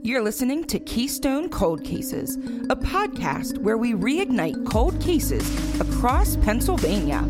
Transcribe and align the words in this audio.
You're 0.00 0.22
listening 0.22 0.64
to 0.66 0.78
Keystone 0.78 1.48
Cold 1.48 1.82
Cases, 1.82 2.36
a 2.70 2.76
podcast 2.76 3.58
where 3.58 3.76
we 3.76 3.94
reignite 3.94 4.64
cold 4.70 4.98
cases 5.00 5.44
across 5.80 6.36
Pennsylvania. 6.36 7.26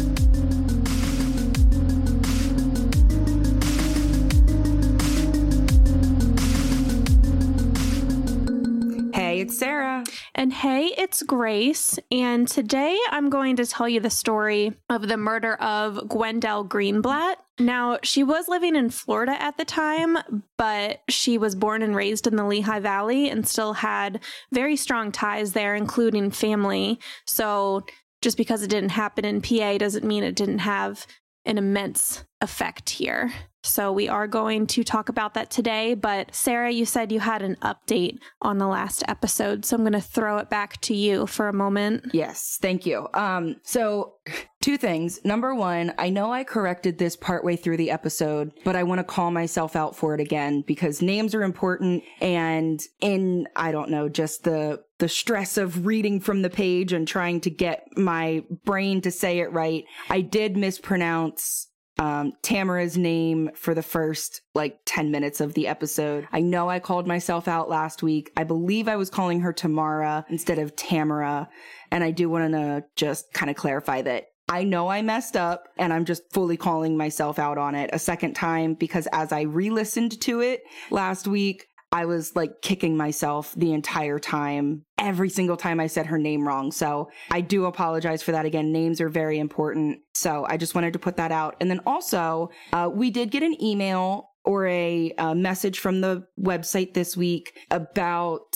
Hey, 9.14 9.41
it's 9.41 9.59
Sarah. 9.59 10.05
And 10.35 10.53
hey, 10.53 10.93
it's 10.98 11.23
Grace. 11.23 11.98
And 12.12 12.46
today 12.46 12.98
I'm 13.11 13.30
going 13.30 13.57
to 13.57 13.66
tell 13.66 13.89
you 13.89 14.00
the 14.00 14.11
story 14.11 14.75
of 14.91 15.09
the 15.09 15.16
murder 15.16 15.55
of 15.55 15.96
Gwendell 16.07 16.69
Greenblatt. 16.69 17.37
Now, 17.59 17.98
she 18.02 18.22
was 18.22 18.48
living 18.48 18.77
in 18.77 18.91
Florida 18.91 19.41
at 19.41 19.56
the 19.56 19.64
time, 19.64 20.18
but 20.56 21.00
she 21.09 21.38
was 21.38 21.54
born 21.54 21.82
and 21.82 21.95
raised 21.95 22.27
in 22.27 22.36
the 22.36 22.45
Lehigh 22.45 22.79
Valley 22.79 23.29
and 23.29 23.46
still 23.46 23.73
had 23.73 24.20
very 24.52 24.77
strong 24.77 25.10
ties 25.10 25.52
there, 25.52 25.74
including 25.74 26.30
family. 26.30 27.00
So 27.27 27.84
just 28.23 28.36
because 28.36 28.62
it 28.62 28.70
didn't 28.70 28.91
happen 28.91 29.24
in 29.24 29.42
PA 29.42 29.78
doesn't 29.78 30.05
mean 30.05 30.23
it 30.23 30.36
didn't 30.36 30.60
have 30.60 31.06
an 31.45 31.59
immense 31.59 32.24
effect 32.41 32.91
here. 32.91 33.33
So 33.68 33.92
we 33.92 34.08
are 34.08 34.27
going 34.27 34.66
to 34.68 34.82
talk 34.82 35.08
about 35.08 35.34
that 35.34 35.50
today. 35.50 35.95
But 35.95 36.34
Sarah, 36.34 36.70
you 36.70 36.84
said 36.84 37.12
you 37.12 37.20
had 37.20 37.42
an 37.42 37.56
update 37.62 38.18
on 38.42 38.58
the 38.58 38.66
last 38.66 39.04
episode. 39.08 39.64
So 39.64 39.77
I'm 39.77 39.82
going 39.82 39.92
to 39.92 40.00
throw 40.00 40.38
it 40.38 40.50
back 40.50 40.80
to 40.82 40.94
you 40.94 41.27
for 41.27 41.48
a 41.48 41.52
moment. 41.52 42.06
Yes, 42.12 42.58
thank 42.60 42.86
you. 42.86 43.08
Um, 43.14 43.56
so 43.62 44.14
two 44.60 44.77
things. 44.77 45.24
Number 45.24 45.54
one, 45.54 45.94
I 45.98 46.10
know 46.10 46.32
I 46.32 46.44
corrected 46.44 46.98
this 46.98 47.16
partway 47.16 47.56
through 47.56 47.77
the 47.77 47.91
episode, 47.91 48.52
but 48.64 48.77
I 48.77 48.82
want 48.82 48.98
to 48.98 49.04
call 49.04 49.30
myself 49.30 49.77
out 49.77 49.96
for 49.96 50.14
it 50.14 50.20
again 50.20 50.64
because 50.66 51.02
names 51.02 51.34
are 51.34 51.42
important. 51.42 52.02
And 52.20 52.80
in, 53.00 53.46
I 53.55 53.72
don't 53.72 53.91
know, 53.91 54.08
just 54.08 54.44
the, 54.44 54.82
the 54.98 55.08
stress 55.08 55.56
of 55.56 55.86
reading 55.86 56.20
from 56.20 56.42
the 56.42 56.50
page 56.50 56.92
and 56.92 57.06
trying 57.06 57.41
to 57.42 57.50
get 57.50 57.86
my 57.97 58.44
brain 58.64 59.00
to 59.03 59.10
say 59.10 59.38
it 59.38 59.53
right, 59.53 59.84
I 60.10 60.20
did 60.22 60.56
mispronounce 60.56 61.69
um, 61.98 62.32
Tamara's 62.42 62.96
name 62.96 63.50
for 63.54 63.74
the 63.74 63.82
first 63.82 64.42
like 64.54 64.78
10 64.86 65.10
minutes 65.10 65.41
of 65.41 65.54
the 65.54 65.66
episode. 65.66 66.28
I 66.32 66.41
know 66.41 66.68
I 66.68 66.78
called 66.78 67.06
myself 67.06 67.48
out 67.48 67.68
last 67.68 68.02
week. 68.02 68.30
I 68.36 68.44
believe 68.44 68.88
I 68.88 68.96
was 68.96 69.10
calling 69.10 69.41
her 69.41 69.52
Tamara 69.52 70.24
instead 70.28 70.58
of 70.58 70.76
Tamara. 70.76 71.48
And 71.91 72.04
I 72.04 72.12
do 72.12 72.30
want 72.30 72.52
to 72.52 72.84
just 72.94 73.32
kind 73.32 73.50
of 73.50 73.56
clarify 73.56 74.02
that 74.02 74.28
I 74.48 74.64
know 74.64 74.88
I 74.88 75.02
messed 75.02 75.36
up 75.36 75.69
and 75.76 75.92
I'm 75.92 76.06
just 76.06 76.22
fully 76.32 76.56
calling 76.56 76.96
myself 76.96 77.38
out 77.38 77.58
on 77.58 77.74
it 77.74 77.91
a 77.92 77.98
second 77.98 78.34
time 78.34 78.74
because 78.74 79.06
as 79.12 79.30
I 79.30 79.42
re 79.42 79.69
listened 79.69 80.19
to 80.22 80.41
it 80.41 80.62
last 80.91 81.26
week, 81.26 81.66
I 81.91 82.05
was 82.05 82.36
like 82.36 82.61
kicking 82.61 82.97
myself 82.97 83.55
the 83.56 83.72
entire 83.72 84.19
time, 84.19 84.84
every 84.98 85.31
single 85.31 85.56
time 85.56 85.81
I 85.81 85.86
said 85.86 86.06
her 86.06 86.19
name 86.19 86.47
wrong. 86.47 86.70
So 86.70 87.11
I 87.31 87.41
do 87.41 87.64
apologize 87.64 88.22
for 88.22 88.33
that 88.33 88.44
again. 88.44 88.72
Names 88.72 89.00
are 89.00 89.08
very 89.08 89.39
important. 89.39 90.00
So 90.14 90.44
I 90.48 90.59
just 90.59 90.75
wanted 90.75 90.92
to 90.92 90.98
put 90.98 91.16
that 91.16 91.33
out. 91.33 91.56
And 91.61 91.70
then 91.70 91.81
also, 91.86 92.50
uh, 92.72 92.91
we 92.92 93.11
did 93.11 93.31
get 93.31 93.42
an 93.42 93.61
email 93.62 94.31
or 94.44 94.66
a, 94.66 95.12
a 95.19 95.34
message 95.34 95.78
from 95.78 96.00
the 96.00 96.27
website 96.39 96.94
this 96.94 97.16
week 97.16 97.56
about 97.70 98.55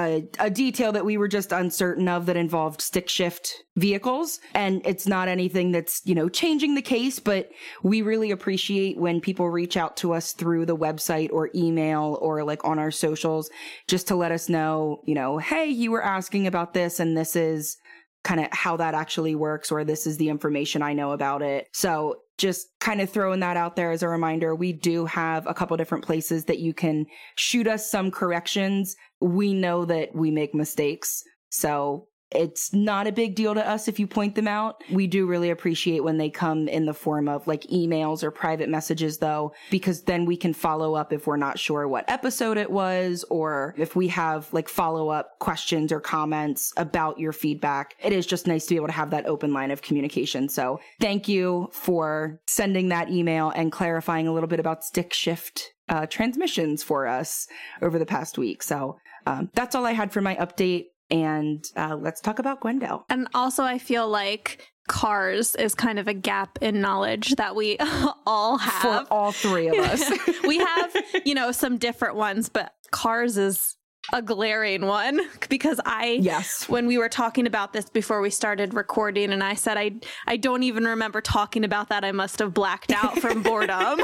a, 0.00 0.28
a, 0.38 0.50
detail 0.50 0.92
that 0.92 1.04
we 1.04 1.16
were 1.18 1.28
just 1.28 1.52
uncertain 1.52 2.08
of 2.08 2.26
that 2.26 2.36
involved 2.36 2.80
stick 2.80 3.08
shift 3.08 3.62
vehicles. 3.76 4.40
And 4.54 4.80
it's 4.86 5.06
not 5.06 5.28
anything 5.28 5.72
that's, 5.72 6.00
you 6.04 6.14
know, 6.14 6.28
changing 6.28 6.74
the 6.74 6.82
case, 6.82 7.18
but 7.18 7.50
we 7.82 8.00
really 8.02 8.30
appreciate 8.30 8.98
when 8.98 9.20
people 9.20 9.50
reach 9.50 9.76
out 9.76 9.96
to 9.98 10.12
us 10.12 10.32
through 10.32 10.66
the 10.66 10.76
website 10.76 11.30
or 11.32 11.50
email 11.54 12.18
or 12.22 12.42
like 12.44 12.64
on 12.64 12.78
our 12.78 12.90
socials 12.90 13.50
just 13.88 14.08
to 14.08 14.16
let 14.16 14.32
us 14.32 14.48
know, 14.48 15.02
you 15.06 15.14
know, 15.14 15.38
hey, 15.38 15.66
you 15.66 15.90
were 15.90 16.02
asking 16.02 16.46
about 16.46 16.72
this 16.72 16.98
and 16.98 17.16
this 17.16 17.36
is 17.36 17.76
kind 18.24 18.40
of 18.40 18.48
how 18.52 18.76
that 18.76 18.94
actually 18.94 19.34
works 19.34 19.70
or 19.70 19.84
this 19.84 20.06
is 20.06 20.16
the 20.16 20.28
information 20.28 20.82
I 20.82 20.92
know 20.92 21.12
about 21.12 21.42
it. 21.42 21.68
So 21.72 22.16
just 22.40 22.68
kind 22.80 23.00
of 23.00 23.10
throwing 23.10 23.40
that 23.40 23.56
out 23.56 23.76
there 23.76 23.90
as 23.90 24.02
a 24.02 24.08
reminder, 24.08 24.54
we 24.54 24.72
do 24.72 25.04
have 25.04 25.46
a 25.46 25.54
couple 25.54 25.76
different 25.76 26.04
places 26.04 26.46
that 26.46 26.58
you 26.58 26.72
can 26.72 27.06
shoot 27.36 27.66
us 27.66 27.90
some 27.90 28.10
corrections. 28.10 28.96
We 29.20 29.52
know 29.52 29.84
that 29.84 30.14
we 30.14 30.30
make 30.30 30.54
mistakes. 30.54 31.22
So 31.50 32.08
it's 32.32 32.72
not 32.72 33.06
a 33.06 33.12
big 33.12 33.34
deal 33.34 33.54
to 33.54 33.68
us 33.68 33.88
if 33.88 33.98
you 33.98 34.06
point 34.06 34.34
them 34.34 34.46
out. 34.46 34.82
We 34.90 35.06
do 35.06 35.26
really 35.26 35.50
appreciate 35.50 36.04
when 36.04 36.16
they 36.16 36.30
come 36.30 36.68
in 36.68 36.86
the 36.86 36.94
form 36.94 37.28
of 37.28 37.46
like 37.46 37.62
emails 37.64 38.22
or 38.22 38.30
private 38.30 38.68
messages 38.68 39.18
though, 39.18 39.52
because 39.70 40.02
then 40.02 40.24
we 40.24 40.36
can 40.36 40.54
follow 40.54 40.94
up 40.94 41.12
if 41.12 41.26
we're 41.26 41.36
not 41.36 41.58
sure 41.58 41.88
what 41.88 42.08
episode 42.08 42.56
it 42.56 42.70
was 42.70 43.24
or 43.30 43.74
if 43.76 43.96
we 43.96 44.08
have 44.08 44.52
like 44.52 44.68
follow 44.68 45.08
up 45.08 45.38
questions 45.40 45.90
or 45.90 46.00
comments 46.00 46.72
about 46.76 47.18
your 47.18 47.32
feedback. 47.32 47.96
It 48.02 48.12
is 48.12 48.26
just 48.26 48.46
nice 48.46 48.66
to 48.66 48.70
be 48.70 48.76
able 48.76 48.88
to 48.88 48.92
have 48.92 49.10
that 49.10 49.26
open 49.26 49.52
line 49.52 49.70
of 49.70 49.82
communication. 49.82 50.48
So 50.48 50.80
thank 51.00 51.28
you 51.28 51.68
for 51.72 52.40
sending 52.46 52.88
that 52.88 53.10
email 53.10 53.50
and 53.50 53.72
clarifying 53.72 54.28
a 54.28 54.32
little 54.32 54.48
bit 54.48 54.60
about 54.60 54.84
stick 54.84 55.12
shift 55.12 55.72
uh, 55.88 56.06
transmissions 56.06 56.84
for 56.84 57.06
us 57.06 57.48
over 57.82 57.98
the 57.98 58.06
past 58.06 58.38
week. 58.38 58.62
So 58.62 58.98
um, 59.26 59.50
that's 59.54 59.74
all 59.74 59.84
I 59.84 59.92
had 59.92 60.12
for 60.12 60.20
my 60.20 60.36
update 60.36 60.86
and 61.10 61.64
uh, 61.76 61.96
let's 61.96 62.20
talk 62.20 62.38
about 62.38 62.60
Gwendell. 62.60 63.04
And 63.08 63.28
also, 63.34 63.64
I 63.64 63.78
feel 63.78 64.08
like 64.08 64.70
cars 64.88 65.54
is 65.54 65.74
kind 65.74 65.98
of 65.98 66.08
a 66.08 66.14
gap 66.14 66.58
in 66.60 66.80
knowledge 66.80 67.36
that 67.36 67.54
we 67.54 67.76
all 68.26 68.58
have. 68.58 69.06
For 69.06 69.12
all 69.12 69.32
three 69.32 69.68
of 69.68 69.76
us. 69.76 70.10
we 70.44 70.58
have, 70.58 70.96
you 71.24 71.34
know, 71.34 71.52
some 71.52 71.78
different 71.78 72.16
ones, 72.16 72.48
but 72.48 72.74
cars 72.90 73.36
is 73.36 73.76
a 74.12 74.22
glaring 74.22 74.86
one 74.86 75.20
because 75.48 75.78
I 75.84 76.18
yes 76.22 76.68
when 76.68 76.86
we 76.86 76.96
were 76.96 77.10
talking 77.10 77.46
about 77.46 77.74
this 77.74 77.88
before 77.90 78.22
we 78.22 78.30
started 78.30 78.72
recording 78.72 79.30
and 79.30 79.44
I 79.44 79.54
said 79.54 79.76
I 79.76 79.92
I 80.26 80.38
don't 80.38 80.62
even 80.62 80.84
remember 80.84 81.20
talking 81.20 81.64
about 81.64 81.90
that 81.90 82.02
I 82.02 82.10
must 82.10 82.38
have 82.38 82.54
blacked 82.54 82.92
out 82.92 83.18
from 83.18 83.42
boredom. 83.42 84.00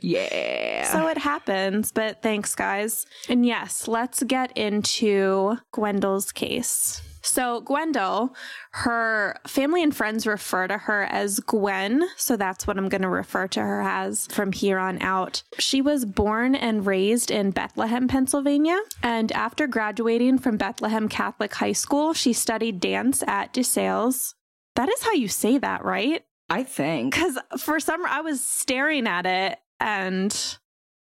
Yeah. 0.00 0.90
So 0.92 1.06
it 1.08 1.18
happens, 1.18 1.92
but 1.92 2.22
thanks, 2.22 2.54
guys. 2.54 3.06
And 3.28 3.44
yes, 3.44 3.88
let's 3.88 4.22
get 4.22 4.56
into 4.56 5.58
Gwendell's 5.72 6.32
case. 6.32 7.02
So, 7.28 7.60
Gwendell, 7.60 8.34
her 8.70 9.38
family 9.46 9.82
and 9.82 9.94
friends 9.94 10.26
refer 10.26 10.66
to 10.66 10.78
her 10.78 11.02
as 11.04 11.40
Gwen. 11.40 12.08
So, 12.16 12.36
that's 12.36 12.66
what 12.66 12.78
I'm 12.78 12.88
going 12.88 13.02
to 13.02 13.08
refer 13.08 13.46
to 13.48 13.60
her 13.60 13.82
as 13.82 14.26
from 14.28 14.52
here 14.52 14.78
on 14.78 15.02
out. 15.02 15.42
She 15.58 15.82
was 15.82 16.04
born 16.04 16.54
and 16.54 16.86
raised 16.86 17.30
in 17.30 17.50
Bethlehem, 17.50 18.08
Pennsylvania. 18.08 18.78
And 19.02 19.30
after 19.32 19.66
graduating 19.66 20.38
from 20.38 20.56
Bethlehem 20.56 21.08
Catholic 21.08 21.54
High 21.54 21.72
School, 21.72 22.14
she 22.14 22.32
studied 22.32 22.80
dance 22.80 23.22
at 23.26 23.52
DeSales. 23.52 24.34
That 24.76 24.88
is 24.88 25.02
how 25.02 25.12
you 25.12 25.28
say 25.28 25.58
that, 25.58 25.84
right? 25.84 26.24
I 26.50 26.64
think. 26.64 27.14
Because 27.14 27.38
for 27.58 27.80
some, 27.80 28.04
I 28.06 28.20
was 28.20 28.42
staring 28.42 29.06
at 29.06 29.26
it 29.26 29.58
and. 29.80 30.56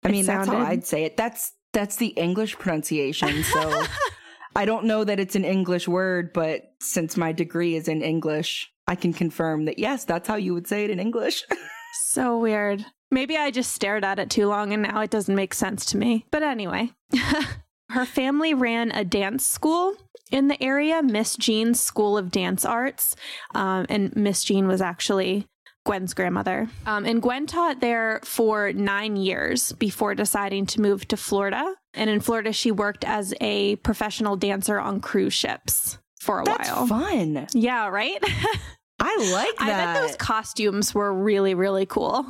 I 0.04 0.10
mean, 0.10 0.24
that's 0.24 0.48
how 0.48 0.58
I'd 0.58 0.86
say 0.86 1.04
it. 1.04 1.16
That's 1.16 1.52
that's 1.72 1.96
the 1.96 2.08
English 2.08 2.58
pronunciation. 2.58 3.42
So 3.42 3.82
I 4.56 4.64
don't 4.64 4.86
know 4.86 5.04
that 5.04 5.20
it's 5.20 5.36
an 5.36 5.44
English 5.44 5.86
word, 5.86 6.32
but 6.32 6.72
since 6.80 7.16
my 7.16 7.32
degree 7.32 7.74
is 7.74 7.88
in 7.88 8.02
English, 8.02 8.72
I 8.86 8.94
can 8.94 9.12
confirm 9.12 9.66
that 9.66 9.78
yes, 9.78 10.04
that's 10.04 10.28
how 10.28 10.36
you 10.36 10.54
would 10.54 10.66
say 10.66 10.84
it 10.84 10.90
in 10.90 11.00
English. 11.00 11.44
so 12.00 12.38
weird. 12.38 12.86
Maybe 13.10 13.36
I 13.36 13.50
just 13.50 13.72
stared 13.72 14.04
at 14.04 14.18
it 14.18 14.30
too 14.30 14.46
long 14.46 14.72
and 14.72 14.82
now 14.82 15.00
it 15.00 15.10
doesn't 15.10 15.34
make 15.34 15.52
sense 15.52 15.84
to 15.86 15.98
me. 15.98 16.24
But 16.30 16.42
anyway, 16.42 16.92
her 17.90 18.04
family 18.04 18.54
ran 18.54 18.90
a 18.92 19.04
dance 19.04 19.46
school 19.46 19.94
in 20.30 20.48
the 20.48 20.60
area, 20.62 21.02
Miss 21.02 21.36
Jean's 21.36 21.80
School 21.80 22.18
of 22.18 22.30
Dance 22.30 22.64
Arts. 22.64 23.16
Um, 23.54 23.86
and 23.88 24.14
Miss 24.16 24.42
Jean 24.44 24.66
was 24.66 24.80
actually 24.80 25.46
Gwen's 25.84 26.14
grandmother. 26.14 26.68
Um, 26.84 27.04
and 27.04 27.22
Gwen 27.22 27.46
taught 27.46 27.80
there 27.80 28.20
for 28.24 28.72
nine 28.72 29.16
years 29.16 29.72
before 29.72 30.14
deciding 30.14 30.66
to 30.66 30.80
move 30.80 31.06
to 31.08 31.16
Florida. 31.16 31.74
And 31.94 32.10
in 32.10 32.20
Florida, 32.20 32.52
she 32.52 32.72
worked 32.72 33.04
as 33.04 33.32
a 33.40 33.76
professional 33.76 34.36
dancer 34.36 34.80
on 34.80 35.00
cruise 35.00 35.34
ships 35.34 35.98
for 36.20 36.40
a 36.40 36.44
That's 36.44 36.70
while. 36.70 36.86
Fun. 36.88 37.46
Yeah, 37.54 37.88
right? 37.88 38.18
I 38.98 39.30
like 39.32 39.56
that. 39.58 39.60
I 39.60 39.94
bet 39.94 40.02
those 40.02 40.16
costumes 40.16 40.94
were 40.94 41.12
really, 41.12 41.54
really 41.54 41.86
cool. 41.86 42.26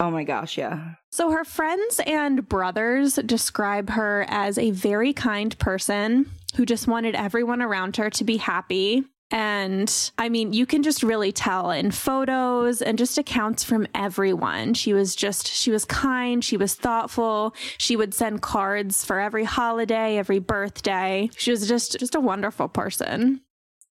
Oh 0.00 0.10
my 0.10 0.24
gosh, 0.24 0.56
yeah. 0.56 0.94
So 1.12 1.30
her 1.30 1.44
friends 1.44 2.00
and 2.06 2.48
brothers 2.48 3.16
describe 3.16 3.90
her 3.90 4.24
as 4.28 4.56
a 4.56 4.70
very 4.70 5.12
kind 5.12 5.56
person 5.58 6.30
who 6.56 6.64
just 6.64 6.88
wanted 6.88 7.14
everyone 7.14 7.60
around 7.60 7.96
her 7.98 8.08
to 8.08 8.24
be 8.24 8.38
happy. 8.38 9.04
And 9.30 10.10
I 10.16 10.30
mean, 10.30 10.54
you 10.54 10.64
can 10.64 10.82
just 10.82 11.02
really 11.02 11.32
tell 11.32 11.70
in 11.70 11.90
photos 11.90 12.80
and 12.80 12.96
just 12.96 13.18
accounts 13.18 13.62
from 13.62 13.86
everyone. 13.94 14.72
She 14.72 14.94
was 14.94 15.14
just, 15.14 15.46
she 15.46 15.70
was 15.70 15.84
kind, 15.84 16.42
she 16.42 16.56
was 16.56 16.74
thoughtful. 16.74 17.54
She 17.76 17.94
would 17.94 18.14
send 18.14 18.40
cards 18.40 19.04
for 19.04 19.20
every 19.20 19.44
holiday, 19.44 20.16
every 20.16 20.40
birthday. 20.40 21.28
She 21.36 21.50
was 21.50 21.68
just, 21.68 22.00
just 22.00 22.14
a 22.14 22.20
wonderful 22.20 22.68
person. 22.68 23.42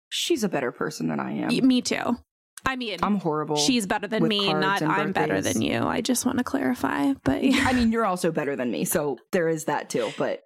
She's 0.09 0.45
a 0.45 0.49
better 0.49 0.71
person 0.71 1.09
than 1.09 1.19
I 1.19 1.33
am. 1.33 1.67
Me 1.67 1.83
too. 1.83 2.17
I 2.67 2.77
mean, 2.77 2.99
I'm 3.03 3.21
horrible. 3.21 3.57
she's 3.57 3.87
better 3.87 4.09
than 4.09 4.27
me, 4.27 4.53
not 4.53 4.83
I'm 4.83 5.13
better 5.13 5.41
than 5.41 5.63
you. 5.63 5.83
I 5.85 6.01
just 6.01 6.27
want 6.27 6.39
to 6.39 6.45
clarify. 6.45 7.15
But 7.25 7.45
yeah, 7.45 7.65
I 7.67 7.73
mean, 7.73 7.93
you're 7.93 8.05
also 8.05 8.33
better 8.33 8.57
than 8.57 8.71
me, 8.71 8.85
so 8.85 9.19
there 9.33 9.49
is 9.49 9.65
that 9.67 9.89
too. 9.89 10.11
But 10.19 10.43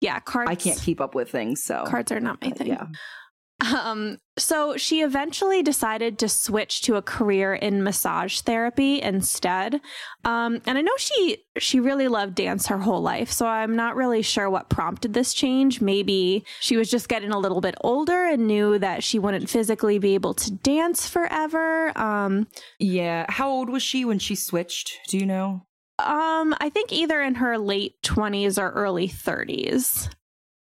yeah 0.00 0.18
cards. 0.20 0.50
I 0.50 0.54
can't 0.54 0.80
keep 0.80 1.00
up 1.00 1.14
with 1.14 1.30
things, 1.30 1.62
so 1.62 1.84
Cards 1.86 2.10
are 2.10 2.20
not 2.20 2.40
my 2.42 2.48
uh, 2.48 2.54
thing. 2.54 2.66
Yeah. 2.68 2.86
Um, 3.60 4.18
so 4.38 4.76
she 4.78 5.02
eventually 5.02 5.62
decided 5.62 6.18
to 6.20 6.28
switch 6.28 6.80
to 6.82 6.96
a 6.96 7.02
career 7.02 7.54
in 7.54 7.82
massage 7.82 8.40
therapy 8.40 9.02
instead. 9.02 9.80
Um, 10.24 10.62
and 10.66 10.78
I 10.78 10.80
know 10.80 10.96
she 10.96 11.44
she 11.58 11.78
really 11.78 12.08
loved 12.08 12.36
dance 12.36 12.68
her 12.68 12.78
whole 12.78 13.02
life, 13.02 13.30
so 13.30 13.46
I'm 13.46 13.76
not 13.76 13.96
really 13.96 14.22
sure 14.22 14.48
what 14.48 14.70
prompted 14.70 15.12
this 15.12 15.34
change. 15.34 15.80
Maybe 15.82 16.44
she 16.60 16.76
was 16.78 16.90
just 16.90 17.08
getting 17.08 17.32
a 17.32 17.38
little 17.38 17.60
bit 17.60 17.74
older 17.82 18.24
and 18.26 18.46
knew 18.46 18.78
that 18.78 19.02
she 19.02 19.18
wouldn't 19.18 19.50
physically 19.50 19.98
be 19.98 20.14
able 20.14 20.32
to 20.34 20.50
dance 20.52 21.06
forever. 21.08 21.92
Um, 21.98 22.46
Yeah. 22.78 23.26
How 23.28 23.50
old 23.50 23.68
was 23.68 23.82
she 23.82 24.04
when 24.06 24.18
she 24.18 24.34
switched? 24.36 24.92
Do 25.08 25.18
you 25.18 25.26
know? 25.26 25.66
um, 25.98 26.54
I 26.58 26.70
think 26.70 26.92
either 26.94 27.20
in 27.20 27.34
her 27.34 27.58
late 27.58 28.00
20s 28.02 28.56
or 28.58 28.70
early 28.70 29.06
30s. 29.06 30.08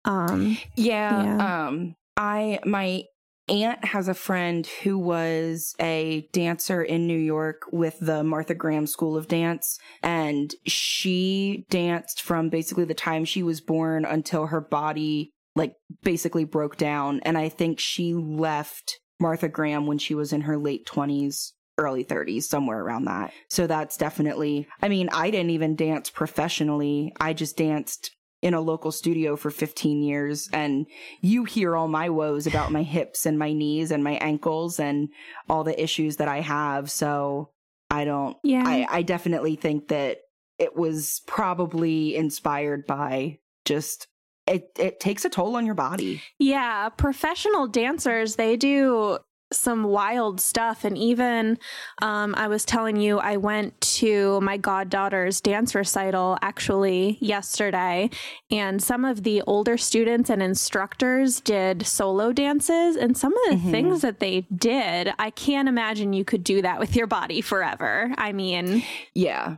Um, 0.06 0.56
Yeah. 0.76 1.22
Yeah. 1.36 1.66
Um, 1.68 1.94
I 2.20 2.60
my 2.66 3.04
aunt 3.48 3.82
has 3.84 4.06
a 4.06 4.14
friend 4.14 4.64
who 4.82 4.98
was 4.98 5.74
a 5.80 6.28
dancer 6.32 6.82
in 6.82 7.06
New 7.06 7.18
York 7.18 7.62
with 7.72 7.98
the 7.98 8.22
Martha 8.22 8.54
Graham 8.54 8.86
School 8.86 9.16
of 9.16 9.26
Dance, 9.26 9.78
and 10.02 10.54
she 10.66 11.64
danced 11.70 12.20
from 12.20 12.50
basically 12.50 12.84
the 12.84 12.94
time 12.94 13.24
she 13.24 13.42
was 13.42 13.62
born 13.62 14.04
until 14.04 14.46
her 14.46 14.60
body 14.60 15.32
like 15.56 15.74
basically 16.02 16.44
broke 16.44 16.76
down. 16.76 17.20
And 17.20 17.38
I 17.38 17.48
think 17.48 17.80
she 17.80 18.12
left 18.12 19.00
Martha 19.18 19.48
Graham 19.48 19.86
when 19.86 19.98
she 19.98 20.14
was 20.14 20.32
in 20.32 20.42
her 20.42 20.58
late 20.58 20.86
twenties. 20.86 21.54
Early 21.78 22.04
30s, 22.04 22.42
somewhere 22.42 22.78
around 22.78 23.06
that. 23.06 23.32
So 23.48 23.66
that's 23.66 23.96
definitely, 23.96 24.68
I 24.82 24.88
mean, 24.88 25.08
I 25.14 25.30
didn't 25.30 25.48
even 25.48 25.76
dance 25.76 26.10
professionally. 26.10 27.14
I 27.18 27.32
just 27.32 27.56
danced 27.56 28.10
in 28.42 28.54
a 28.54 28.60
local 28.60 28.90
studio 28.90 29.36
for 29.36 29.50
15 29.50 30.02
years 30.02 30.48
and 30.52 30.86
you 31.20 31.44
hear 31.44 31.76
all 31.76 31.88
my 31.88 32.08
woes 32.08 32.46
about 32.46 32.72
my 32.72 32.82
hips 32.82 33.26
and 33.26 33.38
my 33.38 33.52
knees 33.52 33.90
and 33.90 34.02
my 34.02 34.12
ankles 34.12 34.80
and 34.80 35.10
all 35.48 35.62
the 35.62 35.82
issues 35.82 36.16
that 36.16 36.28
I 36.28 36.40
have. 36.40 36.90
So 36.90 37.50
I 37.90 38.04
don't, 38.04 38.36
yeah. 38.42 38.64
I, 38.66 38.86
I 38.88 39.02
definitely 39.02 39.56
think 39.56 39.88
that 39.88 40.18
it 40.58 40.74
was 40.74 41.20
probably 41.26 42.16
inspired 42.16 42.86
by 42.86 43.38
just, 43.64 44.08
it, 44.46 44.70
it 44.78 45.00
takes 45.00 45.24
a 45.24 45.30
toll 45.30 45.56
on 45.56 45.66
your 45.66 45.74
body. 45.74 46.22
Yeah, 46.38 46.88
professional 46.88 47.66
dancers, 47.66 48.36
they 48.36 48.56
do 48.56 49.18
some 49.52 49.84
wild 49.84 50.40
stuff. 50.40 50.84
And 50.84 50.96
even 50.96 51.58
um, 52.02 52.34
I 52.36 52.46
was 52.48 52.64
telling 52.64 52.96
you, 52.96 53.18
I 53.18 53.36
went 53.36 53.80
to 53.80 54.40
my 54.40 54.56
goddaughter's 54.56 55.40
dance 55.40 55.74
recital 55.74 56.38
actually 56.42 57.18
yesterday, 57.20 58.10
and 58.50 58.82
some 58.82 59.04
of 59.04 59.22
the 59.22 59.42
older 59.46 59.76
students 59.76 60.30
and 60.30 60.42
instructors 60.42 61.40
did 61.40 61.86
solo 61.86 62.32
dances. 62.32 62.96
And 62.96 63.16
some 63.16 63.32
of 63.32 63.38
the 63.50 63.56
Mhm. 63.56 63.70
things 63.70 64.00
that 64.02 64.20
they 64.20 64.42
did, 64.54 65.12
I 65.18 65.30
can't 65.30 65.68
imagine 65.68 66.12
you 66.12 66.24
could 66.24 66.44
do 66.44 66.62
that 66.62 66.78
with 66.78 66.94
your 66.96 67.06
body 67.06 67.40
forever. 67.40 68.12
I 68.16 68.32
mean, 68.32 68.82
Yeah. 69.14 69.56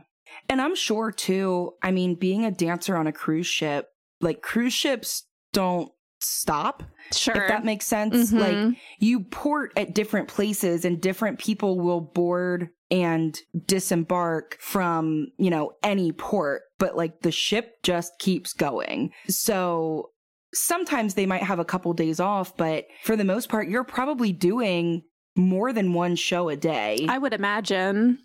And 0.49 0.59
I'm 0.61 0.75
sure 0.75 1.11
too, 1.11 1.73
I 1.81 1.91
mean, 1.91 2.15
being 2.15 2.43
a 2.43 2.51
dancer 2.51 2.97
on 2.97 3.07
a 3.07 3.11
cruise 3.13 3.47
ship, 3.47 3.89
like 4.19 4.41
cruise 4.41 4.73
ships 4.73 5.23
don't 5.53 5.91
stop, 6.23 6.83
sure. 7.13 7.35
if 7.35 7.47
that 7.47 7.65
makes 7.65 7.85
sense. 7.85 8.31
Like, 8.31 8.55
Mhm. 8.55 8.77
you 8.99 9.19
port 9.21 9.73
at 9.77 9.93
different 9.93 10.27
places 10.27 10.85
and 10.85 11.01
different 11.01 11.39
people 11.39 11.79
will 11.79 12.01
board 12.01 12.69
and 12.91 13.37
disembark 13.65 14.57
from, 14.59 15.27
you 15.37 15.49
know, 15.49 15.71
any 15.83 16.11
port, 16.11 16.61
but 16.79 16.95
like 16.95 17.21
the 17.21 17.31
ship 17.31 17.81
just 17.83 18.13
keeps 18.19 18.53
going. 18.53 19.11
So 19.27 20.11
sometimes 20.53 21.15
they 21.15 21.25
might 21.25 21.43
have 21.43 21.59
a 21.59 21.65
couple 21.65 21.91
days 21.93 22.19
off, 22.19 22.55
but 22.55 22.85
for 23.03 23.15
the 23.15 23.23
most 23.23 23.49
part, 23.49 23.67
you're 23.67 23.83
probably 23.83 24.31
doing 24.31 25.01
more 25.35 25.73
than 25.73 25.93
one 25.93 26.15
show 26.15 26.49
a 26.49 26.55
day. 26.55 27.05
I 27.09 27.17
would 27.17 27.33
imagine. 27.33 28.19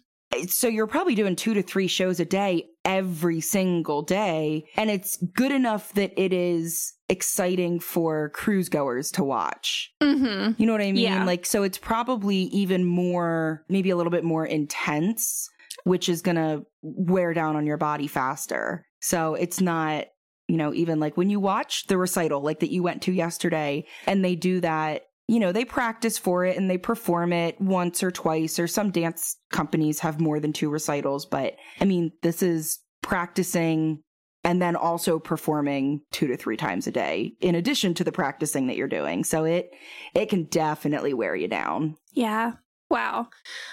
so 0.49 0.69
you're 0.69 0.87
probably 0.87 1.15
doing 1.15 1.35
two 1.35 1.55
to 1.55 1.63
three 1.63 1.87
shows 1.87 2.21
a 2.21 2.25
day 2.27 2.67
every 2.89 3.41
single 3.41 4.03
day. 4.03 4.65
And 4.77 4.91
it's 4.91 5.19
good 5.35 5.53
enough 5.53 5.93
that 5.93 6.19
it 6.21 6.33
is 6.33 6.95
exciting 7.11 7.79
for 7.81 8.31
cruise 8.31 8.69
goers 8.69 9.11
to 9.13 9.23
watch. 9.23 9.93
hmm 10.03 10.51
You 10.57 10.67
know 10.67 10.73
what 10.73 10.81
I 10.81 10.93
mean? 10.93 10.97
Yeah. 11.05 11.25
Like, 11.25 11.47
so 11.47 11.63
it's 11.63 11.79
probably 11.79 12.37
even 12.37 12.85
more, 12.85 13.63
maybe 13.69 13.91
a 13.91 13.97
little 13.97 14.11
bit 14.11 14.25
more 14.25 14.47
intense, 14.47 15.49
which 15.85 16.09
is 16.09 16.23
going 16.23 16.37
to 16.37 16.65
wear 16.83 17.35
down 17.35 17.57
on 17.57 17.67
your 17.67 17.77
body 17.77 18.07
faster. 18.07 18.87
So 19.01 19.35
it's 19.35 19.61
not, 19.61 20.07
you 20.49 20.57
know, 20.57 20.73
even 20.73 20.99
like 20.99 21.17
when 21.17 21.29
you 21.29 21.41
watch 21.41 21.87
the 21.89 21.99
recital, 21.99 22.41
like 22.41 22.61
that 22.61 22.73
you 22.73 22.83
went 22.83 23.03
to 23.03 23.13
yesterday, 23.13 23.85
and 24.07 24.25
they 24.25 24.35
do 24.35 24.61
that, 24.61 25.03
you 25.29 25.39
know, 25.39 25.53
they 25.53 25.65
practice 25.65 26.17
for 26.19 26.45
it 26.47 26.57
and 26.57 26.69
they 26.71 26.79
perform 26.79 27.33
it 27.33 27.61
once 27.61 28.03
or 28.03 28.11
twice, 28.11 28.59
or 28.59 28.67
some 28.67 28.91
dance 28.91 29.37
companies 29.53 30.01
have 30.01 30.21
more 30.21 30.41
than 30.41 30.53
two 30.55 30.71
recitals. 30.71 31.27
But 31.27 31.55
I 31.81 31.85
mean, 31.85 32.13
this 32.23 32.43
is 32.43 32.79
practicing 33.03 34.01
and 34.45 34.63
then 34.63 34.75
also 34.77 35.19
performing 35.19 36.01
two 36.13 36.27
to 36.29 36.37
three 36.37 36.57
times 36.57 36.87
a 36.87 36.91
day 36.91 37.35
in 37.41 37.55
addition 37.55 37.93
to 37.95 38.05
the 38.05 38.13
practicing 38.13 38.69
that 38.69 38.77
you're 38.77 38.89
doing. 38.89 39.23
So 39.23 39.45
it 39.45 39.71
it 40.15 40.31
can 40.31 40.45
definitely 40.45 41.13
wear 41.13 41.37
you 41.37 41.49
down. 41.49 41.97
Yeah. 42.13 42.53
Wow. 42.91 43.29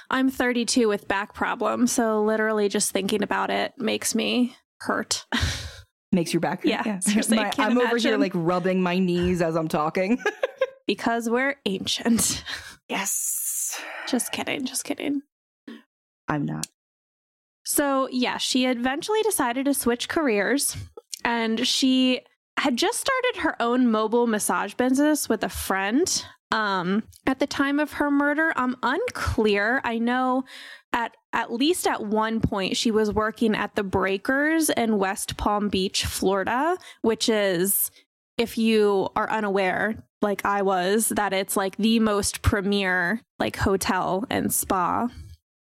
I'm 0.10 0.30
32 0.30 0.90
with 0.90 1.08
back 1.08 1.34
problems, 1.34 1.94
so 1.94 2.22
literally 2.22 2.68
just 2.68 2.92
thinking 2.92 3.24
about 3.24 3.50
it 3.50 3.74
makes 3.78 4.14
me 4.14 4.56
hurt. 4.80 5.26
Makes 6.12 6.34
your 6.34 6.40
back 6.40 6.60
hurt. 6.64 6.68
Yeah, 6.70 7.00
seriously, 7.00 7.40
I 7.40 7.44
My- 7.44 7.54
I'm 7.58 7.78
over 7.78 7.98
here 7.98 8.18
like 8.18 8.32
rubbing 8.34 8.82
my 8.82 9.00
knees 9.00 9.42
as 9.42 9.56
I'm 9.58 9.68
talking. 9.68 10.18
because 10.88 11.30
we're 11.30 11.56
ancient. 11.66 12.44
yes. 12.90 13.82
just 14.08 14.32
kidding, 14.32 14.66
just 14.66 14.84
kidding. 14.84 15.22
I'm 16.28 16.46
not. 16.46 16.68
So, 17.64 18.08
yeah, 18.12 18.38
she 18.38 18.66
eventually 18.66 19.22
decided 19.24 19.66
to 19.66 19.74
switch 19.74 20.08
careers 20.08 20.78
and 21.24 21.68
she 21.68 22.22
had 22.58 22.78
just 22.78 23.00
started 23.00 23.42
her 23.42 23.62
own 23.62 23.92
mobile 23.92 24.28
massage 24.28 24.74
business 24.76 25.28
with 25.28 25.44
a 25.44 25.50
friend. 25.50 26.26
Um, 26.52 27.04
at 27.26 27.40
the 27.40 27.48
time 27.48 27.80
of 27.80 27.94
her 27.94 28.12
murder, 28.12 28.54
I'm 28.56 28.76
unclear. 28.84 29.82
I 29.84 29.98
know 29.98 30.46
at 30.94 31.18
at 31.34 31.52
least 31.52 31.86
at 31.86 32.06
one 32.06 32.40
point 32.40 32.78
she 32.78 32.92
was 32.92 33.12
working 33.12 33.56
at 33.56 33.76
the 33.76 33.84
Breakers 33.84 34.70
in 34.70 34.98
West 34.98 35.36
Palm 35.36 35.68
Beach, 35.68 36.06
Florida, 36.06 36.78
which 37.02 37.28
is 37.28 37.92
if 38.38 38.58
you 38.58 39.10
are 39.16 39.30
unaware, 39.30 40.04
like 40.26 40.44
I 40.46 40.62
was, 40.62 41.10
that 41.10 41.32
it's 41.32 41.56
like 41.56 41.78
the 41.78 42.00
most 42.02 42.42
premier 42.42 43.22
like 43.40 43.56
hotel 43.56 44.26
and 44.30 44.52
spa 44.54 45.08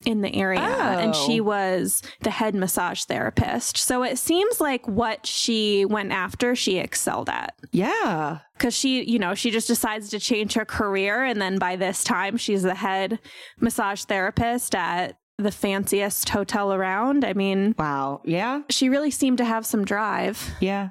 in 0.05 0.21
the 0.21 0.35
area 0.35 0.59
and 0.59 1.13
Oh. 1.15 1.25
she 1.27 1.39
was 1.39 2.01
the 2.21 2.29
head 2.29 2.55
massage 2.55 3.03
therapist. 3.03 3.77
So 3.77 4.03
it 4.03 4.17
seems 4.17 4.59
like 4.59 4.85
what 4.87 5.25
she 5.25 5.85
went 5.85 6.11
after 6.11 6.55
she 6.55 6.77
excelled 6.77 7.29
at 7.29 7.53
Yeah. 7.71 8.39
cuz 8.59 8.73
she, 8.73 9.03
you 9.09 9.17
know, 9.17 9.33
she 9.33 9.49
just 9.49 9.67
decides 9.67 10.09
to 10.09 10.19
change 10.19 10.53
her 10.55 10.65
career 10.65 11.23
and 11.23 11.41
then 11.41 11.57
by 11.57 11.77
this 11.77 12.03
time 12.03 12.35
she's 12.35 12.63
the 12.63 12.75
head 12.75 13.19
massage 13.61 14.03
therapist 14.03 14.75
at 14.75 15.15
the 15.37 15.51
fanciest 15.51 16.29
hotel 16.29 16.73
around. 16.73 17.23
I 17.23 17.31
mean, 17.33 17.73
Wow. 17.79 18.21
Yeah. 18.25 18.63
she 18.69 18.89
really 18.89 19.09
seemed 19.11 19.37
to 19.37 19.45
have 19.45 19.65
some 19.65 19.85
drive. 19.85 20.51
Yeah. 20.59 20.89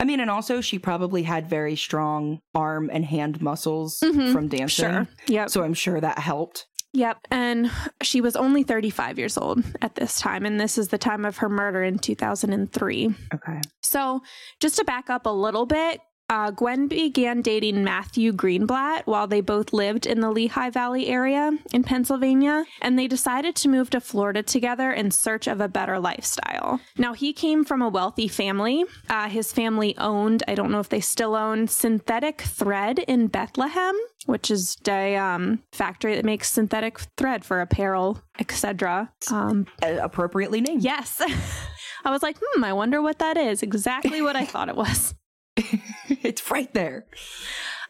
I 0.00 0.04
mean, 0.04 0.20
and 0.20 0.30
also 0.30 0.60
she 0.60 0.78
probably 0.78 1.22
had 1.22 1.48
very 1.48 1.76
strong 1.76 2.40
arm 2.54 2.90
and 2.92 3.04
hand 3.04 3.40
muscles 3.40 4.00
Mhm. 4.02 4.32
from 4.32 4.48
dancing. 4.48 4.68
Sure. 4.68 5.08
Yep. 5.28 5.50
So 5.50 5.62
I'm 5.62 5.74
sure 5.74 6.00
that 6.00 6.18
helped. 6.18 6.66
Yep. 6.92 7.18
And 7.30 7.70
she 8.02 8.20
was 8.20 8.36
only 8.36 8.62
35 8.62 9.18
years 9.18 9.36
old 9.36 9.64
at 9.82 9.96
this 9.96 10.20
time. 10.20 10.44
And 10.46 10.60
this 10.60 10.78
is 10.78 10.88
the 10.88 10.98
time 10.98 11.24
of 11.24 11.38
her 11.38 11.48
murder 11.48 11.82
in 11.82 11.98
2003. 11.98 13.14
Okay. 13.34 13.60
So, 13.82 14.20
just 14.60 14.76
to 14.76 14.84
back 14.84 15.10
up 15.10 15.26
a 15.26 15.30
little 15.30 15.66
bit, 15.66 16.00
uh, 16.30 16.50
Gwen 16.50 16.88
began 16.88 17.42
dating 17.42 17.84
Matthew 17.84 18.32
Greenblatt 18.32 19.02
while 19.06 19.26
they 19.26 19.40
both 19.40 19.72
lived 19.72 20.06
in 20.06 20.20
the 20.20 20.30
Lehigh 20.30 20.70
Valley 20.70 21.08
area 21.08 21.52
in 21.72 21.82
Pennsylvania, 21.82 22.64
and 22.80 22.98
they 22.98 23.06
decided 23.06 23.54
to 23.56 23.68
move 23.68 23.90
to 23.90 24.00
Florida 24.00 24.42
together 24.42 24.90
in 24.90 25.10
search 25.10 25.46
of 25.46 25.60
a 25.60 25.68
better 25.68 25.98
lifestyle. 25.98 26.80
Now, 26.96 27.12
he 27.12 27.32
came 27.32 27.64
from 27.64 27.82
a 27.82 27.88
wealthy 27.88 28.26
family. 28.28 28.84
Uh, 29.08 29.28
his 29.28 29.52
family 29.52 29.96
owned, 29.98 30.42
I 30.48 30.54
don't 30.54 30.70
know 30.70 30.80
if 30.80 30.88
they 30.88 31.00
still 31.00 31.34
own, 31.34 31.68
Synthetic 31.68 32.40
Thread 32.40 33.00
in 33.00 33.26
Bethlehem, 33.26 33.94
which 34.26 34.50
is 34.50 34.78
a 34.88 35.16
um, 35.16 35.60
factory 35.72 36.16
that 36.16 36.24
makes 36.24 36.50
synthetic 36.50 37.00
thread 37.18 37.44
for 37.44 37.60
apparel, 37.60 38.22
etc. 38.38 39.12
Um, 39.30 39.66
appropriately 39.82 40.60
named. 40.62 40.82
yes. 40.82 41.20
I 42.06 42.10
was 42.10 42.22
like, 42.22 42.36
hmm, 42.42 42.64
I 42.64 42.72
wonder 42.72 43.00
what 43.00 43.18
that 43.18 43.36
is. 43.36 43.62
Exactly 43.62 44.22
what 44.22 44.36
I 44.36 44.44
thought 44.44 44.68
it 44.68 44.76
was. 44.76 45.14
it 46.24 46.28
It's 46.34 46.50
right 46.50 46.72
there. 46.74 47.06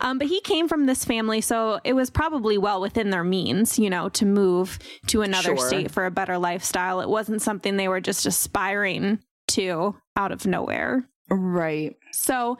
Um, 0.00 0.18
but 0.18 0.26
he 0.26 0.40
came 0.40 0.68
from 0.68 0.86
this 0.86 1.04
family, 1.04 1.40
so 1.40 1.80
it 1.84 1.92
was 1.94 2.10
probably 2.10 2.58
well 2.58 2.80
within 2.80 3.10
their 3.10 3.24
means, 3.24 3.78
you 3.78 3.88
know, 3.88 4.08
to 4.10 4.26
move 4.26 4.78
to 5.06 5.22
another 5.22 5.56
Sure. 5.56 5.68
state 5.68 5.90
for 5.90 6.04
a 6.04 6.10
better 6.10 6.36
lifestyle. 6.36 7.00
It 7.00 7.08
wasn't 7.08 7.40
something 7.42 7.76
they 7.76 7.88
were 7.88 8.00
just 8.00 8.26
aspiring 8.26 9.20
to 9.48 9.94
out 10.16 10.32
of 10.32 10.46
nowhere. 10.46 11.08
Right. 11.30 11.96
So 12.12 12.58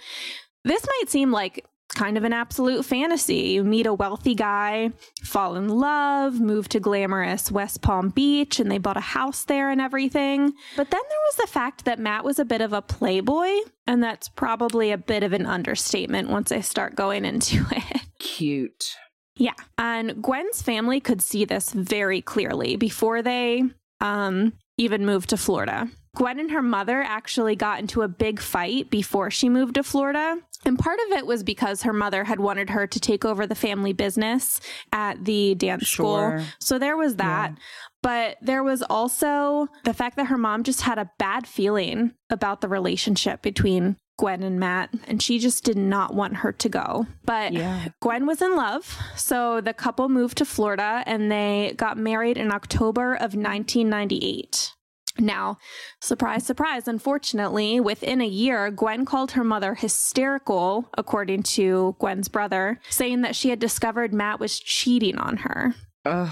this 0.65 0.87
might 0.87 1.11
seem 1.11 1.33
like 1.33 1.67
kind 1.95 2.19
of 2.19 2.25
an 2.25 2.33
absolute 2.33 2.85
fantasy. 2.85 3.53
You 3.55 3.65
meet 3.65 3.87
a 3.87 3.95
wealthy 3.95 4.35
guy, 4.35 4.91
fall 5.23 5.57
in 5.57 5.69
love, 5.69 6.41
move 6.41 6.69
to 6.71 6.81
glamorous 6.81 7.51
West 7.51 7.81
Palm 7.83 8.11
Beach, 8.11 8.61
and 8.61 8.71
they 8.71 8.79
bought 8.79 8.97
a 8.97 9.01
house 9.01 9.45
there 9.45 9.71
and 9.71 9.81
everything. 9.81 10.53
But 10.77 10.91
then 10.91 11.01
there 11.09 11.19
was 11.29 11.37
the 11.37 11.47
fact 11.47 11.85
that 11.85 11.99
Matt 11.99 12.25
was 12.25 12.39
a 12.39 12.45
bit 12.45 12.61
of 12.61 12.73
a 12.73 12.83
playboy, 12.83 13.51
and 13.87 14.03
that's 14.03 14.29
probably 14.29 14.91
a 14.91 14.99
bit 14.99 15.23
of 15.23 15.33
an 15.33 15.47
understatement 15.47 16.29
once 16.29 16.53
I 16.53 16.61
start 16.61 16.95
going 16.97 17.25
into 17.25 17.65
it. 17.71 18.03
Cute. 18.19 18.97
Yeah. 19.37 19.55
And 19.79 20.23
Gwen's 20.23 20.63
family 20.63 21.01
could 21.01 21.21
see 21.23 21.45
this 21.45 21.73
very 21.73 22.21
clearly 22.21 22.77
before 22.77 23.23
they 23.23 23.65
um, 24.01 24.53
even 24.79 25.05
moved 25.07 25.31
to 25.31 25.37
Florida. 25.37 25.89
Gwen 26.15 26.39
and 26.39 26.51
her 26.53 26.63
mother 26.63 27.03
actually 27.03 27.57
got 27.57 27.81
into 27.81 28.03
a 28.03 28.09
big 28.09 28.41
fight 28.41 28.89
before 28.91 29.31
she 29.31 29.49
moved 29.49 29.75
to 29.75 29.83
Florida. 29.83 30.39
And 30.67 30.79
part 30.79 30.99
of 31.07 31.19
it 31.19 31.27
was 31.27 31.43
because 31.43 31.83
her 31.83 31.93
mother 31.93 32.25
had 32.25 32.41
wanted 32.41 32.71
her 32.71 32.87
to 32.87 33.01
take 33.01 33.25
over 33.25 33.47
the 33.47 33.55
family 33.55 33.93
business 33.93 34.61
at 34.93 35.25
the 35.25 35.55
dance 35.55 35.87
Sure. 35.87 36.39
school. 36.39 36.47
So 36.61 36.79
there 36.79 36.97
was 36.97 37.17
that. 37.17 37.51
Yeah. 37.51 37.57
But 38.03 38.37
there 38.41 38.63
was 38.63 38.83
also 38.83 39.69
the 39.85 39.93
fact 39.95 40.17
that 40.17 40.27
her 40.27 40.39
mom 40.39 40.63
just 40.63 40.83
had 40.83 40.99
a 40.99 41.11
bad 41.19 41.47
feeling 41.47 42.13
about 42.31 42.61
the 42.61 42.69
relationship 42.69 43.43
between 43.43 43.97
Gwen 44.17 44.43
and 44.45 44.61
Matt, 44.61 44.91
and 45.09 45.21
she 45.21 45.39
just 45.41 45.65
did 45.65 45.77
not 45.77 46.15
want 46.15 46.37
her 46.37 46.53
to 46.53 46.69
go. 46.69 47.07
But 47.27 47.53
Yeah. 47.53 47.89
Gwen 48.01 48.27
was 48.27 48.41
in 48.41 48.55
love, 48.55 48.97
so 49.17 49.61
the 49.61 49.75
couple 49.75 50.09
moved 50.09 50.39
to 50.39 50.45
Florida 50.45 51.03
and 51.05 51.33
they 51.33 51.75
got 51.77 51.99
married 51.99 52.39
in 52.39 52.53
October 52.53 53.15
of 53.15 53.35
1998. 53.35 54.73
Now, 55.19 55.59
surprise, 56.01 56.45
surprise, 56.45 56.89
unfortunately, 56.89 57.79
within 57.81 58.21
a 58.21 58.27
year, 58.27 58.71
Gwen 58.71 59.05
called 59.05 59.33
her 59.33 59.45
mother 59.45 59.75
hysterical, 59.75 60.89
according 60.99 61.45
to 61.45 61.95
Gwen's 62.01 62.29
brother, 62.29 62.81
saying 62.91 63.21
that 63.23 63.37
she 63.37 63.51
had 63.51 63.59
discovered 63.61 64.13
Matt 64.13 64.41
was 64.41 64.59
cheating 64.59 65.17
on 65.19 65.37
her. 65.39 65.75
Ugh. 66.05 66.31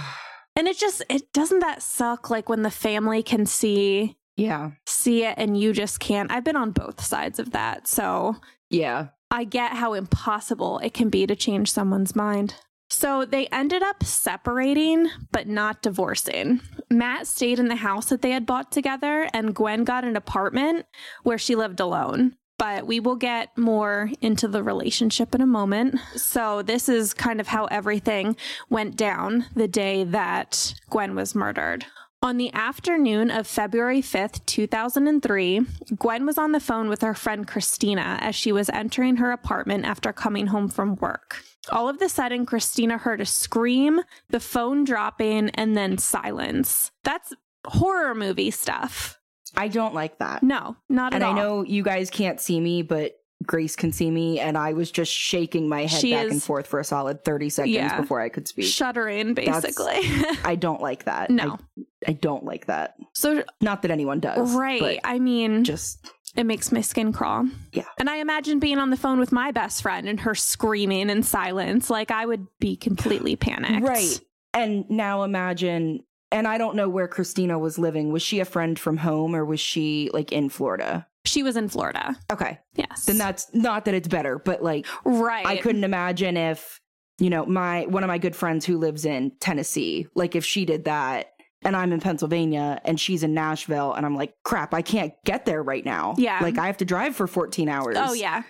And 0.56 0.68
it 0.68 0.76
just 0.78 1.02
it 1.08 1.32
doesn't 1.32 1.60
that 1.60 1.82
suck 1.82 2.28
like 2.28 2.48
when 2.48 2.62
the 2.62 2.70
family 2.70 3.22
can 3.22 3.46
see 3.46 4.16
Yeah. 4.36 4.72
see 4.86 5.24
it 5.24 5.34
and 5.38 5.58
you 5.58 5.72
just 5.72 5.98
can't. 6.00 6.30
I've 6.30 6.44
been 6.44 6.56
on 6.56 6.72
both 6.72 7.02
sides 7.02 7.38
of 7.38 7.52
that. 7.52 7.86
So, 7.88 8.36
Yeah. 8.68 9.08
I 9.30 9.44
get 9.44 9.72
how 9.72 9.94
impossible 9.94 10.78
it 10.80 10.92
can 10.92 11.08
be 11.08 11.26
to 11.26 11.34
change 11.34 11.72
someone's 11.72 12.14
mind. 12.14 12.56
So 12.92 13.24
they 13.24 13.46
ended 13.46 13.82
up 13.82 14.04
separating, 14.04 15.08
but 15.32 15.48
not 15.48 15.80
divorcing. 15.80 16.60
Matt 16.90 17.26
stayed 17.26 17.58
in 17.58 17.68
the 17.68 17.76
house 17.76 18.10
that 18.10 18.20
they 18.20 18.32
had 18.32 18.44
bought 18.44 18.70
together, 18.70 19.30
and 19.32 19.54
Gwen 19.54 19.84
got 19.84 20.04
an 20.04 20.14
apartment 20.14 20.84
where 21.22 21.38
she 21.38 21.56
lived 21.56 21.80
alone. 21.80 22.36
But 22.58 22.86
we 22.86 23.00
will 23.00 23.16
get 23.16 23.56
more 23.56 24.10
into 24.20 24.46
the 24.46 24.62
relationship 24.62 25.34
in 25.34 25.40
a 25.40 25.46
moment. 25.46 25.98
So, 26.16 26.60
this 26.60 26.86
is 26.86 27.14
kind 27.14 27.40
of 27.40 27.48
how 27.48 27.64
everything 27.64 28.36
went 28.68 28.94
down 28.94 29.46
the 29.56 29.66
day 29.66 30.04
that 30.04 30.74
Gwen 30.90 31.14
was 31.14 31.34
murdered. 31.34 31.86
On 32.20 32.36
the 32.36 32.52
afternoon 32.52 33.30
of 33.30 33.46
February 33.46 34.02
5th, 34.02 34.44
2003, 34.44 35.62
Gwen 35.96 36.26
was 36.26 36.36
on 36.36 36.52
the 36.52 36.60
phone 36.60 36.90
with 36.90 37.00
her 37.00 37.14
friend 37.14 37.48
Christina 37.48 38.18
as 38.20 38.36
she 38.36 38.52
was 38.52 38.68
entering 38.68 39.16
her 39.16 39.32
apartment 39.32 39.86
after 39.86 40.12
coming 40.12 40.48
home 40.48 40.68
from 40.68 40.96
work. 40.96 41.42
All 41.70 41.88
of 41.88 41.98
the 41.98 42.08
sudden, 42.08 42.44
Christina 42.46 42.98
heard 42.98 43.20
a 43.20 43.26
scream, 43.26 44.00
the 44.30 44.40
phone 44.40 44.84
dropping, 44.84 45.50
and 45.50 45.76
then 45.76 45.96
silence. 45.98 46.90
That's 47.04 47.32
horror 47.66 48.14
movie 48.14 48.50
stuff. 48.50 49.18
I 49.56 49.68
don't 49.68 49.94
like 49.94 50.18
that. 50.18 50.42
No, 50.42 50.76
not 50.88 51.14
and 51.14 51.22
at 51.22 51.26
all. 51.26 51.30
And 51.32 51.40
I 51.40 51.42
know 51.42 51.62
you 51.64 51.82
guys 51.82 52.10
can't 52.10 52.40
see 52.40 52.58
me, 52.58 52.82
but 52.82 53.12
Grace 53.46 53.76
can 53.76 53.92
see 53.92 54.10
me, 54.10 54.40
and 54.40 54.56
I 54.56 54.72
was 54.72 54.90
just 54.90 55.12
shaking 55.12 55.68
my 55.68 55.82
head 55.82 56.00
She 56.00 56.12
back 56.12 56.30
and 56.30 56.42
forth 56.42 56.66
for 56.66 56.80
a 56.80 56.84
solid 56.84 57.24
30 57.24 57.50
seconds 57.50 57.74
Yeah. 57.74 58.00
before 58.00 58.20
I 58.20 58.28
could 58.28 58.48
speak. 58.48 58.64
Shuddering, 58.66 59.34
basically. 59.34 59.98
I 60.44 60.56
don't 60.58 60.80
like 60.80 61.04
that. 61.04 61.28
no. 61.30 61.58
I, 61.78 61.82
I 62.10 62.12
don't 62.14 62.44
like 62.44 62.66
that. 62.66 62.94
So, 63.14 63.44
Not 63.60 63.82
that 63.82 63.90
anyone 63.90 64.18
does. 64.20 64.54
right. 64.54 64.80
but 64.80 64.98
I 65.04 65.18
mean, 65.20 65.62
just 65.64 66.08
It 66.34 66.44
makes 66.44 66.72
my 66.72 66.80
skin 66.80 67.12
crawl. 67.12 67.46
Yeah. 67.72 67.84
And 67.98 68.08
I 68.08 68.16
imagine 68.16 68.58
being 68.58 68.78
on 68.78 68.90
the 68.90 68.96
phone 68.96 69.18
with 69.18 69.32
my 69.32 69.50
best 69.50 69.82
friend 69.82 70.08
and 70.08 70.20
her 70.20 70.34
screaming 70.34 71.10
in 71.10 71.22
silence. 71.22 71.90
Like 71.90 72.10
I 72.10 72.24
would 72.24 72.46
be 72.58 72.76
completely 72.76 73.36
panicked. 73.36 73.86
Right. 73.86 74.20
And 74.54 74.88
now 74.88 75.24
imagine, 75.24 76.04
and 76.30 76.48
I 76.48 76.56
don't 76.56 76.76
know 76.76 76.88
where 76.88 77.08
Christina 77.08 77.58
was 77.58 77.78
living. 77.78 78.12
Was 78.12 78.22
she 78.22 78.40
a 78.40 78.46
friend 78.46 78.78
from 78.78 78.96
home 78.96 79.34
or 79.34 79.44
was 79.44 79.60
she 79.60 80.08
like 80.14 80.32
in 80.32 80.48
Florida? 80.48 81.06
She 81.24 81.42
was 81.42 81.56
in 81.56 81.68
Florida. 81.68 82.16
Okay. 82.32 82.58
Yes. 82.74 83.04
Then 83.04 83.18
that's 83.18 83.54
not 83.54 83.84
that 83.84 83.94
it's 83.94 84.08
better, 84.08 84.38
but 84.38 84.62
like 84.62 84.86
right. 85.04 85.46
I 85.46 85.58
couldn't 85.58 85.84
imagine 85.84 86.36
if, 86.36 86.80
you 87.18 87.30
know, 87.30 87.44
my 87.44 87.84
one 87.86 88.02
of 88.02 88.08
my 88.08 88.18
good 88.18 88.34
friends 88.34 88.64
who 88.64 88.78
lives 88.78 89.04
in 89.04 89.32
Tennessee, 89.38 90.08
like 90.14 90.34
if 90.34 90.44
she 90.44 90.64
did 90.64 90.84
that 90.84 91.31
and 91.64 91.76
I'm 91.76 91.92
in 91.92 92.00
Pennsylvania 92.00 92.80
and 92.84 92.98
she's 93.00 93.22
in 93.22 93.34
Nashville 93.34 93.92
and 93.94 94.04
I'm 94.06 94.14
like, 94.16 94.34
crap, 94.44 94.74
I 94.74 94.82
can't 94.82 95.12
get 95.24 95.44
there 95.44 95.62
right 95.62 95.84
now. 95.84 96.14
Yeah. 96.18 96.38
Like 96.42 96.58
I 96.58 96.66
have 96.66 96.78
to 96.78 96.84
drive 96.84 97.14
for 97.16 97.26
14 97.26 97.68
hours. 97.68 97.96
Oh 97.98 98.12
yeah. 98.14 98.42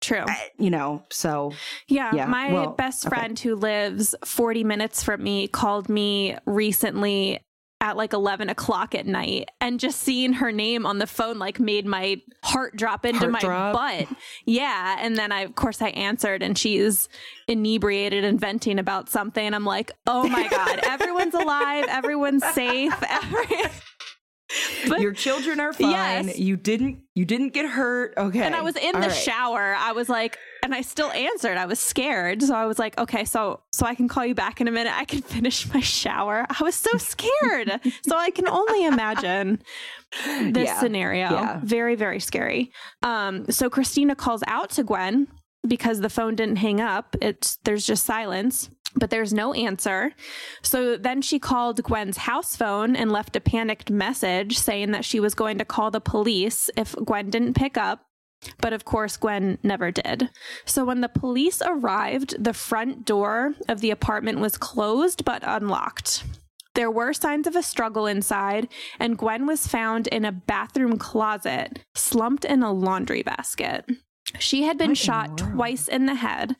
True. 0.00 0.24
I- 0.26 0.50
you 0.58 0.70
know, 0.70 1.04
so 1.10 1.52
Yeah, 1.88 2.14
Yeah, 2.14 2.26
my 2.26 2.52
well, 2.52 2.70
best 2.70 3.06
okay. 3.06 3.14
friend 3.14 3.38
who 3.38 3.54
lives 3.54 4.14
40 4.24 4.64
minutes 4.64 5.02
from 5.02 5.22
me 5.22 5.46
called 5.48 5.88
me 5.88 6.36
recently 6.46 7.40
at 7.82 7.96
like 7.96 8.12
11 8.12 8.50
o'clock 8.50 8.94
at 8.94 9.06
night 9.06 9.48
and 9.60 9.80
just 9.80 10.00
seeing 10.00 10.34
her 10.34 10.52
name 10.52 10.84
on 10.84 10.98
the 10.98 11.06
phone 11.06 11.38
like 11.38 11.58
made 11.58 11.86
my 11.86 12.20
heart 12.44 12.76
drop 12.76 13.06
into 13.06 13.20
Heart 13.20 13.32
my 13.32 13.40
drop. 13.40 13.74
butt 13.74 14.08
yeah 14.44 14.96
and 15.00 15.16
then 15.16 15.32
i 15.32 15.40
of 15.40 15.54
course 15.54 15.80
i 15.80 15.88
answered 15.88 16.42
and 16.42 16.58
she's 16.58 17.08
inebriated 17.48 18.22
and 18.24 18.38
venting 18.38 18.78
about 18.78 19.08
something 19.08 19.54
i'm 19.54 19.64
like 19.64 19.92
oh 20.06 20.28
my 20.28 20.46
god 20.48 20.80
everyone's 20.84 21.34
alive 21.34 21.86
everyone's 21.88 22.44
safe 22.52 22.94
every- 23.08 23.70
But- 24.88 25.00
your 25.00 25.12
children 25.12 25.60
are 25.60 25.72
fine. 25.72 25.90
Yes. 26.26 26.38
You 26.38 26.56
didn't 26.56 27.02
you 27.14 27.24
didn't 27.24 27.50
get 27.50 27.66
hurt. 27.66 28.14
Okay. 28.16 28.40
And 28.42 28.54
I 28.56 28.62
was 28.62 28.74
in 28.76 28.96
All 28.96 29.00
the 29.00 29.06
right. 29.08 29.16
shower. 29.16 29.76
I 29.78 29.92
was 29.92 30.08
like, 30.08 30.38
and 30.62 30.74
I 30.74 30.82
still 30.82 31.10
answered. 31.12 31.56
I 31.56 31.66
was 31.66 31.78
scared. 31.78 32.42
So 32.42 32.54
I 32.54 32.66
was 32.66 32.78
like, 32.78 32.98
okay, 32.98 33.24
so 33.24 33.60
so 33.72 33.86
I 33.86 33.94
can 33.94 34.08
call 34.08 34.24
you 34.26 34.34
back 34.34 34.60
in 34.60 34.68
a 34.68 34.70
minute. 34.70 34.92
I 34.96 35.04
can 35.04 35.22
finish 35.36 35.72
my 35.72 35.80
shower. 35.80 36.46
I 36.48 36.62
was 36.62 36.74
so 36.74 36.96
scared. 36.98 37.80
so 38.06 38.16
I 38.16 38.30
can 38.30 38.48
only 38.48 38.84
imagine 38.84 39.62
this 40.52 40.66
Yeah. 40.66 40.80
scenario. 40.80 41.30
Yeah. 41.30 41.60
Very, 41.62 41.94
very 41.94 42.20
scary. 42.20 42.72
Um, 43.02 43.50
so 43.50 43.70
Christina 43.70 44.14
calls 44.14 44.42
out 44.46 44.70
to 44.70 44.82
Gwen 44.84 45.28
because 45.66 46.00
the 46.00 46.08
phone 46.10 46.34
didn't 46.36 46.56
hang 46.56 46.80
up. 46.80 47.16
It's 47.20 47.56
there's 47.64 47.86
just 47.86 48.04
silence. 48.04 48.70
But 48.96 49.10
there's 49.10 49.32
no 49.32 49.52
answer. 49.52 50.12
So 50.62 50.96
then 50.96 51.22
she 51.22 51.38
called 51.38 51.80
Gwen's 51.80 52.16
house 52.16 52.56
phone 52.56 52.96
and 52.96 53.12
left 53.12 53.36
a 53.36 53.40
panicked 53.40 53.88
message 53.88 54.58
saying 54.58 54.90
that 54.90 55.04
she 55.04 55.20
was 55.20 55.32
going 55.36 55.58
to 55.58 55.64
call 55.64 55.92
the 55.92 56.00
police 56.00 56.70
if 56.76 56.96
Gwen 57.04 57.30
didn't 57.30 57.54
pick 57.54 57.76
up. 57.76 58.04
But 58.58 58.72
of 58.72 58.84
course, 58.84 59.16
Gwen 59.16 59.58
never 59.62 59.90
did. 59.90 60.30
So 60.64 60.84
when 60.84 61.00
the 61.00 61.08
police 61.08 61.62
arrived, 61.64 62.42
the 62.42 62.52
front 62.54 63.04
door 63.04 63.54
of 63.68 63.80
the 63.80 63.90
apartment 63.90 64.38
was 64.40 64.56
closed 64.56 65.24
but 65.24 65.42
unlocked. 65.44 66.24
There 66.74 66.90
were 66.90 67.12
signs 67.12 67.46
of 67.46 67.56
a 67.56 67.62
struggle 67.62 68.06
inside, 68.06 68.68
and 68.98 69.18
Gwen 69.18 69.46
was 69.46 69.66
found 69.66 70.06
in 70.06 70.24
a 70.24 70.32
bathroom 70.32 70.98
closet, 70.98 71.84
slumped 71.94 72.44
in 72.44 72.62
a 72.62 72.72
laundry 72.72 73.22
basket. 73.22 73.84
She 74.38 74.62
had 74.62 74.78
been 74.78 74.90
What 74.90 74.98
shot 74.98 75.28
world? 75.40 75.54
twice 75.54 75.88
in 75.88 76.06
the 76.06 76.14
head, 76.14 76.54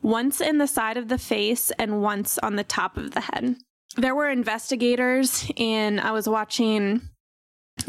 once 0.00 0.40
in 0.40 0.58
the 0.58 0.68
side 0.68 0.96
of 0.96 1.08
the 1.08 1.18
face 1.18 1.72
and 1.72 2.00
once 2.00 2.38
on 2.38 2.54
the 2.54 2.62
top 2.64 2.96
of 2.96 3.10
the 3.10 3.22
head. 3.22 3.56
There 3.96 4.14
were 4.14 4.30
investigators, 4.30 5.50
and 5.58 6.00
I 6.00 6.12
was 6.12 6.28
watching 6.28 7.02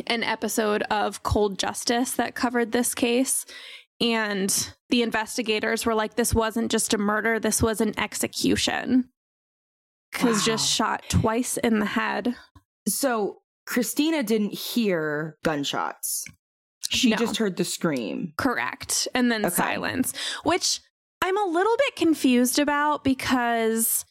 an 0.08 0.24
episode 0.24 0.84
of 0.84 1.24
Cold 1.24 1.58
Justice 1.60 2.12
that 2.13 2.36
covered 2.36 2.72
this 2.72 2.93
case. 2.96 3.46
And 4.01 4.74
the 4.89 5.01
investigators 5.01 5.86
were 5.86 5.93
like, 5.96 6.15
this 6.15 6.34
wasn't 6.34 6.72
just 6.72 6.93
a 6.93 6.98
murder, 6.98 7.39
this 7.39 7.62
was 7.62 7.81
an 7.81 7.98
execution. 8.00 9.10
Because 10.12 10.38
Wow. 10.38 10.43
just 10.46 10.69
shot 10.72 11.03
twice 11.10 11.58
in 11.58 11.79
the 11.79 11.86
head. 11.86 12.36
So 12.88 13.41
Christina 13.65 14.24
didn't 14.24 14.53
hear 14.53 15.38
gunshots. 15.43 16.25
She 16.89 17.12
No. 17.12 17.17
just 17.17 17.38
heard 17.38 17.58
the 17.58 17.65
scream. 17.65 18.34
Correct. 18.38 19.08
And 19.13 19.31
then 19.31 19.46
Okay. 19.46 19.53
silence, 19.55 20.13
which 20.43 20.79
I'm 21.22 21.38
a 21.38 21.46
little 21.46 21.75
bit 21.77 21.96
confused 21.98 22.58
about 22.58 23.03
because 23.03 24.05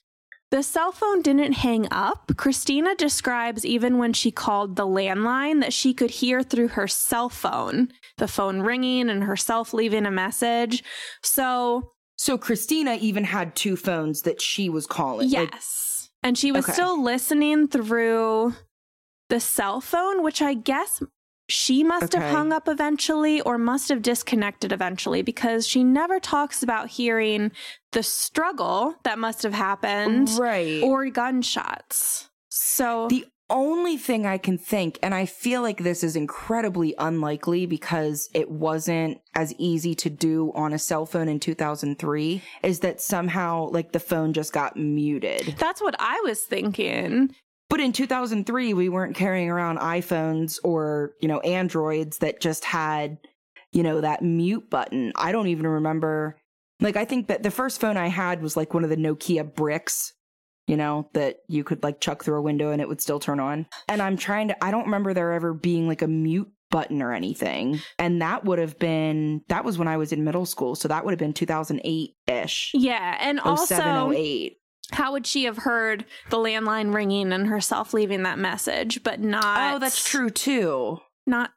The 0.50 0.62
cell 0.62 0.93
phone 0.93 1.21
didn't 1.21 1.52
hang 1.52 1.87
up. 1.90 2.33
Christina 2.38 2.95
describes 2.95 3.67
even 3.67 3.99
when 3.99 4.14
she 4.14 4.31
called 4.31 4.76
the 4.76 4.87
landline 4.87 5.61
that 5.61 5.75
she 5.75 5.93
could 5.93 6.11
hear 6.11 6.43
through 6.43 6.69
her 6.69 6.88
cell 6.88 7.28
phone, 7.28 7.93
the 8.17 8.28
phone 8.28 8.61
ringing 8.62 9.11
and 9.11 9.25
herself 9.25 9.75
leaving 9.75 10.07
a 10.07 10.11
message. 10.11 10.83
So, 11.23 11.93
So 12.17 12.38
Christina 12.38 12.97
even 13.00 13.25
had 13.25 13.55
two 13.57 13.76
phones 13.76 14.23
that 14.23 14.40
she 14.40 14.71
was 14.71 14.87
calling. 14.87 15.31
Like, 15.31 15.50
yes. 15.52 16.09
and 16.23 16.37
she 16.38 16.50
was 16.50 16.64
Okay. 16.64 16.73
still 16.73 17.02
listening 17.02 17.69
through 17.69 18.55
the 19.28 19.40
cell 19.40 19.83
phone, 19.83 20.23
which 20.23 20.40
I 20.40 20.55
guess 20.55 21.02
she 21.49 21.83
must 21.83 22.14
Okay. 22.14 22.23
have 22.25 22.31
hung 22.35 22.52
up 22.52 22.69
eventually 22.69 23.40
or 23.40 23.57
must 23.59 23.88
have 23.88 24.02
disconnected 24.02 24.73
eventually 24.73 25.23
because 25.23 25.67
she 25.67 25.83
never 25.83 26.21
talks 26.21 26.62
about 26.62 26.88
hearing 26.88 27.50
the 27.93 28.02
struggle 28.02 28.95
that 29.05 29.19
must 29.19 29.43
have 29.43 29.55
happened 29.55 30.28
right. 30.38 30.83
or 30.83 31.09
gunshots. 31.11 32.28
So 32.50 33.09
The 33.09 33.25
only 33.50 33.97
thing 33.97 34.26
I 34.26 34.37
can 34.37 34.59
think, 34.59 34.99
and 35.02 35.14
I 35.14 35.25
feel 35.25 35.62
like 35.62 35.78
this 35.83 36.05
is 36.05 36.17
incredibly 36.17 36.95
unlikely 36.99 37.64
because 37.64 38.28
it 38.35 38.50
wasn't 38.50 39.21
as 39.35 39.55
easy 39.57 39.95
to 39.95 40.11
do 40.11 40.52
on 40.55 40.75
a 40.75 40.78
cell 40.78 41.07
phone 41.07 41.28
in 41.28 41.40
2003, 41.40 42.43
is 42.62 42.81
that 42.81 43.00
somehow 43.00 43.71
like 43.71 43.93
the 43.93 44.00
phone 44.00 44.35
just 44.35 44.52
got 44.52 44.76
muted. 44.76 45.55
that's 45.59 45.81
what 45.81 45.95
I 45.99 46.21
was 46.25 46.43
thinking. 46.43 47.35
But 47.70 47.80
in 47.80 47.92
2003, 47.92 48.72
we 48.72 48.88
weren't 48.88 49.14
carrying 49.14 49.50
around 49.50 49.78
iPhones 49.78 50.58
or, 50.64 51.12
you 51.20 51.28
know, 51.28 51.40
Androids 51.40 52.18
that 52.18 52.40
just 52.40 52.64
had, 52.64 53.18
you 53.72 53.82
know, 53.82 54.00
that 54.00 54.22
mute 54.22 54.70
button. 54.70 55.12
I 55.16 55.32
don't 55.32 55.48
even 55.48 55.66
remember. 55.66 56.40
Like, 56.80 56.96
I 56.96 57.04
think 57.04 57.28
that 57.28 57.42
the 57.42 57.50
first 57.50 57.80
phone 57.80 57.96
I 57.96 58.06
had 58.06 58.40
was 58.40 58.56
like 58.56 58.72
one 58.72 58.84
of 58.84 58.90
the 58.90 58.96
Nokia 58.96 59.54
bricks, 59.54 60.14
you 60.66 60.76
know, 60.76 61.10
that 61.12 61.40
you 61.48 61.62
could 61.62 61.82
like 61.82 62.00
chuck 62.00 62.25
through 62.25 62.38
a 62.38 62.42
window 62.42 62.70
and 62.70 62.80
it 62.80 62.88
would 62.88 63.00
still 63.00 63.20
turn 63.20 63.40
on. 63.40 63.66
And 63.88 64.00
I'm 64.00 64.16
trying 64.16 64.48
to, 64.48 64.64
I 64.64 64.70
don't 64.70 64.84
remember 64.84 65.12
there 65.12 65.32
ever 65.32 65.52
being 65.52 65.88
like 65.88 66.02
a 66.02 66.08
mute 66.08 66.50
button 66.70 67.02
or 67.02 67.12
anything. 67.12 67.80
And 67.98 68.22
that 68.22 68.44
would 68.44 68.58
have 68.58 68.78
been, 68.78 69.42
that 69.48 69.64
was 69.64 69.76
when 69.76 69.88
I 69.88 69.96
was 69.96 70.12
in 70.12 70.25
middle 70.25 70.46
school. 70.46 70.75
So 70.75 70.88
that 70.88 71.04
would 71.04 71.12
have 71.12 71.18
been 71.18 71.34
2008 71.34 72.14
ish. 72.28 72.70
Yeah, 72.75 73.16
and 73.20 73.38
07, 73.38 73.50
also 73.50 74.12
08. 74.12 74.56
How 74.92 75.12
would 75.12 75.26
she 75.26 75.45
have 75.45 75.59
heard 75.59 76.04
the 76.30 76.37
landline 76.38 76.95
ringing 76.95 77.33
and 77.33 77.47
herself 77.49 77.92
leaving 77.92 78.23
that 78.23 78.38
message 78.38 79.02
but 79.02 79.21
not 79.21 79.75
Oh, 79.75 79.78
that's 79.78 80.09
true 80.09 80.30
too. 80.30 80.99
not 81.26 81.50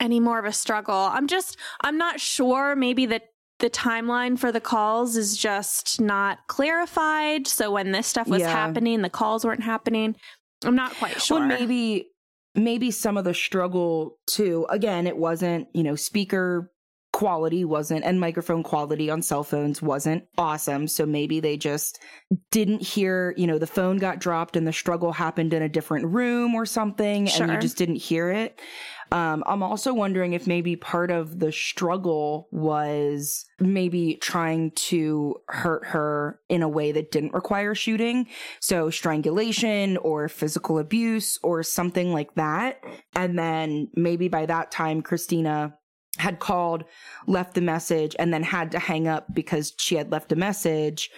any 0.00 0.18
more 0.20 0.38
of 0.38 0.44
a 0.44 0.52
struggle. 0.52 0.94
I'm 1.12 1.26
just 1.26 1.56
I'm 1.82 1.96
not 1.98 2.20
sure 2.20 2.74
maybe 2.74 3.06
that 3.06 3.28
the 3.60 3.70
timeline 3.70 4.36
for 4.38 4.50
the 4.50 4.60
calls 4.60 5.16
is 5.16 5.36
just 5.36 6.00
not 6.00 6.38
clarified. 6.48 7.46
So 7.46 7.70
when 7.70 7.92
this 7.92 8.06
stuff 8.08 8.26
was 8.26 8.40
Yeah. 8.40 8.50
happening, 8.50 9.00
the 9.02 9.08
calls 9.10 9.44
weren't 9.44 9.62
happening. 9.62 10.16
I'm 10.64 10.74
not 10.74 10.94
quite 10.94 11.22
sure. 11.22 11.38
Well, 11.38 11.48
maybe 11.48 12.08
maybe 12.56 12.90
some 12.90 13.16
of 13.16 13.24
the 13.24 13.34
struggle 13.34 14.18
too. 14.26 14.66
Again, 14.70 15.06
it 15.06 15.16
wasn't 15.16 15.68
you 15.74 15.82
know 15.84 15.94
speaker 15.96 16.72
quality 17.14 17.64
wasn't 17.64 18.04
and 18.04 18.18
microphone 18.18 18.64
quality 18.64 19.08
on 19.08 19.22
cell 19.22 19.44
phones 19.44 19.80
wasn't 19.80 20.24
awesome. 20.36 20.88
So 20.88 21.06
maybe 21.06 21.38
they 21.38 21.56
just 21.56 22.00
didn't 22.50 22.82
hear 22.82 23.32
you 23.36 23.46
know 23.46 23.56
the 23.56 23.68
phone 23.68 23.98
got 23.98 24.18
dropped 24.18 24.56
and 24.56 24.66
the 24.66 24.72
struggle 24.72 25.12
happened 25.12 25.54
in 25.54 25.62
a 25.62 25.68
different 25.68 26.06
room 26.06 26.56
or 26.56 26.66
something 26.66 27.28
and 27.30 27.52
you 27.52 27.58
just 27.58 27.76
didn't 27.76 27.96
hear 27.96 28.30
it. 28.30 28.60
Um, 29.12 29.44
i'm 29.46 29.62
also 29.62 29.92
wondering 29.92 30.32
if 30.32 30.46
maybe 30.46 30.76
part 30.76 31.10
of 31.10 31.38
the 31.38 31.52
struggle 31.52 32.48
was 32.50 33.44
maybe 33.60 34.16
trying 34.16 34.72
to 34.72 35.36
hurt 35.46 35.86
her 35.88 36.40
in 36.48 36.62
a 36.62 36.68
way 36.68 36.90
that 36.90 37.12
didn't 37.12 37.34
require 37.34 37.76
shooting. 37.76 38.26
So 38.60 38.90
strangulation 38.90 39.98
or 39.98 40.28
physical 40.28 40.80
abuse 40.80 41.38
or 41.44 41.62
something 41.62 42.12
like 42.12 42.34
that. 42.34 42.82
And 43.14 43.38
then 43.38 43.88
maybe 43.94 44.26
by 44.26 44.46
that 44.46 44.72
time, 44.72 45.02
Christina 45.02 45.74
had 46.18 46.38
called, 46.38 46.84
left 47.26 47.54
the 47.54 47.60
message, 47.60 48.14
and 48.18 48.32
then 48.32 48.42
had 48.42 48.72
to 48.72 48.78
hang 48.78 49.08
up 49.08 49.26
because 49.34 49.72
she 49.78 49.96
had 49.96 50.10
left 50.10 50.32
a 50.32 50.36
message. 50.36 51.10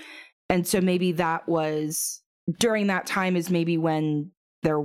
And 0.48 0.66
so 0.66 0.80
maybe 0.80 1.12
that 1.12 1.48
was 1.48 2.22
during 2.58 2.86
that 2.86 3.06
time 3.06 3.36
is 3.36 3.50
maybe 3.50 3.76
when 3.76 4.30
there 4.62 4.84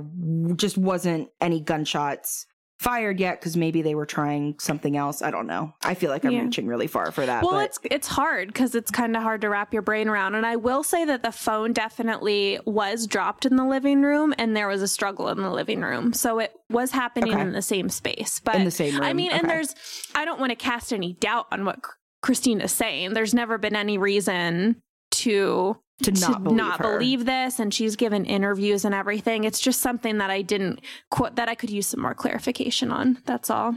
just 0.56 0.76
wasn't 0.76 1.28
any 1.40 1.60
gunshots 1.60 2.46
fired 2.82 3.20
yet 3.20 3.40
because 3.40 3.56
maybe 3.56 3.80
they 3.80 3.94
were 3.94 4.04
trying 4.06 4.56
something 4.58 4.96
else. 4.96 5.22
I 5.22 5.30
don't 5.30 5.46
know. 5.46 5.72
I 5.84 5.94
feel 5.94 6.10
like 6.10 6.24
I'm 6.24 6.32
Yeah. 6.32 6.42
reaching 6.42 6.66
really 6.66 6.88
far 6.88 7.12
for 7.12 7.24
that. 7.24 7.42
well, 7.44 7.52
but 7.52 7.64
it's 7.66 7.78
it's 7.84 8.08
hard 8.08 8.48
because 8.48 8.74
it's 8.74 8.90
kind 8.90 9.16
of 9.16 9.22
hard 9.22 9.40
to 9.42 9.48
wrap 9.48 9.72
your 9.72 9.82
brain 9.82 10.08
around. 10.08 10.34
And 10.34 10.44
I 10.44 10.56
will 10.56 10.82
say 10.82 11.04
that 11.04 11.22
the 11.22 11.30
phone 11.32 11.72
definitely 11.72 12.58
was 12.66 13.06
dropped 13.06 13.46
in 13.46 13.56
the 13.56 13.64
living 13.64 14.02
room, 14.02 14.34
and 14.36 14.56
there 14.56 14.66
was 14.68 14.82
a 14.82 14.88
struggle 14.88 15.28
in 15.28 15.40
the 15.40 15.50
living 15.50 15.80
room. 15.82 16.12
So 16.12 16.38
it 16.40 16.52
was 16.68 16.90
happening 16.90 17.32
Okay. 17.34 17.40
in 17.40 17.52
the 17.52 17.62
same 17.62 17.88
space. 17.88 18.40
But 18.44 18.56
in 18.56 18.64
the 18.64 18.70
same 18.70 18.94
room. 18.94 19.04
I 19.04 19.12
mean, 19.12 19.30
and 19.30 19.48
there's, 19.48 19.74
I 20.14 20.24
don't 20.24 20.40
want 20.40 20.50
to 20.50 20.56
cast 20.56 20.92
any 20.92 21.12
doubt 21.14 21.46
on 21.52 21.64
what 21.64 21.82
Chr- 21.82 21.92
Christina's 22.22 22.72
saying. 22.72 23.12
There's 23.14 23.32
never 23.34 23.58
been 23.58 23.76
any 23.76 23.96
reason 23.98 24.80
to 25.12 25.76
to 26.02 26.12
not 26.12 26.42
believe 26.44 26.56
not 26.56 26.78
her. 26.78 26.98
believe 26.98 27.24
this, 27.24 27.58
and 27.58 27.72
she's 27.72 27.96
given 27.96 28.24
interviews 28.24 28.84
and 28.84 28.94
everything. 28.94 29.44
It's 29.44 29.60
just 29.60 29.80
something 29.80 30.18
that 30.18 30.30
I 30.30 30.42
didn't 30.42 30.80
quote 31.10 31.36
that 31.36 31.48
I 31.48 31.54
could 31.54 31.70
use 31.70 31.86
some 31.88 32.00
more 32.00 32.14
clarification 32.14 32.90
on. 32.90 33.18
That's 33.26 33.50
all. 33.50 33.76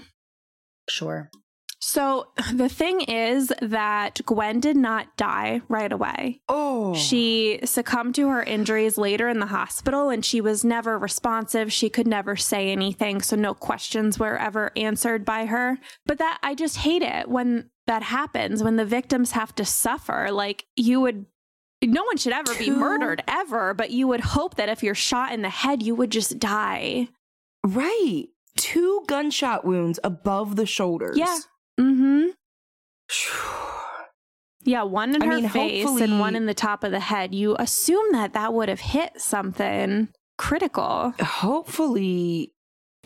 Sure. 0.89 1.29
So 1.79 2.27
the 2.53 2.69
thing 2.69 3.01
is 3.01 3.53
that 3.61 4.21
Gwen 4.25 4.59
did 4.59 4.75
not 4.77 5.15
die 5.17 5.61
right 5.67 5.91
away. 5.91 6.41
Oh, 6.49 6.95
She 6.95 7.59
succumbed 7.63 8.15
to 8.15 8.29
her 8.29 8.43
injuries 8.43 8.97
later 8.97 9.27
in 9.27 9.39
the 9.39 9.45
hospital 9.47 10.09
and 10.09 10.23
she 10.23 10.41
was 10.41 10.63
never 10.63 10.97
responsive. 10.97 11.71
She 11.71 11.89
could 11.89 12.07
never 12.07 12.35
say 12.35 12.71
anything, 12.71 13.21
so 13.21 13.35
no 13.35 13.53
questions 13.53 14.17
were 14.19 14.37
ever 14.37 14.71
answered 14.75 15.25
by 15.25 15.45
her. 15.45 15.77
But 16.05 16.17
that 16.19 16.39
I 16.41 16.55
just 16.55 16.77
hate 16.77 17.01
it 17.01 17.27
when 17.27 17.69
that 17.87 18.03
happens, 18.03 18.63
when 18.63 18.77
the 18.77 18.85
victims 18.85 19.31
have 19.31 19.53
to 19.55 19.65
suffer. 19.65 20.29
Like 20.31 20.65
you 20.75 21.01
would 21.01 21.25
no 21.85 22.03
one 22.03 22.17
should 22.17 22.33
ever 22.33 22.53
be 22.55 22.69
murdered 22.69 23.23
ever, 23.27 23.73
but 23.73 23.91
you 23.91 24.07
would 24.07 24.21
hope 24.21 24.55
that 24.55 24.69
if 24.69 24.83
you're 24.83 24.95
shot 24.95 25.31
in 25.31 25.41
the 25.41 25.49
head, 25.49 25.81
you 25.83 25.95
would 25.95 26.11
just 26.11 26.39
die. 26.39 27.09
Right. 27.65 28.25
Two 28.57 29.03
gunshot 29.07 29.65
wounds 29.65 29.99
above 30.03 30.55
the 30.55 30.65
shoulders. 30.65 31.17
Yeah. 31.17 31.39
Mm-hmm. 31.79 32.27
Yeah, 34.67 34.81
one 34.81 35.13
in 35.13 35.21
I 35.21 35.25
her 35.27 35.35
mean, 35.41 35.49
face 35.49 35.85
and 35.85 36.19
one 36.19 36.35
in 36.35 36.47
the 36.47 36.55
top 36.55 36.83
of 36.83 36.89
the 36.89 36.99
head. 36.99 37.35
You 37.35 37.55
assume 37.59 38.13
that 38.13 38.33
that 38.33 38.51
would 38.51 38.67
have 38.67 38.79
hit 38.79 39.21
something 39.21 40.09
critical. 40.39 41.13
hopefully, 41.21 42.51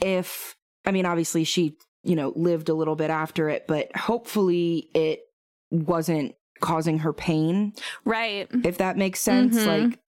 if, 0.01 0.55
I 0.85 0.91
mean, 0.91 1.05
obviously 1.05 1.43
she, 1.43 1.75
you 2.03 2.15
know, 2.15 2.31
lived 2.37 2.69
a 2.69 2.73
little 2.73 2.95
bit 2.95 3.09
after 3.09 3.49
it, 3.49 3.65
but 3.67 3.93
hopefully 3.93 4.89
it 4.95 5.19
wasn't 5.69 6.35
causing 6.59 6.99
her 6.99 7.13
pain, 7.13 7.73
Right. 8.05 8.47
if 8.63 8.77
that 8.79 8.97
makes 8.97 9.19
sense. 9.19 9.57
Mhm. 9.57 9.89
Like, 9.89 9.99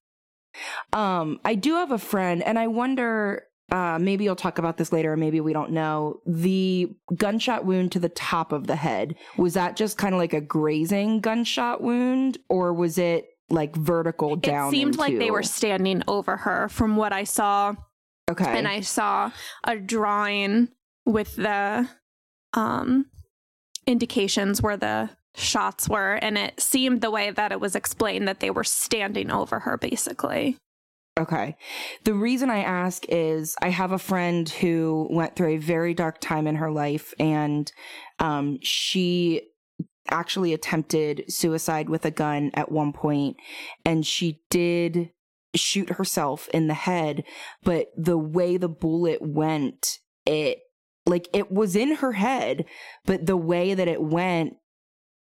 um, 0.93 1.39
I 1.45 1.55
do 1.55 1.75
have 1.75 1.91
a 1.91 1.97
friend, 1.97 2.43
and 2.43 2.59
I 2.59 2.67
wonder, 2.67 3.43
uh, 3.71 3.97
maybe 4.01 4.23
you'll 4.25 4.35
talk 4.35 4.57
about 4.57 4.77
this 4.77 4.91
later, 4.91 5.13
or 5.13 5.17
maybe 5.17 5.39
we 5.39 5.53
don't 5.53 5.71
know. 5.71 6.19
The 6.25 6.89
gunshot 7.15 7.65
wound 7.65 7.91
to 7.93 7.99
the 7.99 8.09
top 8.09 8.51
of 8.51 8.67
the 8.67 8.75
head, 8.75 9.15
was 9.37 9.53
that 9.53 9.75
just 9.77 9.97
kind 9.97 10.13
of 10.13 10.19
like 10.19 10.33
a 10.33 10.41
grazing 10.41 11.21
gunshot 11.21 11.81
wound, 11.81 12.37
or 12.49 12.73
was 12.73 12.97
it 12.97 13.27
like 13.49 13.75
vertical 13.75 14.35
down? 14.35 14.69
It 14.69 14.71
seemed 14.71 14.97
like 14.97 15.17
they 15.17 15.31
were 15.31 15.43
standing 15.43 16.03
over 16.07 16.37
her 16.37 16.67
from 16.69 16.95
what 16.97 17.13
I 17.13 17.23
saw. 17.23 17.75
okay. 18.29 18.57
And 18.57 18.67
I 18.67 18.79
saw 18.81 19.31
a 19.65 19.75
drawing 19.77 20.69
with 21.05 21.35
the 21.35 21.89
um 22.53 23.05
indications 23.87 24.61
where 24.61 24.77
the 24.77 25.09
shots 25.35 25.87
were 25.87 26.15
and 26.15 26.37
it 26.37 26.59
seemed 26.59 27.01
the 27.01 27.11
way 27.11 27.31
that 27.31 27.51
it 27.51 27.59
was 27.59 27.75
explained 27.75 28.27
that 28.27 28.39
they 28.39 28.49
were 28.49 28.63
standing 28.63 29.31
over 29.31 29.59
her 29.59 29.77
basically. 29.77 30.57
Okay. 31.19 31.57
The 32.05 32.13
reason 32.13 32.49
I 32.49 32.63
ask 32.63 33.05
is 33.09 33.55
I 33.61 33.69
have 33.69 33.91
a 33.91 33.99
friend 33.99 34.47
who 34.47 35.07
went 35.09 35.35
through 35.35 35.55
a 35.55 35.57
very 35.57 35.93
dark 35.93 36.21
time 36.21 36.47
in 36.47 36.55
her 36.55 36.71
life 36.71 37.13
and 37.19 37.71
um, 38.19 38.59
she 38.61 39.41
actually 40.09 40.53
attempted 40.53 41.25
suicide 41.27 41.89
with 41.89 42.05
a 42.05 42.11
gun 42.11 42.51
at 42.53 42.71
one 42.71 42.93
point 42.93 43.37
and 43.85 44.05
she 44.05 44.41
did 44.49 45.11
shoot 45.55 45.91
herself 45.91 46.47
in 46.53 46.67
the 46.67 46.73
head 46.73 47.23
but 47.63 47.87
the 47.97 48.17
way 48.17 48.57
the 48.57 48.69
bullet 48.69 49.21
went 49.21 49.99
it 50.25 50.59
like 51.05 51.27
it 51.33 51.51
was 51.51 51.75
in 51.75 51.95
her 51.95 52.13
head 52.13 52.65
but 53.05 53.25
the 53.25 53.37
way 53.37 53.73
that 53.73 53.87
it 53.87 54.01
went 54.01 54.55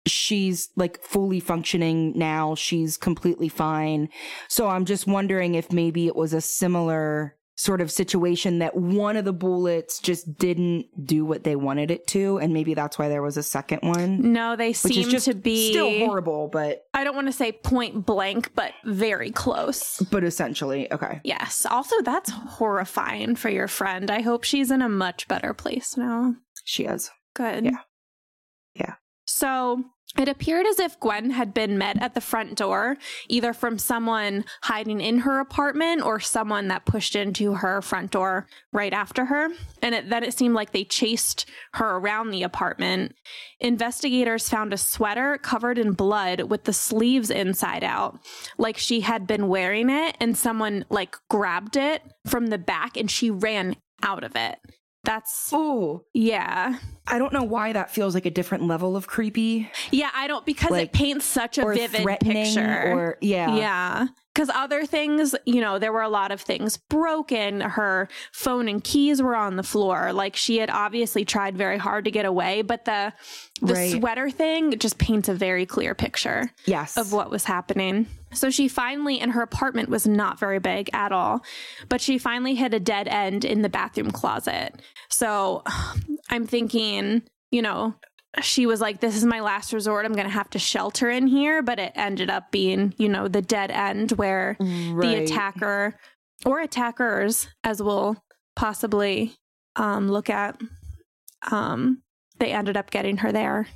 she's 0.09 0.69
like 0.75 1.01
fully 1.03 1.39
functioning 1.39 2.11
now 2.17 2.55
she's 2.55 2.97
completely 2.97 3.49
fine 3.49 4.09
so 4.47 4.67
I'm 4.67 4.85
just 4.85 5.07
wondering 5.07 5.55
if 5.55 5.71
maybe 5.71 6.07
it 6.07 6.15
was 6.15 6.33
a 6.33 6.41
similar 6.41 7.35
sort 7.59 7.81
of 7.81 7.91
situation 7.91 8.59
that 8.59 8.73
one 8.73 9.17
of 9.17 9.25
the 9.25 9.33
bullets 9.33 9.99
just 9.99 10.37
didn't 10.37 10.85
do 11.05 11.25
what 11.25 11.43
they 11.43 11.57
wanted 11.57 11.91
it 11.91 12.07
to, 12.07 12.37
and 12.37 12.53
maybe 12.53 12.73
that's 12.73 12.97
why 12.97 13.09
there 13.09 13.21
was 13.21 13.35
a 13.35 13.43
second 13.43 13.79
one. 13.81 14.31
No, 14.31 14.55
they 14.55 14.71
seem 14.71 15.09
to 15.09 15.33
be 15.33 15.71
still 15.71 15.99
horrible, 15.99 16.47
but 16.47 16.85
I 16.93 17.03
don't 17.03 17.15
want 17.15 17.27
to 17.27 17.33
say 17.33 17.51
point 17.51 18.05
blank, 18.05 18.55
but 18.55 18.71
very 18.85 19.29
close. 19.29 20.01
but 20.09 20.23
essentially 20.23 20.89
okay. 20.93 21.19
Yes. 21.25 21.65
Also, 21.69 22.01
that's 22.01 22.29
horrifying 22.29 23.35
for 23.35 23.49
your 23.49 23.67
friend. 23.67 24.09
I 24.09 24.21
hope 24.21 24.45
she's 24.45 24.71
in 24.71 24.81
a 24.81 24.87
much 24.87 25.27
better 25.27 25.53
place 25.53 25.97
now. 25.97 26.35
She 26.63 26.85
is. 26.85 27.11
Good. 27.33 27.65
Yeah. 27.65 27.79
Yeah. 28.73 28.93
So 29.27 29.83
it 30.17 30.27
appeared 30.27 30.65
as 30.65 30.79
if 30.79 30.99
Gwen 30.99 31.29
had 31.29 31.53
been 31.53 31.77
met 31.77 32.01
at 32.01 32.15
the 32.15 32.21
front 32.21 32.55
door, 32.55 32.97
either 33.27 33.53
from 33.53 33.77
someone 33.77 34.43
hiding 34.63 35.01
in 35.01 35.19
her 35.19 35.39
apartment 35.39 36.01
or 36.01 36.19
someone 36.19 36.67
that 36.69 36.85
pushed 36.85 37.15
into 37.15 37.53
her 37.53 37.81
front 37.81 38.11
door 38.11 38.47
right 38.73 38.91
after 38.91 39.25
her. 39.25 39.49
And 39.83 39.93
it, 39.93 40.09
then 40.09 40.23
it 40.23 40.35
seemed 40.35 40.55
like 40.55 40.71
they 40.71 40.83
chased 40.83 41.45
her 41.75 41.97
around 41.97 42.31
the 42.31 42.41
apartment. 42.41 43.15
Investigators 43.59 44.49
found 44.49 44.73
a 44.73 44.77
sweater 44.77 45.37
covered 45.37 45.77
in 45.77 45.93
blood 45.93 46.41
with 46.41 46.63
the 46.63 46.73
sleeves 46.73 47.29
inside 47.29 47.83
out, 47.83 48.19
like 48.57 48.77
she 48.77 49.01
had 49.01 49.27
been 49.27 49.47
wearing 49.47 49.91
it, 49.91 50.17
and 50.19 50.35
someone 50.35 50.85
like 50.89 51.15
grabbed 51.29 51.77
it 51.77 52.01
from 52.25 52.47
the 52.47 52.57
back 52.57 52.97
and 52.97 53.11
she 53.11 53.29
ran 53.29 53.75
out 54.01 54.23
of 54.23 54.35
it. 54.35 54.57
That's, 55.03 55.49
Oh, 55.53 56.03
yeah. 56.13 56.77
I 57.07 57.17
don't 57.17 57.33
know 57.33 57.43
why 57.43 57.73
that 57.73 57.89
feels 57.89 58.13
like 58.13 58.25
a 58.25 58.29
different 58.31 58.65
level 58.67 58.95
of 58.95 59.07
creepy 59.07 59.69
Yeah, 59.91 60.09
I 60.13 60.27
don't 60.27 60.45
because 60.45 60.71
Like, 60.71 60.89
it 60.89 60.93
paints 60.93 61.25
such 61.25 61.57
a 61.57 61.65
vivid 61.65 62.05
picture. 62.19 62.91
or 62.93 63.17
yeah. 63.21 63.55
yeah. 63.55 64.07
Because 64.33 64.49
other 64.53 64.85
things, 64.85 65.35
you 65.45 65.59
know, 65.59 65.79
there 65.79 65.91
were 65.91 66.01
a 66.03 66.09
lot 66.09 66.31
of 66.31 66.39
things 66.41 66.77
broken. 66.77 67.61
Her 67.61 68.07
phone 68.31 68.67
and 68.69 68.83
keys 68.83 69.21
were 69.21 69.35
on 69.35 69.55
the 69.55 69.63
floor. 69.63 70.13
Like 70.13 70.35
she 70.35 70.57
had 70.57 70.69
obviously 70.69 71.25
tried 71.25 71.57
very 71.57 71.77
hard 71.77 72.05
to 72.05 72.11
get 72.11 72.25
away, 72.25 72.61
but 72.61 72.85
the 72.85 73.11
the 73.61 73.73
Right. 73.73 73.91
sweater 73.91 74.29
thing 74.29 74.77
just 74.79 74.97
paints 74.97 75.27
a 75.29 75.33
very 75.33 75.65
clear 75.65 75.95
picture 75.95 76.51
Yes. 76.65 76.95
of 76.97 77.11
what 77.11 77.29
was 77.29 77.43
happening. 77.45 78.05
So 78.33 78.49
she 78.49 78.67
finally, 78.67 79.19
and 79.19 79.31
her 79.31 79.41
apartment 79.41 79.89
was 79.89 80.07
not 80.07 80.39
very 80.39 80.59
big 80.59 80.89
at 80.93 81.11
all, 81.11 81.43
but 81.87 82.01
she 82.01 82.17
finally 82.17 82.55
hit 82.55 82.73
a 82.73 82.79
dead 82.79 83.07
end 83.07 83.43
in 83.45 83.61
the 83.61 83.69
bathroom 83.69 84.11
closet. 84.11 84.81
So 85.09 85.63
I'm 86.29 86.45
thinking, 86.45 87.23
you 87.51 87.61
know, 87.61 87.95
she 88.41 88.67
was 88.67 88.79
like, 88.79 88.99
this 88.99 89.15
is 89.15 89.25
my 89.25 89.39
last 89.41 89.73
resort. 89.73 90.05
I'm 90.05 90.13
going 90.13 90.27
to 90.27 90.31
have 90.33 90.51
to 90.51 90.59
shelter 90.59 91.09
in 91.09 91.25
here. 91.25 91.63
But 91.63 91.79
it 91.79 91.91
ended 91.95 92.29
up 92.29 92.51
being, 92.51 92.93
you 92.97 93.09
know, 93.09 93.27
the 93.27 93.41
dead 93.41 93.71
end 93.71 94.11
where 94.13 94.55
the 94.59 95.23
attacker 95.23 95.95
or 96.45 96.59
attackers, 96.61 97.47
as 97.63 97.81
we'll 97.81 98.15
possibly 98.55 99.35
um, 99.75 100.09
look 100.09 100.29
at, 100.29 100.61
um, 101.51 102.03
they 102.37 102.51
ended 102.51 102.77
up 102.77 102.91
getting 102.91 103.17
her 103.17 103.31
there. 103.31 103.67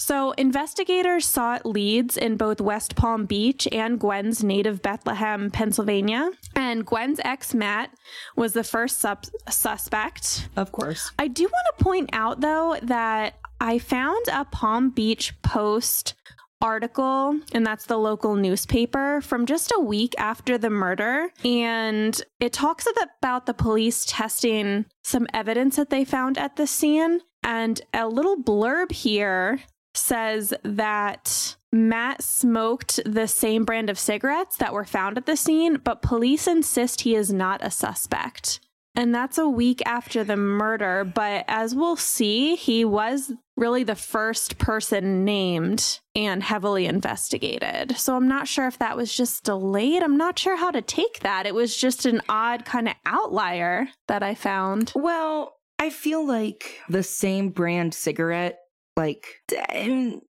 So, 0.00 0.30
investigators 0.32 1.26
sought 1.26 1.66
leads 1.66 2.16
in 2.16 2.36
both 2.36 2.60
West 2.60 2.94
Palm 2.94 3.26
Beach 3.26 3.66
and 3.72 3.98
Gwen's 3.98 4.44
native 4.44 4.80
Bethlehem, 4.80 5.50
Pennsylvania. 5.50 6.30
And 6.54 6.86
Gwen's 6.86 7.20
ex, 7.24 7.52
Matt, 7.52 7.90
was 8.36 8.52
the 8.52 8.62
first 8.62 8.98
sub- 8.98 9.24
suspect. 9.50 10.48
Of 10.56 10.70
course. 10.70 11.10
I 11.18 11.26
do 11.26 11.42
want 11.42 11.76
to 11.76 11.84
point 11.84 12.10
out, 12.12 12.40
though, 12.40 12.76
that 12.80 13.40
I 13.60 13.80
found 13.80 14.24
a 14.32 14.44
Palm 14.44 14.90
Beach 14.90 15.34
Post 15.42 16.14
article, 16.62 17.40
and 17.52 17.66
that's 17.66 17.86
the 17.86 17.98
local 17.98 18.36
newspaper 18.36 19.20
from 19.20 19.46
just 19.46 19.72
a 19.74 19.80
week 19.80 20.14
after 20.16 20.56
the 20.58 20.70
murder. 20.70 21.30
And 21.44 22.20
it 22.38 22.52
talks 22.52 22.86
about 23.20 23.46
the 23.46 23.54
police 23.54 24.04
testing 24.06 24.86
some 25.02 25.26
evidence 25.34 25.74
that 25.74 25.90
they 25.90 26.04
found 26.04 26.38
at 26.38 26.54
the 26.54 26.68
scene. 26.68 27.20
And 27.42 27.80
a 27.92 28.06
little 28.06 28.36
blurb 28.36 28.92
here 28.92 29.60
says 29.98 30.54
that 30.62 31.56
Matt 31.72 32.22
smoked 32.22 33.00
the 33.04 33.28
same 33.28 33.64
brand 33.64 33.90
of 33.90 33.98
cigarettes 33.98 34.56
that 34.56 34.72
were 34.72 34.84
found 34.84 35.18
at 35.18 35.26
the 35.26 35.36
scene, 35.36 35.78
but 35.82 36.02
police 36.02 36.46
insist 36.46 37.02
he 37.02 37.14
is 37.14 37.32
not 37.32 37.64
a 37.64 37.70
suspect. 37.70 38.60
And 38.94 39.14
that's 39.14 39.38
a 39.38 39.48
week 39.48 39.80
after 39.86 40.24
the 40.24 40.36
murder. 40.36 41.04
But 41.04 41.44
as 41.46 41.72
we'll 41.72 41.94
see, 41.94 42.56
he 42.56 42.84
was 42.84 43.32
really 43.56 43.84
the 43.84 43.94
first 43.94 44.58
person 44.58 45.24
named 45.24 46.00
and 46.16 46.42
heavily 46.42 46.86
investigated. 46.86 47.96
So 47.96 48.16
I'm 48.16 48.26
not 48.26 48.48
sure 48.48 48.66
if 48.66 48.78
that 48.78 48.96
was 48.96 49.14
just 49.14 49.44
delayed. 49.44 50.02
I'm 50.02 50.16
not 50.16 50.36
sure 50.38 50.56
how 50.56 50.72
to 50.72 50.82
take 50.82 51.20
that. 51.20 51.46
It 51.46 51.54
was 51.54 51.76
just 51.76 52.06
an 52.06 52.22
odd 52.28 52.64
kind 52.64 52.88
of 52.88 52.94
outlier 53.06 53.88
that 54.08 54.24
I 54.24 54.34
found. 54.34 54.92
Well, 54.96 55.54
I 55.78 55.90
feel 55.90 56.26
like 56.26 56.80
the 56.88 57.04
same 57.04 57.50
brand 57.50 57.94
cigarette, 57.94 58.58
like, 58.98 59.26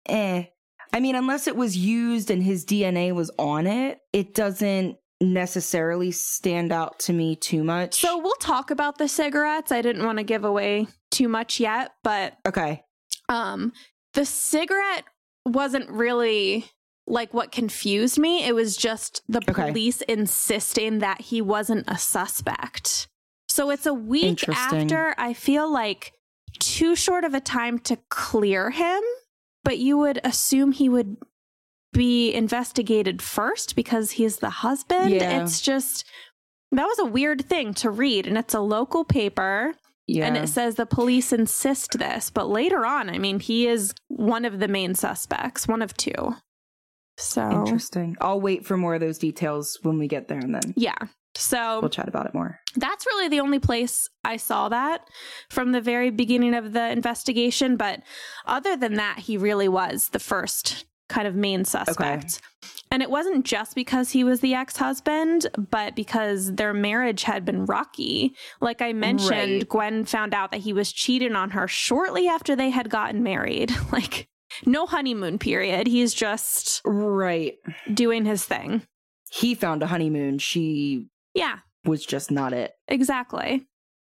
eh. 0.06 0.44
I 0.92 1.00
mean, 1.00 1.14
unless 1.14 1.46
it 1.46 1.56
was 1.56 1.76
used 1.76 2.30
and 2.30 2.42
his 2.42 2.64
DNA 2.64 3.12
was 3.14 3.30
on 3.38 3.66
it, 3.66 4.00
it 4.12 4.34
doesn't 4.34 4.96
necessarily 5.20 6.10
stand 6.10 6.72
out 6.72 6.98
to 7.00 7.12
me 7.12 7.36
too 7.36 7.64
much. 7.64 8.00
So 8.00 8.18
we'll 8.18 8.34
talk 8.34 8.70
about 8.70 8.98
the 8.98 9.08
cigarettes. 9.08 9.72
I 9.72 9.82
didn't 9.82 10.04
want 10.04 10.18
to 10.18 10.24
give 10.24 10.44
away 10.44 10.86
too 11.10 11.28
much 11.28 11.58
yet, 11.60 11.92
but 12.04 12.36
okay. 12.46 12.82
um 13.28 13.72
the 14.14 14.24
cigarette 14.24 15.04
wasn't 15.44 15.88
really 15.90 16.66
like 17.06 17.32
what 17.32 17.52
confused 17.52 18.18
me. 18.18 18.44
It 18.44 18.54
was 18.54 18.76
just 18.76 19.22
the 19.28 19.40
Okay. 19.48 19.68
police 19.68 20.02
insisting 20.02 20.98
that 20.98 21.20
he 21.20 21.40
wasn't 21.40 21.84
a 21.88 21.96
suspect. 21.98 23.08
So 23.48 23.70
it's 23.70 23.86
a 23.86 23.94
week 23.94 24.46
after 24.48 25.14
I 25.16 25.32
feel 25.32 25.70
like 25.72 26.12
too 26.58 26.94
short 26.96 27.24
of 27.24 27.34
a 27.34 27.40
time 27.40 27.78
to 27.80 27.96
clear 28.10 28.70
him, 28.70 29.02
but 29.64 29.78
you 29.78 29.98
would 29.98 30.20
assume 30.24 30.72
he 30.72 30.88
would 30.88 31.16
be 31.92 32.32
investigated 32.34 33.22
first 33.22 33.74
because 33.76 34.12
he's 34.12 34.38
the 34.38 34.50
husband. 34.50 35.10
Yeah. 35.10 35.42
It's 35.42 35.60
just 35.60 36.04
that 36.72 36.84
was 36.84 36.98
a 36.98 37.04
weird 37.06 37.46
thing 37.46 37.72
to 37.74 37.90
read 37.90 38.26
and 38.26 38.36
it's 38.36 38.52
a 38.54 38.60
local 38.60 39.04
paper 39.04 39.72
Yeah. 40.06 40.26
and 40.26 40.36
it 40.36 40.48
says 40.48 40.74
the 40.74 40.84
police 40.86 41.32
insist 41.32 41.98
this, 41.98 42.28
but 42.30 42.48
later 42.48 42.84
on, 42.84 43.08
I 43.08 43.18
mean, 43.18 43.40
he 43.40 43.66
is 43.66 43.94
one 44.08 44.44
of 44.44 44.58
the 44.58 44.68
main 44.68 44.94
suspects, 44.94 45.66
one 45.66 45.80
of 45.80 45.96
two. 45.96 46.34
So, 47.18 47.50
Interesting. 47.50 48.16
I'll 48.20 48.40
wait 48.40 48.66
for 48.66 48.76
more 48.76 48.94
of 48.94 49.00
those 49.00 49.16
details 49.18 49.78
when 49.82 49.98
we 49.98 50.06
get 50.06 50.28
there 50.28 50.38
and 50.38 50.54
then 50.54 50.74
yeah. 50.76 50.98
So 51.36 51.80
we'll 51.80 51.90
chat 51.90 52.08
about 52.08 52.26
it 52.26 52.34
more. 52.34 52.60
that's 52.76 53.06
really 53.06 53.28
the 53.28 53.40
only 53.40 53.58
place 53.58 54.08
I 54.24 54.36
saw 54.38 54.68
that 54.70 55.08
from 55.50 55.72
the 55.72 55.80
very 55.80 56.10
beginning 56.10 56.54
of 56.54 56.72
the 56.72 56.88
investigation. 56.90 57.76
But 57.76 58.02
other 58.46 58.76
than 58.76 58.94
that, 58.94 59.18
he 59.18 59.36
really 59.36 59.68
was 59.68 60.08
the 60.10 60.18
first 60.18 60.84
kind 61.08 61.28
of 61.28 61.34
main 61.36 61.64
suspect. 61.64 62.40
And 62.90 63.02
it 63.02 63.10
wasn't 63.10 63.44
just 63.44 63.74
because 63.74 64.10
he 64.10 64.24
was 64.24 64.40
the 64.40 64.54
ex 64.54 64.76
husband, 64.76 65.46
but 65.70 65.94
because 65.94 66.54
their 66.54 66.72
marriage 66.74 67.22
had 67.24 67.44
been 67.44 67.64
rocky. 67.66 68.34
Like 68.60 68.80
I 68.82 68.92
mentioned, 68.92 69.30
Right. 69.30 69.68
Gwen 69.68 70.04
found 70.04 70.34
out 70.34 70.50
that 70.52 70.60
he 70.62 70.72
was 70.72 70.92
cheating 70.92 71.36
on 71.36 71.50
her 71.50 71.68
shortly 71.68 72.26
after 72.28 72.56
they 72.56 72.70
had 72.70 72.90
gotten 72.90 73.22
married. 73.22 73.72
Like, 73.92 74.28
no 74.64 74.86
honeymoon 74.86 75.38
period. 75.38 75.86
He's 75.86 76.14
just 76.14 76.80
Right. 76.84 77.54
doing 77.92 78.24
his 78.24 78.44
thing. 78.44 78.82
He 79.30 79.54
found 79.54 79.82
a 79.82 79.86
honeymoon. 79.88 80.38
She 80.38 81.08
Yeah. 81.36 81.58
was 81.84 82.04
just 82.04 82.30
not 82.32 82.52
it. 82.52 82.72
Exactly. 82.88 83.66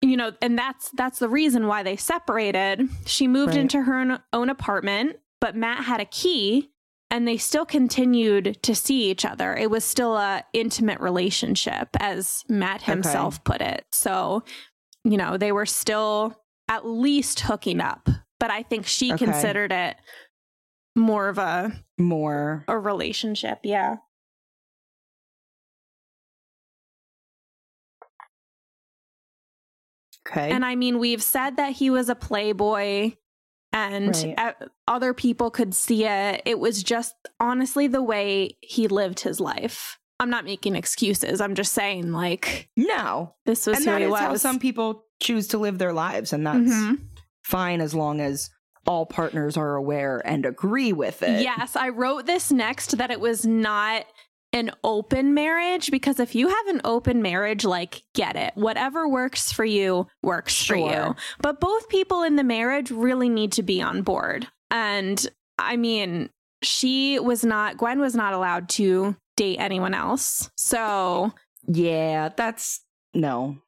You 0.03 0.17
know, 0.17 0.33
and 0.41 0.57
that's 0.57 0.91
that's 0.91 1.19
the 1.19 1.29
reason 1.29 1.67
why 1.67 1.83
they 1.83 1.97
separated. 1.97 2.89
She 3.07 3.27
moved 3.27 3.53
Right. 3.55 3.61
into 3.61 3.83
her 3.83 4.21
own, 4.33 4.49
apartment, 4.51 5.17
but 5.41 5.57
Matt 5.57 5.85
had 5.85 6.01
a 6.01 6.05
key 6.05 6.71
and 7.11 7.27
they 7.27 7.37
still 7.39 7.65
continued 7.67 8.59
to 8.63 8.75
see 8.75 9.11
each 9.11 9.25
other. 9.25 9.57
It 9.57 9.71
was 9.71 9.85
still 9.85 10.17
a 10.17 10.45
intimate 10.53 11.01
relationship 11.01 11.89
as 11.99 12.45
Matt 12.49 12.83
himself 12.83 13.43
put 13.45 13.61
it. 13.61 13.85
So, 13.93 14.45
you 15.05 15.17
know, 15.17 15.37
they 15.37 15.51
were 15.53 15.67
still 15.67 16.37
at 16.69 16.85
least 16.87 17.41
hooking 17.41 17.81
up, 17.81 18.09
but 18.39 18.51
I 18.51 18.63
think 18.65 18.87
she 18.87 19.13
Okay. 19.13 19.25
considered 19.25 19.73
it 19.73 19.97
more 20.97 21.29
of 21.29 21.39
a 21.39 21.73
More. 21.99 22.65
a 22.69 22.79
relationship, 22.79 23.61
yeah. 23.63 23.97
Okay. 30.31 30.51
And 30.51 30.65
I 30.65 30.75
mean, 30.75 30.99
we've 30.99 31.23
said 31.23 31.57
that 31.57 31.73
he 31.73 31.91
was 31.91 32.09
a 32.09 32.15
playboy 32.15 33.13
and 33.73 34.15
Right. 34.37 34.55
other 34.89 35.13
people 35.15 35.51
could 35.51 35.75
see 35.75 36.05
it. 36.05 36.43
It 36.47 36.59
was 36.59 36.83
just 36.83 37.15
honestly 37.41 37.87
the 37.87 38.03
way 38.03 38.57
he 38.61 38.89
lived 38.89 39.21
his 39.21 39.41
life. 39.41 39.99
I'm 40.19 40.31
not 40.31 40.45
making 40.47 40.77
excuses. 40.77 41.41
I'm 41.43 41.55
just 41.55 41.73
saying, 41.75 42.11
like, 42.13 42.71
no. 42.77 43.35
this 43.45 43.67
was 43.67 43.77
and 43.77 43.85
who 43.85 43.91
that 43.91 43.99
he 44.01 44.05
is 44.07 44.11
was. 44.11 44.21
how 44.21 44.37
some 44.37 44.59
people 44.59 45.05
choose 45.21 45.49
to 45.49 45.59
live 45.59 45.79
their 45.79 45.93
lives. 45.93 46.33
And 46.33 46.47
that's 46.47 46.59
Mhm. 46.59 47.01
fine 47.45 47.81
as 47.83 47.95
long 47.95 48.21
as 48.21 48.49
all 48.87 49.05
partners 49.05 49.57
are 49.59 49.75
aware 49.75 50.23
and 50.25 50.47
agree 50.47 50.93
with 50.93 51.23
it. 51.23 51.43
Yes, 51.43 51.77
I 51.77 51.91
wrote 51.91 52.25
this 52.25 52.51
next 52.51 52.97
that 52.97 53.11
it 53.11 53.21
was 53.21 53.45
not 53.45 54.07
an 54.53 54.71
open 54.85 55.35
marriage 55.35 55.91
because 55.91 56.19
if 56.21 56.35
you 56.35 56.49
have 56.49 56.67
an 56.69 56.81
open 56.85 57.21
marriage, 57.23 57.65
like, 57.65 58.03
get 58.15 58.37
it. 58.37 58.53
Whatever 58.55 59.09
works 59.09 59.53
for 59.53 59.65
you 59.65 60.07
works 60.23 60.53
Sure. 60.55 60.77
for 60.77 60.93
you. 61.09 61.15
But 61.41 61.61
both 61.61 61.89
people 61.89 62.23
in 62.23 62.37
the 62.37 62.45
marriage 62.45 62.91
really 62.91 63.29
need 63.29 63.53
to 63.53 63.63
be 63.63 63.83
on 63.83 64.03
board. 64.03 64.49
And 64.71 65.27
I 65.59 65.77
mean, 65.77 66.31
she 66.63 67.19
was 67.19 67.45
not, 67.45 67.77
Gwen 67.77 68.01
was 68.01 68.15
not 68.15 68.33
allowed 68.33 68.69
to 68.71 69.17
date 69.37 69.59
anyone 69.59 69.95
else. 69.95 70.51
So, 70.57 71.33
Yeah, 71.67 72.31
that's 72.35 72.81
no. 73.13 73.59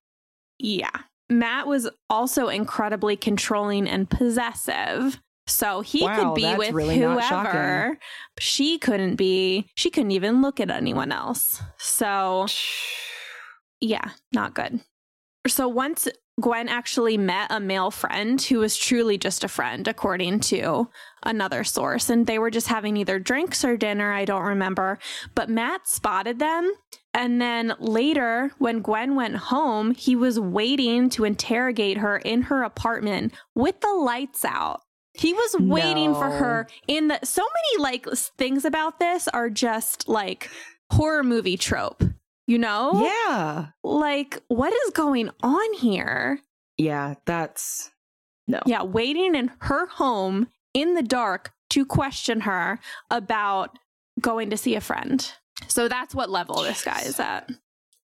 yeah. 0.59 0.91
Matt 1.31 1.67
was 1.67 1.89
also 2.09 2.49
incredibly 2.49 3.15
controlling 3.17 3.87
and 3.87 4.09
possessive. 4.09 5.21
So 5.49 5.81
he 5.81 6.05
Wow, 6.05 6.17
could 6.17 6.35
be 6.35 6.55
with 6.55 6.73
really 6.73 6.99
whoever. 6.99 7.99
She 8.39 8.79
couldn't 8.79 9.17
be. 9.17 9.69
She 9.75 9.91
couldn't 9.91 10.13
even 10.13 10.43
look 10.43 10.61
at 10.61 10.71
anyone 10.71 11.13
else. 11.13 11.61
So 11.79 12.47
yeah, 13.81 14.11
not 14.33 14.55
good. 14.55 14.81
So 15.47 15.69
once 15.69 16.09
Gwen 16.41 16.69
actually 16.69 17.17
met 17.19 17.51
a 17.51 17.59
male 17.59 17.91
friend 17.91 18.41
who 18.41 18.61
was 18.61 18.77
truly 18.77 19.19
just 19.19 19.43
a 19.43 19.49
friend, 19.49 19.89
according 19.89 20.41
to 20.41 20.89
another 21.25 21.65
source, 21.65 22.09
and 22.11 22.27
they 22.27 22.39
were 22.39 22.51
just 22.51 22.69
having 22.69 22.97
either 22.97 23.19
drinks 23.19 23.65
or 23.65 23.77
dinner, 23.77 24.13
I 24.13 24.25
don't 24.25 24.43
remember. 24.45 24.99
But 25.35 25.51
Matt 25.51 25.89
spotted 25.89 26.39
them. 26.39 26.71
And 27.15 27.41
then 27.41 27.75
later, 27.81 28.53
when 28.59 28.83
Gwen 28.83 29.17
went 29.17 29.37
home, 29.37 29.95
he 29.95 30.15
was 30.15 30.39
waiting 30.39 31.11
to 31.11 31.25
interrogate 31.25 31.99
her 31.99 32.19
in 32.19 32.43
her 32.43 32.63
apartment 32.63 33.35
with 33.57 33.81
the 33.81 33.93
lights 33.93 34.45
out. 34.45 34.83
He 35.15 35.33
was 35.33 35.57
waiting 35.59 36.15
for 36.15 36.31
her 36.31 36.69
in 36.87 37.09
the 37.09 37.19
so 37.25 37.43
many 37.43 37.83
like 37.83 38.07
things 38.37 38.65
about 38.65 39.01
this 39.01 39.27
are 39.29 39.51
just 39.51 40.09
like 40.09 40.51
horror 40.91 41.25
movie 41.25 41.57
trope. 41.57 42.05
You 42.47 42.59
know? 42.59 43.03
Yeah. 43.03 43.67
Like, 43.85 44.43
what 44.49 44.73
is 44.73 44.91
going 44.95 45.29
on 45.43 45.75
here? 45.75 46.41
Yeah, 46.79 47.15
that's 47.27 47.91
no. 48.47 48.61
Yeah, 48.65 48.85
waiting 48.85 49.35
in 49.35 49.51
her 49.59 49.87
home 49.87 50.49
in 50.73 50.95
the 50.95 51.03
dark 51.03 51.53
to 51.71 51.85
question 51.85 52.41
her 52.41 52.79
about 53.11 53.79
going 54.21 54.49
to 54.51 54.57
see 54.57 54.75
a 54.75 54.81
friend. 54.81 55.31
So 55.67 55.89
that's 55.89 56.15
what 56.15 56.31
level 56.31 56.63
this 56.63 56.83
guy 56.83 57.03
is 57.03 57.21
at. 57.21 57.51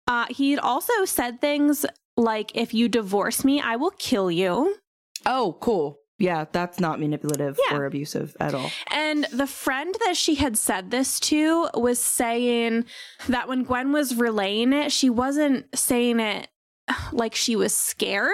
Uh, 0.08 0.26
he'd 0.30 0.58
also 0.58 1.04
said 1.04 1.40
things 1.40 1.86
like, 2.16 2.50
if 2.54 2.74
you 2.74 2.88
divorce 2.88 3.44
me, 3.44 3.60
I 3.60 3.76
will 3.76 3.92
kill 3.92 4.30
you. 4.30 4.76
Oh, 5.24 5.56
cool. 5.60 5.98
Yeah, 6.18 6.44
that's 6.52 6.78
not 6.78 7.00
manipulative 7.00 7.58
Yeah. 7.68 7.76
or 7.76 7.86
abusive 7.86 8.36
at 8.38 8.54
all. 8.54 8.70
And 8.90 9.24
the 9.32 9.46
friend 9.46 9.94
that 10.04 10.16
she 10.16 10.36
had 10.36 10.56
said 10.56 10.90
this 10.90 11.18
to 11.20 11.68
was 11.74 11.98
saying 11.98 12.84
that 13.28 13.48
when 13.48 13.64
Gwen 13.64 13.90
was 13.92 14.14
relaying 14.14 14.72
it, 14.72 14.92
she 14.92 15.10
wasn't 15.10 15.66
saying 15.76 16.20
it 16.20 16.48
like 17.12 17.34
she 17.34 17.56
was 17.56 17.74
scared. 17.74 18.30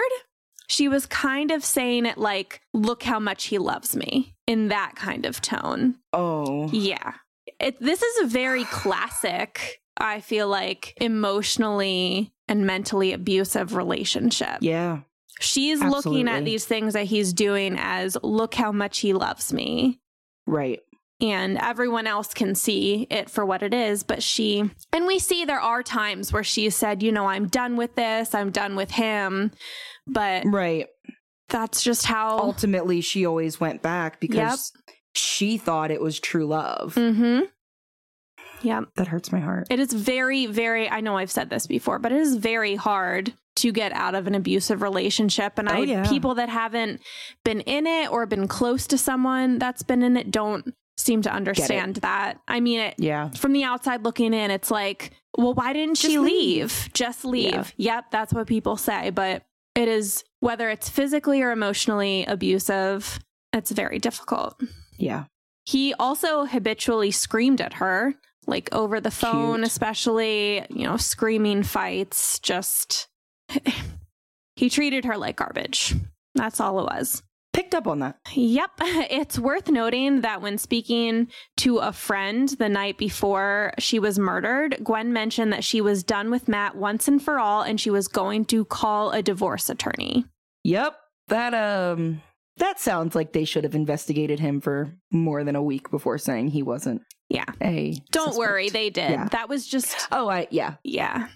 She 0.67 0.87
was 0.87 1.05
kind 1.05 1.51
of 1.51 1.65
saying 1.65 2.05
it 2.05 2.17
like, 2.17 2.61
look 2.73 3.03
how 3.03 3.19
much 3.19 3.45
he 3.45 3.57
loves 3.57 3.95
me 3.95 4.35
in 4.47 4.69
that 4.69 4.93
kind 4.95 5.25
of 5.25 5.41
tone. 5.41 5.95
Oh. 6.13 6.69
Yeah. 6.71 7.13
It, 7.59 7.79
this 7.81 8.01
is 8.01 8.23
a 8.23 8.27
very 8.27 8.63
classic, 8.71 9.81
I 9.97 10.19
feel 10.21 10.47
like, 10.47 10.93
emotionally 11.01 12.31
and 12.47 12.65
mentally 12.65 13.11
abusive 13.13 13.75
relationship. 13.75 14.57
Yeah. 14.61 14.99
She's 15.41 15.81
looking 15.81 16.27
at 16.27 16.45
these 16.45 16.65
things 16.65 16.93
that 16.93 17.05
he's 17.05 17.33
doing 17.33 17.75
as, 17.77 18.17
look 18.23 18.53
how 18.53 18.71
much 18.71 18.99
he 18.99 19.13
loves 19.13 19.51
me 19.51 19.99
Right. 20.47 20.79
and 21.19 21.57
everyone 21.57 22.07
else 22.07 22.33
can 22.33 22.55
see 22.55 23.07
it 23.09 23.29
for 23.29 23.45
what 23.45 23.63
it 23.63 23.73
is. 23.73 24.03
But 24.03 24.23
she, 24.23 24.69
and 24.93 25.05
we 25.05 25.19
see 25.19 25.45
there 25.45 25.59
are 25.59 25.83
times 25.83 26.31
where 26.31 26.43
she 26.43 26.69
said, 26.69 27.03
you 27.03 27.11
know, 27.11 27.27
I'm 27.27 27.47
done 27.47 27.75
with 27.75 27.95
this, 27.95 28.33
I'm 28.35 28.51
done 28.51 28.75
with 28.75 28.91
him. 28.91 29.51
But 30.07 30.43
Right. 30.45 30.87
that's 31.49 31.83
just 31.83 32.05
how. 32.05 32.39
Ultimately, 32.39 33.01
she 33.01 33.25
always 33.25 33.59
went 33.59 33.81
back 33.81 34.19
because 34.19 34.71
she 35.13 35.57
thought 35.57 35.91
it 35.91 36.01
was 36.01 36.19
true 36.19 36.45
love. 36.47 36.95
Mm-hmm. 36.95 37.41
Yep. 38.63 38.89
That 38.95 39.07
hurts 39.07 39.31
my 39.31 39.39
heart. 39.39 39.67
It 39.71 39.79
is 39.79 39.91
very, 39.91 40.45
very, 40.45 40.87
I 40.89 41.01
know 41.01 41.17
I've 41.17 41.31
said 41.31 41.49
this 41.49 41.65
before, 41.65 41.97
but 41.97 42.11
it 42.11 42.19
is 42.19 42.35
very 42.35 42.75
hard 42.75 43.33
to 43.57 43.71
get 43.71 43.91
out 43.93 44.15
of 44.15 44.27
an 44.27 44.35
abusive 44.35 44.81
relationship. 44.81 45.57
And 45.59 45.67
Oh, 45.69 45.73
I, 45.73 45.79
yeah. 45.79 46.07
people 46.07 46.35
that 46.35 46.49
haven't 46.49 47.01
been 47.43 47.61
in 47.61 47.85
it 47.87 48.11
or 48.11 48.25
been 48.25 48.47
close 48.47 48.87
to 48.87 48.97
someone 48.97 49.59
that's 49.59 49.83
been 49.83 50.03
in 50.03 50.15
it 50.17 50.31
don't 50.31 50.73
seem 50.97 51.21
to 51.23 51.31
understand 51.33 51.97
that. 51.97 52.39
I 52.47 52.59
mean, 52.59 52.79
it, 52.79 52.95
Yeah. 52.97 53.29
from 53.31 53.53
the 53.53 53.63
outside 53.63 54.03
looking 54.03 54.33
in, 54.33 54.51
it's 54.51 54.69
like, 54.71 55.11
well, 55.37 55.53
why 55.53 55.73
didn't 55.73 55.95
she 55.97 56.17
leave? 56.19 56.25
leave. 56.25 56.89
Just 56.93 57.25
leave. 57.25 57.53
Yeah. 57.53 57.95
Yep, 57.95 58.05
that's 58.11 58.33
what 58.33 58.47
people 58.47 58.77
say. 58.77 59.09
But 59.09 59.43
it 59.75 59.87
is, 59.87 60.23
whether 60.41 60.69
it's 60.69 60.89
physically 60.89 61.41
or 61.41 61.51
emotionally 61.51 62.25
abusive, 62.25 63.19
it's 63.53 63.71
very 63.71 63.99
difficult. 63.99 64.61
Yeah. 64.97 65.25
He 65.65 65.93
also 65.95 66.45
habitually 66.45 67.11
screamed 67.11 67.61
at 67.61 67.73
her, 67.75 68.15
like 68.47 68.69
over 68.73 68.99
the 68.99 69.11
phone, 69.11 69.57
Cute. 69.59 69.67
especially, 69.67 70.65
you 70.69 70.85
know, 70.85 70.97
screaming 70.97 71.63
fights. 71.63 72.39
Just, 72.39 73.07
he 74.55 74.69
treated 74.69 75.05
her 75.05 75.17
like 75.17 75.37
garbage. 75.37 75.95
That's 76.35 76.59
all 76.59 76.79
it 76.79 76.83
was. 76.85 77.23
Picked 77.53 77.75
up 77.75 77.85
on 77.87 77.99
that. 77.99 78.17
Yep. 78.33 78.71
It's 79.11 79.37
worth 79.37 79.67
noting 79.69 80.21
that 80.21 80.41
when 80.41 80.57
speaking 80.57 81.27
to 81.57 81.79
a 81.79 81.91
friend 81.91 82.47
the 82.47 82.69
night 82.69 82.97
before 82.97 83.73
she 83.77 83.99
was 83.99 84.17
murdered, 84.17 84.77
Gwen 84.83 85.11
mentioned 85.11 85.51
that 85.51 85.63
she 85.65 85.81
was 85.81 86.03
done 86.03 86.31
with 86.31 86.47
Matt 86.47 86.75
once 86.77 87.07
and 87.09 87.21
for 87.21 87.39
all 87.39 87.61
and 87.61 87.79
she 87.79 87.89
was 87.89 88.07
going 88.07 88.45
to 88.45 88.63
call 88.65 89.11
a 89.11 89.21
divorce 89.21 89.69
attorney. 89.69 90.25
Yep. 90.63 90.95
That 91.27 91.53
um 91.53 92.21
that 92.57 92.79
sounds 92.79 93.15
like 93.15 93.33
they 93.33 93.45
should 93.45 93.63
have 93.65 93.75
investigated 93.75 94.39
him 94.39 94.61
for 94.61 94.93
more 95.11 95.43
than 95.43 95.55
a 95.55 95.63
week 95.63 95.89
before 95.91 96.17
saying 96.17 96.49
he 96.49 96.63
wasn't 96.63 97.01
Yeah. 97.29 97.45
a 97.61 97.95
Don't 98.11 98.27
suspect. 98.33 98.39
worry, 98.39 98.69
they 98.69 98.89
did. 98.89 99.11
Yeah. 99.11 99.27
That 99.29 99.49
was 99.49 99.67
just 99.67 100.07
Oh, 100.11 100.29
I 100.29 100.47
yeah. 100.51 100.75
Yeah. 100.83 101.27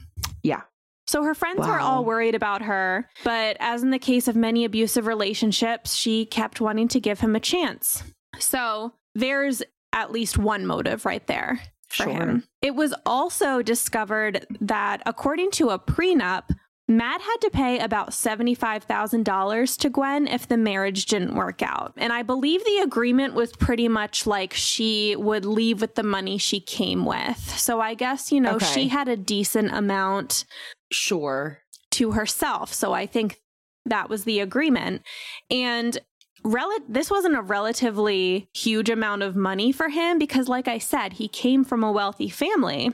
Yeah. 0.44 0.62
So 1.08 1.24
her 1.24 1.36
friends 1.36 1.66
were 1.68 1.80
all 1.80 2.04
worried 2.04 2.34
about 2.36 2.62
her, 2.64 3.08
but 3.24 3.58
as 3.60 3.84
in 3.84 3.92
the 3.92 4.00
case 4.00 4.28
of 4.28 4.36
many 4.36 4.66
abusive 4.66 5.06
relationships, 5.06 5.94
she 5.94 6.26
kept 6.26 6.60
wanting 6.60 6.88
to 6.90 7.00
give 7.00 7.20
him 7.20 7.36
a 7.36 7.40
chance. 7.40 8.04
So 8.40 8.94
there's 9.14 9.62
at 9.94 10.12
least 10.12 10.38
one 10.38 10.66
motive 10.66 11.06
right 11.06 11.26
there 11.28 11.62
for 11.90 12.04
Sure. 12.04 12.12
him. 12.14 12.44
It 12.62 12.76
was 12.76 12.94
also 13.06 13.62
discovered 13.62 14.46
that 14.60 15.02
according 15.06 15.52
to 15.52 15.70
a 15.70 15.80
prenup, 15.80 16.50
Matt 16.88 17.22
had 17.22 17.38
to 17.42 17.50
pay 17.50 17.80
about 17.80 18.14
$75,000 18.14 19.76
to 19.78 19.90
Gwen 19.90 20.28
if 20.28 20.48
the 20.48 20.58
marriage 20.58 21.06
didn't 21.06 21.34
work 21.34 21.64
out. 21.64 21.94
And 21.98 22.14
I 22.14 22.22
believe 22.22 22.64
the 22.64 22.82
agreement 22.84 23.34
was 23.34 23.52
pretty 23.54 23.88
much 23.88 24.28
like 24.28 24.54
she 24.54 25.16
would 25.16 25.46
leave 25.46 25.82
with 25.82 25.96
the 25.96 26.04
money 26.04 26.38
she 26.38 26.60
came 26.60 27.04
with. 27.06 27.40
So 27.58 27.82
I 27.82 27.96
guess, 27.96 28.32
you 28.32 28.40
know, 28.40 28.56
Okay. 28.58 28.66
she 28.66 28.88
had 28.90 29.08
a 29.08 29.18
decent 29.18 29.74
amount 29.74 30.46
Sure. 30.92 31.60
to 31.92 32.12
herself. 32.12 32.74
So 32.74 32.94
I 32.94 33.06
think 33.06 33.42
that 33.86 34.10
was 34.10 34.24
the 34.24 34.40
agreement. 34.40 35.02
And 35.50 35.98
rel- 36.44 36.78
this 36.88 37.10
wasn't 37.10 37.38
a 37.38 37.42
relatively 37.42 38.50
huge 38.54 38.90
amount 38.90 39.24
of 39.24 39.36
money 39.36 39.72
for 39.72 39.90
him 39.90 40.18
because 40.20 40.48
like 40.48 40.68
I 40.68 40.78
said, 40.78 41.14
he 41.14 41.28
came 41.28 41.64
from 41.64 41.84
a 41.84 41.92
wealthy 41.92 42.30
family. 42.30 42.94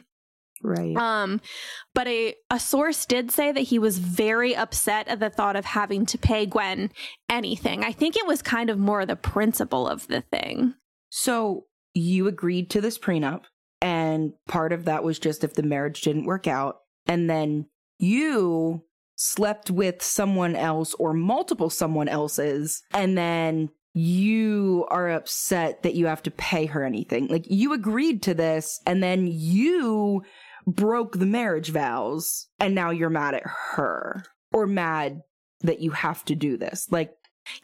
Right. 0.64 0.96
Um, 0.96 1.42
but 1.96 2.08
a, 2.08 2.36
a 2.52 2.60
source 2.60 3.06
did 3.08 3.32
say 3.32 3.52
that 3.52 3.62
he 3.62 3.80
was 3.80 3.98
very 3.98 4.56
upset 4.56 5.08
at 5.08 5.20
the 5.20 5.32
thought 5.32 5.56
of 5.56 5.66
having 5.66 6.06
to 6.08 6.18
pay 6.20 6.46
Gwen 6.46 6.92
anything. 7.30 7.84
I 7.84 7.92
think 7.92 8.16
it 8.16 8.28
was 8.28 8.44
kind 8.44 8.70
of 8.70 8.78
more 8.78 9.06
the 9.06 9.16
principle 9.16 9.88
of 9.88 10.06
the 10.08 10.22
thing. 10.22 10.76
So 11.10 11.66
you 11.96 12.28
agreed 12.28 12.70
to 12.72 12.82
this 12.82 13.00
prenup, 13.00 13.46
and 13.82 14.34
part 14.48 14.72
of 14.72 14.86
that 14.86 15.04
was 15.04 15.18
just 15.18 15.44
if 15.44 15.56
the 15.56 15.64
marriage 15.64 16.02
didn't 16.02 16.26
work 16.26 16.46
out, 16.46 16.78
and 17.08 17.28
then 17.30 17.66
you 18.02 18.84
slept 19.16 19.70
with 19.70 20.02
someone 20.02 20.56
else 20.56 20.94
or 20.96 21.14
multiple 21.14 21.70
someone 21.70 22.08
else's, 22.08 22.82
and 22.94 23.18
then 23.18 23.70
you 23.94 24.86
are 24.90 25.10
upset 25.10 25.84
that 25.84 25.96
you 25.96 26.08
have 26.08 26.24
to 26.24 26.32
pay 26.32 26.66
her 26.66 26.84
anything. 26.84 27.28
Like 27.28 27.46
you 27.50 27.74
agreed 27.74 28.24
to 28.24 28.34
this, 28.34 28.80
and 28.86 29.04
then 29.04 29.28
you 29.28 30.24
broke 30.66 31.18
the 31.18 31.26
marriage 31.26 31.70
vows, 31.70 32.48
and 32.60 32.74
now 32.74 32.92
you're 32.92 33.10
mad 33.10 33.36
at 33.36 33.44
her 33.46 34.24
or 34.52 34.68
mad 34.68 35.22
that 35.62 35.80
you 35.80 35.92
have 35.92 36.26
to 36.26 36.36
do 36.36 36.58
this. 36.58 36.88
Like, 36.90 37.14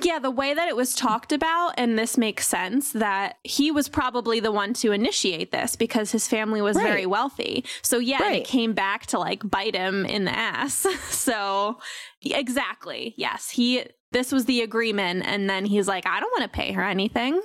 Yeah, 0.02 0.18
the 0.20 0.32
way 0.32 0.54
that 0.54 0.68
it 0.68 0.76
was 0.76 0.96
talked 0.96 1.32
about, 1.32 1.74
and 1.78 1.98
this 2.00 2.18
makes 2.18 2.48
sense 2.48 2.92
that 2.94 3.38
he 3.44 3.70
was 3.72 3.88
probably 3.90 4.40
the 4.40 4.52
one 4.52 4.74
to 4.76 4.92
initiate 4.92 5.52
this 5.52 5.76
because 5.76 6.12
his 6.12 6.28
family 6.28 6.62
was 6.62 6.76
very 6.78 7.06
wealthy. 7.06 7.64
So, 7.84 8.00
yeah, 8.00 8.22
Right. 8.22 8.42
it 8.42 8.48
came 8.48 8.74
back 8.74 9.06
to 9.08 9.20
like 9.20 9.48
bite 9.50 9.76
him 9.76 10.06
in 10.06 10.26
the 10.26 10.36
ass. 10.36 10.86
so, 11.10 11.80
exactly. 12.24 13.14
Yes, 13.18 13.50
he, 13.52 13.84
this 14.12 14.32
was 14.32 14.46
the 14.46 14.62
agreement. 14.62 15.24
And 15.26 15.50
then 15.50 15.66
he's 15.66 15.88
like, 15.88 16.08
I 16.08 16.20
don't 16.20 16.32
want 16.32 16.52
to 16.52 16.56
pay 16.58 16.72
her 16.74 16.84
anything. 16.84 17.42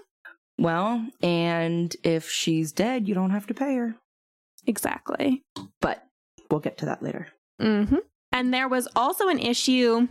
well, 0.59 1.07
and 1.23 1.95
if 2.03 2.31
she's 2.31 2.73
dead, 2.73 3.07
you 3.09 3.14
don't 3.14 3.31
have 3.31 3.47
to 3.49 3.55
pay 3.55 3.75
her. 3.77 3.95
Exactly. 4.66 5.42
But 5.81 6.05
we'll 6.51 6.61
get 6.61 6.79
to 6.79 6.87
that 6.87 7.03
later. 7.03 7.29
hmm 7.61 7.97
And 8.33 8.55
there 8.55 8.68
was 8.68 8.88
also 8.97 9.29
an 9.29 9.38
issue 9.38 10.09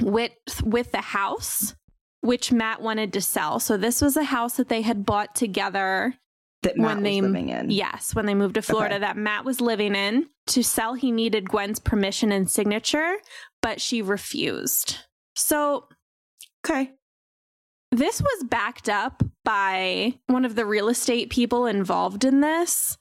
with 0.00 0.32
with 0.64 0.92
the 0.92 1.00
house, 1.00 1.74
which 2.20 2.52
Matt 2.52 2.80
wanted 2.80 3.12
to 3.14 3.20
sell. 3.20 3.60
So 3.60 3.76
this 3.76 4.00
was 4.00 4.16
a 4.16 4.24
house 4.24 4.56
that 4.56 4.68
they 4.68 4.82
had 4.82 5.04
bought 5.04 5.34
together. 5.34 6.14
That 6.62 6.76
Matt 6.76 7.02
When 7.02 7.02
was 7.02 7.22
living 7.22 7.48
in. 7.48 7.70
Yes, 7.70 8.14
when 8.14 8.26
they 8.26 8.34
moved 8.34 8.54
to 8.54 8.62
Florida, 8.62 8.94
Okay. 8.94 9.00
that 9.04 9.16
Matt 9.16 9.44
was 9.44 9.60
living 9.60 9.94
in. 9.96 10.28
To 10.48 10.62
sell, 10.62 10.94
he 10.94 11.10
needed 11.10 11.48
Gwen's 11.50 11.80
permission 11.80 12.30
and 12.30 12.48
signature, 12.48 13.16
but 13.60 13.80
she 13.80 14.00
refused. 14.00 14.98
So 15.34 15.88
Okay. 16.64 16.92
this 17.90 18.22
was 18.22 18.44
backed 18.44 18.88
up 18.88 19.24
by 19.44 20.14
one 20.28 20.44
of 20.44 20.54
the 20.54 20.64
real 20.64 20.88
estate 20.88 21.30
people 21.30 21.66
involved 21.66 22.24
in 22.24 22.40
this. 22.40 22.96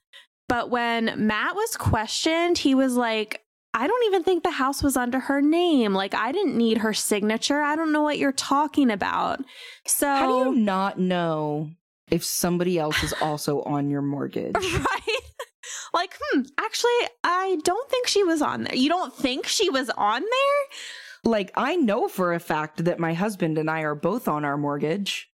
But 0.49 0.71
when 0.71 1.13
Matt 1.27 1.56
was 1.56 1.77
questioned, 1.77 2.58
he 2.58 2.73
was 2.73 2.95
like, 2.95 3.41
I 3.73 3.88
don't 3.88 4.03
even 4.07 4.23
think 4.23 4.43
the 4.43 4.51
house 4.51 4.84
was 4.84 4.97
under 4.97 5.19
her 5.19 5.41
name. 5.41 5.93
Like, 5.93 6.13
I 6.13 6.31
didn't 6.31 6.57
need 6.57 6.79
her 6.79 6.93
signature. 6.93 7.62
I 7.62 7.75
don't 7.75 7.91
know 7.93 8.01
what 8.01 8.17
you're 8.17 8.31
talking 8.34 8.91
about. 8.91 9.39
So, 9.86 10.07
How 10.07 10.27
do 10.43 10.49
you 10.49 10.55
not 10.55 10.99
know 10.99 11.69
if 12.10 12.23
somebody 12.25 12.77
else 12.77 13.01
is 13.03 13.13
also 13.21 13.62
on 13.62 13.89
your 13.89 14.01
mortgage? 14.01 14.55
right? 14.55 15.19
like, 15.93 16.17
hmm, 16.21 16.41
actually, 16.60 16.91
I 17.23 17.57
don't 17.63 17.89
think 17.89 18.07
she 18.07 18.23
was 18.23 18.41
on 18.41 18.63
there. 18.63 18.75
You 18.75 18.89
don't 18.89 19.13
think 19.15 19.47
she 19.47 19.69
was 19.69 19.89
on 19.91 20.21
there? 20.21 21.31
like, 21.31 21.51
I 21.55 21.75
know 21.75 22.07
for 22.07 22.34
a 22.34 22.39
fact 22.39 22.84
that 22.86 22.99
my 22.99 23.13
husband 23.13 23.57
and 23.60 23.69
I 23.69 23.81
are 23.81 23.93
both 23.95 24.27
on 24.27 24.43
our 24.43 24.57
mortgage. 24.57 25.29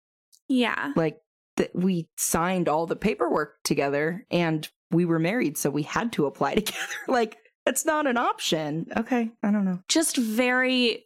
Yeah. 0.48 0.94
Like, 0.96 1.20
that 1.58 1.70
we 1.76 2.08
signed 2.18 2.68
all 2.68 2.88
the 2.88 2.96
paperwork 2.96 3.62
together 3.64 4.26
and 4.32 4.68
we 4.92 5.06
were 5.06 5.20
married, 5.20 5.58
so 5.58 5.70
we 5.70 5.84
had 5.84 6.12
to 6.14 6.26
apply 6.26 6.56
together. 6.56 6.80
like, 7.08 7.38
it's 7.66 7.86
not 7.86 8.08
an 8.08 8.18
option. 8.18 8.88
Okay. 8.98 9.32
I 9.42 9.52
don't 9.52 9.66
know. 9.66 9.80
Just 9.88 10.18
very, 10.18 11.06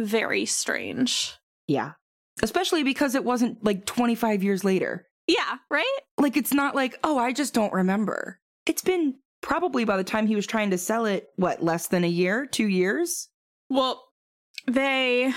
very 0.00 0.44
strange. 0.46 1.34
Yeah. 1.68 1.92
Especially 2.42 2.82
because 2.82 3.14
it 3.14 3.24
wasn't 3.24 3.62
like 3.64 3.86
25 3.86 4.42
years 4.42 4.64
later. 4.64 5.06
Yeah, 5.28 5.56
right? 5.70 5.98
Like, 6.18 6.36
it's 6.36 6.52
not 6.52 6.74
like, 6.74 6.98
oh, 7.04 7.18
I 7.18 7.32
just 7.32 7.54
don't 7.54 7.72
remember. 7.72 8.40
It's 8.66 8.82
been 8.82 9.14
probably 9.40 9.84
by 9.84 9.96
the 9.96 10.04
time 10.04 10.26
he 10.26 10.34
was 10.34 10.46
trying 10.46 10.70
to 10.70 10.78
sell 10.78 11.04
it, 11.06 11.28
what, 11.36 11.62
less 11.62 11.86
than 11.88 12.02
a 12.04 12.08
year, 12.08 12.46
two 12.46 12.66
years? 12.66 13.28
Well, 13.70 14.02
they 14.66 15.32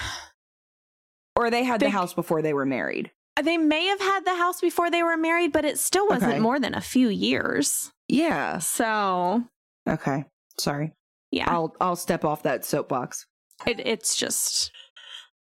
Or 1.35 1.49
they 1.51 1.63
had 1.63 1.79
They- 1.81 1.87
the 1.87 1.91
house 1.91 2.13
before 2.13 2.41
they 2.41 2.53
were 2.53 2.65
married. 2.65 3.11
they 3.41 3.57
may 3.57 3.85
have 3.87 3.99
had 3.99 4.23
the 4.25 4.35
house 4.35 4.61
before 4.61 4.89
they 4.89 5.03
were 5.03 5.17
married, 5.17 5.51
but 5.51 5.65
it 5.65 5.77
still 5.77 6.07
wasn't 6.07 6.31
Okay. 6.33 6.39
more 6.39 6.59
than 6.59 6.73
a 6.73 6.81
few 6.81 7.09
years. 7.09 7.91
Yeah. 8.07 8.59
So, 8.59 9.43
Okay. 9.87 10.25
Sorry. 10.57 10.93
yeah, 11.31 11.49
I'll 11.51 11.75
I'll 11.81 11.95
step 11.95 12.23
off 12.25 12.43
that 12.43 12.63
soapbox. 12.65 13.25
it, 13.65 13.79
it's 13.85 14.15
just 14.15 14.71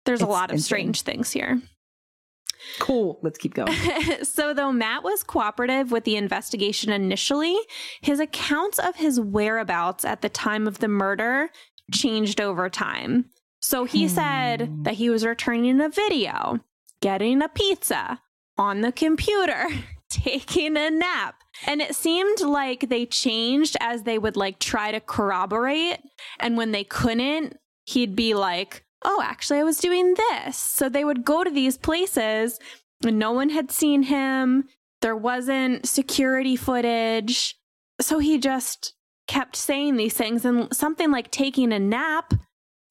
there's 0.04 0.20
a 0.22 0.26
lot 0.26 0.50
of 0.50 0.56
insane. 0.56 0.64
strange 0.64 1.02
things 1.02 1.32
here. 1.32 1.60
Cool. 2.80 3.18
Let's 3.22 3.38
keep 3.38 3.54
going. 3.54 3.72
so, 4.24 4.52
though 4.54 4.72
Matt 4.72 5.04
was 5.04 5.22
cooperative 5.22 5.92
with 5.92 6.04
the 6.04 6.16
investigation 6.16 6.90
initially, 6.90 7.56
his 8.00 8.18
accounts 8.18 8.78
of 8.78 8.96
his 8.96 9.20
whereabouts 9.20 10.04
at 10.04 10.20
the 10.22 10.28
time 10.28 10.66
of 10.66 10.78
the 10.78 10.88
murder 10.88 11.50
changed 11.92 12.40
over 12.40 12.68
time. 12.68 13.26
So, 13.60 13.84
he 13.84 14.08
said 14.08 14.62
Hmm. 14.62 14.82
that 14.84 14.94
he 14.94 15.10
was 15.10 15.24
returning 15.24 15.80
a 15.80 15.88
video, 15.88 16.58
getting 17.00 17.40
a 17.42 17.48
pizza 17.48 18.20
on 18.58 18.80
the 18.80 18.90
computer, 18.92 19.66
taking 20.16 20.76
a 20.76 20.90
nap. 20.90 21.36
And 21.66 21.80
it 21.80 21.94
seemed 21.94 22.40
like 22.40 22.88
they 22.88 23.06
changed 23.06 23.76
as 23.80 24.02
they 24.02 24.18
would 24.18 24.36
like 24.36 24.58
try 24.58 24.92
to 24.92 25.00
corroborate. 25.00 25.98
And 26.38 26.56
when 26.56 26.72
they 26.72 26.84
couldn't, 26.84 27.58
he'd 27.86 28.16
be 28.16 28.34
like, 28.34 28.84
oh, 29.04 29.22
actually, 29.24 29.58
I 29.58 29.64
was 29.64 29.78
doing 29.78 30.14
this. 30.14 30.56
So 30.56 30.88
they 30.88 31.04
would 31.04 31.24
go 31.24 31.44
to 31.44 31.50
these 31.50 31.78
places 31.78 32.58
and 33.04 33.18
no 33.18 33.32
one 33.32 33.50
had 33.50 33.70
seen 33.70 34.04
him. 34.04 34.68
There 35.02 35.16
wasn't 35.16 35.86
security 35.86 36.56
footage. 36.56 37.56
So 38.00 38.18
he 38.18 38.38
just 38.38 38.94
kept 39.28 39.56
saying 39.56 39.96
these 39.96 40.14
things. 40.14 40.44
And 40.44 40.74
something 40.74 41.10
like 41.10 41.30
taking 41.30 41.72
a 41.72 41.78
nap, 41.78 42.32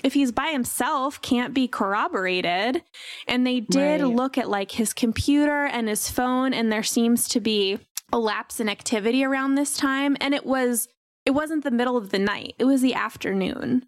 if 0.06 0.14
he's 0.14 0.32
by 0.32 0.50
himself, 0.50 1.20
can't 1.22 1.54
be 1.54 1.68
corroborated. 1.68 2.84
And 3.28 3.46
they 3.46 3.60
did 3.60 4.02
Right. 4.02 4.14
look 4.16 4.38
at 4.38 4.50
like 4.50 4.72
his 4.72 4.94
computer 4.94 5.66
and 5.66 5.88
his 5.90 6.10
phone, 6.10 6.54
and 6.54 6.72
there 6.72 6.84
seems 6.84 7.28
to 7.30 7.40
be 7.40 7.80
a 8.14 8.20
lapse 8.20 8.60
in 8.60 8.70
activity 8.70 9.24
around 9.26 9.56
this 9.56 9.76
time. 9.76 10.16
And 10.22 10.34
it 10.34 10.46
was. 10.46 10.88
It 11.26 11.32
wasn't 11.32 11.64
the 11.64 11.72
middle 11.72 11.98
of 11.98 12.12
the 12.12 12.20
night. 12.20 12.54
It 12.60 12.66
was 12.66 12.82
the 12.82 12.94
afternoon. 12.94 13.88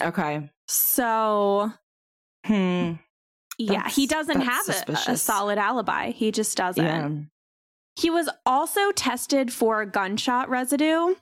Okay. 0.00 0.50
So 0.68 1.72
Hmm. 2.44 2.92
yeah, 3.56 3.72
That's- 3.76 3.96
he 3.96 4.06
doesn't 4.06 4.42
have 4.42 4.68
a, 4.68 4.92
a 5.12 5.16
solid 5.16 5.56
alibi. 5.56 6.10
He 6.10 6.30
just 6.32 6.54
doesn't. 6.56 6.84
Yeah. 6.84 7.08
He 7.98 8.10
was 8.10 8.28
also 8.44 8.92
tested 8.92 9.50
for 9.54 9.86
gunshot 9.86 10.50
residue 10.50 11.14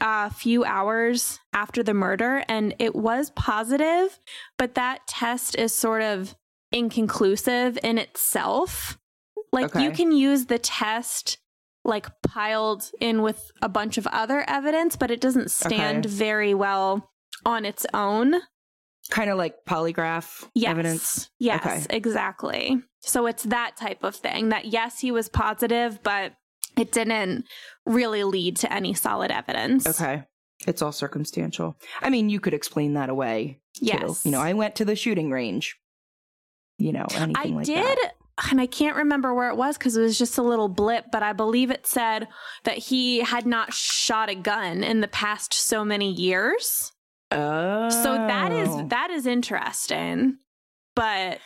a 0.00 0.30
few 0.30 0.64
hours 0.64 1.38
after 1.52 1.82
the 1.82 1.94
murder, 1.94 2.44
and 2.48 2.74
it 2.78 2.94
was 2.94 3.30
positive, 3.30 4.18
but 4.56 4.74
that 4.74 5.06
test 5.06 5.56
is 5.56 5.74
sort 5.74 6.02
of 6.02 6.34
inconclusive 6.72 7.78
in 7.82 7.98
itself. 7.98 8.98
Like, 9.52 9.74
you 9.74 9.90
can 9.92 10.12
use 10.12 10.46
the 10.46 10.58
test 10.58 11.38
like 11.84 12.06
piled 12.22 12.90
in 13.00 13.22
with 13.22 13.50
a 13.62 13.68
bunch 13.68 13.96
of 13.96 14.06
other 14.08 14.44
evidence, 14.48 14.94
but 14.96 15.10
it 15.10 15.20
doesn't 15.20 15.50
stand 15.50 16.04
Okay. 16.04 16.14
very 16.14 16.52
well 16.54 17.10
on 17.46 17.64
its 17.64 17.86
own. 17.94 18.34
Kind 19.10 19.30
of 19.30 19.38
like 19.38 19.54
polygraph 19.66 20.46
Yes. 20.54 20.70
evidence. 20.70 21.30
Yes, 21.38 21.64
Okay. 21.64 21.96
exactly. 21.96 22.82
So 23.00 23.26
it's 23.26 23.44
that 23.44 23.76
type 23.78 24.04
of 24.04 24.16
thing 24.16 24.50
that, 24.50 24.66
yes, 24.66 25.00
he 25.00 25.10
was 25.10 25.30
positive, 25.30 26.02
but 26.02 26.34
it 26.78 26.92
didn't 26.92 27.44
really 27.86 28.24
lead 28.24 28.56
to 28.58 28.72
any 28.72 28.94
solid 28.94 29.30
evidence. 29.30 29.86
Okay. 29.86 30.24
It's 30.66 30.82
all 30.82 30.92
circumstantial. 30.92 31.76
I 32.00 32.10
mean, 32.10 32.28
you 32.30 32.40
could 32.40 32.54
explain 32.54 32.94
that 32.94 33.10
away. 33.10 33.60
too. 33.74 33.86
Yes. 33.86 34.24
You 34.24 34.32
know, 34.32 34.40
I 34.40 34.54
went 34.54 34.76
to 34.76 34.84
the 34.84 34.96
shooting 34.96 35.30
range. 35.30 35.76
You 36.78 36.92
know, 36.92 37.06
anything 37.14 37.36
I 37.36 37.56
like 37.56 37.66
did, 37.66 37.98
that. 37.98 38.12
and 38.50 38.60
I 38.60 38.66
can't 38.66 38.96
remember 38.96 39.34
where 39.34 39.50
it 39.50 39.56
was 39.56 39.76
because 39.76 39.96
it 39.96 40.00
was 40.00 40.16
just 40.16 40.38
a 40.38 40.42
little 40.42 40.68
blip, 40.68 41.06
but 41.10 41.24
I 41.24 41.32
believe 41.32 41.72
it 41.72 41.88
said 41.88 42.28
that 42.62 42.78
he 42.78 43.18
had 43.18 43.46
not 43.46 43.74
shot 43.74 44.30
a 44.30 44.36
gun 44.36 44.84
in 44.84 45.00
the 45.00 45.08
past 45.08 45.52
so 45.52 45.84
many 45.84 46.12
years. 46.12 46.92
Oh. 47.32 47.90
So 47.90 48.14
that 48.14 48.52
is 48.52 48.68
oh. 48.70 48.86
that 48.90 49.10
is 49.10 49.26
interesting, 49.26 50.38
but 50.94 51.40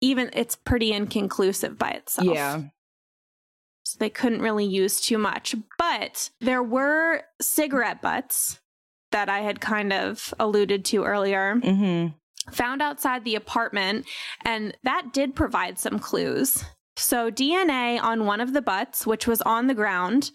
even 0.00 0.30
it's 0.34 0.54
pretty 0.54 0.92
inconclusive 0.92 1.76
by 1.76 1.90
itself. 1.90 2.28
Yeah. 2.28 2.62
So 3.86 3.96
they 4.00 4.10
couldn't 4.10 4.42
really 4.42 4.64
use 4.64 5.00
too 5.00 5.16
much. 5.16 5.54
But 5.78 6.30
there 6.40 6.62
were 6.62 7.22
cigarette 7.40 8.02
butts 8.02 8.58
that 9.12 9.28
I 9.28 9.40
had 9.40 9.60
kind 9.60 9.92
of 9.92 10.34
alluded 10.40 10.84
to 10.86 11.04
earlier, 11.04 11.54
Mm-hmm. 11.62 12.52
found 12.52 12.82
outside 12.82 13.24
the 13.24 13.36
apartment, 13.36 14.04
and 14.44 14.76
that 14.82 15.12
did 15.12 15.36
provide 15.36 15.78
some 15.78 16.00
clues. 16.00 16.64
So, 16.96 17.30
DNA 17.30 18.02
on 18.02 18.26
one 18.26 18.40
of 18.40 18.52
the 18.54 18.62
butts, 18.62 19.06
which 19.06 19.26
was 19.28 19.40
on 19.42 19.66
the 19.68 19.74
ground, 19.74 20.30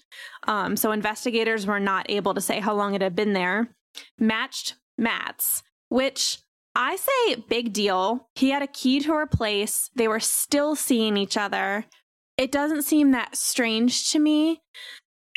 um, 0.48 0.78
so 0.78 0.92
investigators 0.92 1.66
were 1.66 1.80
not 1.80 2.06
able 2.10 2.34
to 2.36 2.42
say 2.42 2.60
how 2.62 2.74
long 2.74 2.94
it 2.94 3.02
had 3.02 3.16
been 3.16 3.34
there, 3.34 3.76
matched 4.18 4.76
Matt's, 4.98 5.64
which 5.90 6.40
I 6.76 6.96
say 6.96 7.36
big 7.50 7.74
deal. 7.74 8.30
He 8.36 8.52
had 8.52 8.62
a 8.62 8.68
key 8.68 9.02
to 9.02 9.14
her 9.16 9.26
place. 9.28 9.90
They 9.96 10.08
were 10.08 10.20
still 10.22 10.76
seeing 10.76 11.18
each 11.18 11.36
other. 11.36 11.86
It 12.42 12.52
doesn't 12.52 12.82
seem 12.82 13.12
that 13.12 13.36
strange 13.36 14.10
to 14.12 14.20
me. 14.20 14.64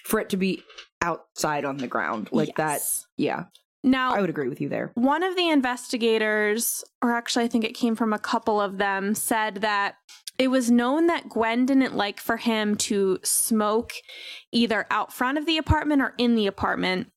For 0.07 0.21
it 0.21 0.31
to 0.31 0.38
be 0.38 0.62
outside 1.03 1.67
on 1.67 1.77
the 1.77 1.87
ground 1.87 2.31
like 2.33 2.57
that. 2.57 2.81
Yeah. 3.19 3.45
Now, 3.83 4.14
I 4.14 4.23
would 4.23 4.31
agree 4.31 4.49
with 4.49 4.59
you 4.62 4.71
there. 4.71 4.90
one 4.95 5.23
of 5.23 5.37
the 5.37 5.51
investigators, 5.51 6.83
or 7.03 7.12
actually, 7.12 7.45
I 7.45 7.49
think 7.49 7.64
it 7.64 7.75
came 7.75 7.95
from 7.95 8.14
a 8.14 8.19
couple 8.19 8.59
of 8.59 8.79
them, 8.79 9.14
said 9.14 9.57
that 9.57 9.97
it 10.38 10.49
was 10.49 10.71
known 10.71 11.07
that 11.09 11.29
Gwen 11.29 11.67
didn't 11.67 11.95
like 11.95 12.21
for 12.21 12.38
him 12.38 12.75
to 12.77 13.19
smoke 13.23 13.93
either 14.51 14.87
out 14.90 15.12
front 15.12 15.37
of 15.37 15.45
the 15.45 15.59
apartment 15.59 16.01
or 16.01 16.14
in 16.17 16.37
the 16.37 16.47
apartment. 16.47 17.09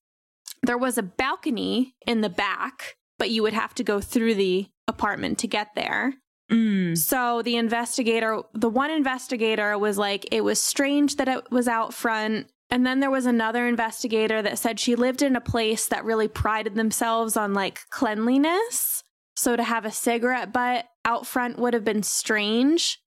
There 0.63 0.77
was 0.77 0.97
a 0.97 1.03
balcony 1.03 1.95
in 2.05 2.19
the 2.19 2.29
back, 2.29 2.97
but 3.17 3.29
you 3.29 3.41
would 3.41 3.53
have 3.53 3.73
to 3.75 3.85
go 3.85 4.01
through 4.01 4.35
the 4.35 4.67
apartment 4.85 5.37
to 5.39 5.47
get 5.47 5.69
there. 5.75 6.15
Mm. 6.51 6.97
So 6.97 7.41
the 7.41 7.57
investigator, 7.57 8.41
the 8.53 8.69
one 8.69 8.91
investigator 8.91 9.77
was 9.77 9.97
like, 9.97 10.27
it 10.31 10.41
was 10.41 10.61
strange 10.61 11.17
that 11.17 11.27
it 11.27 11.51
was 11.51 11.67
out 11.67 11.93
front. 11.93 12.47
And 12.69 12.85
then 12.85 12.99
there 12.99 13.11
was 13.11 13.25
another 13.25 13.67
investigator 13.67 14.41
that 14.41 14.59
said 14.59 14.79
she 14.79 14.95
lived 14.95 15.21
in 15.21 15.35
a 15.35 15.41
place 15.41 15.87
that 15.87 16.05
really 16.05 16.27
prided 16.27 16.75
themselves 16.75 17.37
on 17.37 17.53
like 17.53 17.89
cleanliness. 17.89 19.03
So 19.35 19.55
to 19.55 19.63
have 19.63 19.85
a 19.85 19.91
cigarette 19.91 20.51
butt 20.51 20.85
out 21.05 21.27
front 21.27 21.59
would 21.59 21.73
have 21.73 21.85
been 21.85 22.03
strange. 22.03 22.99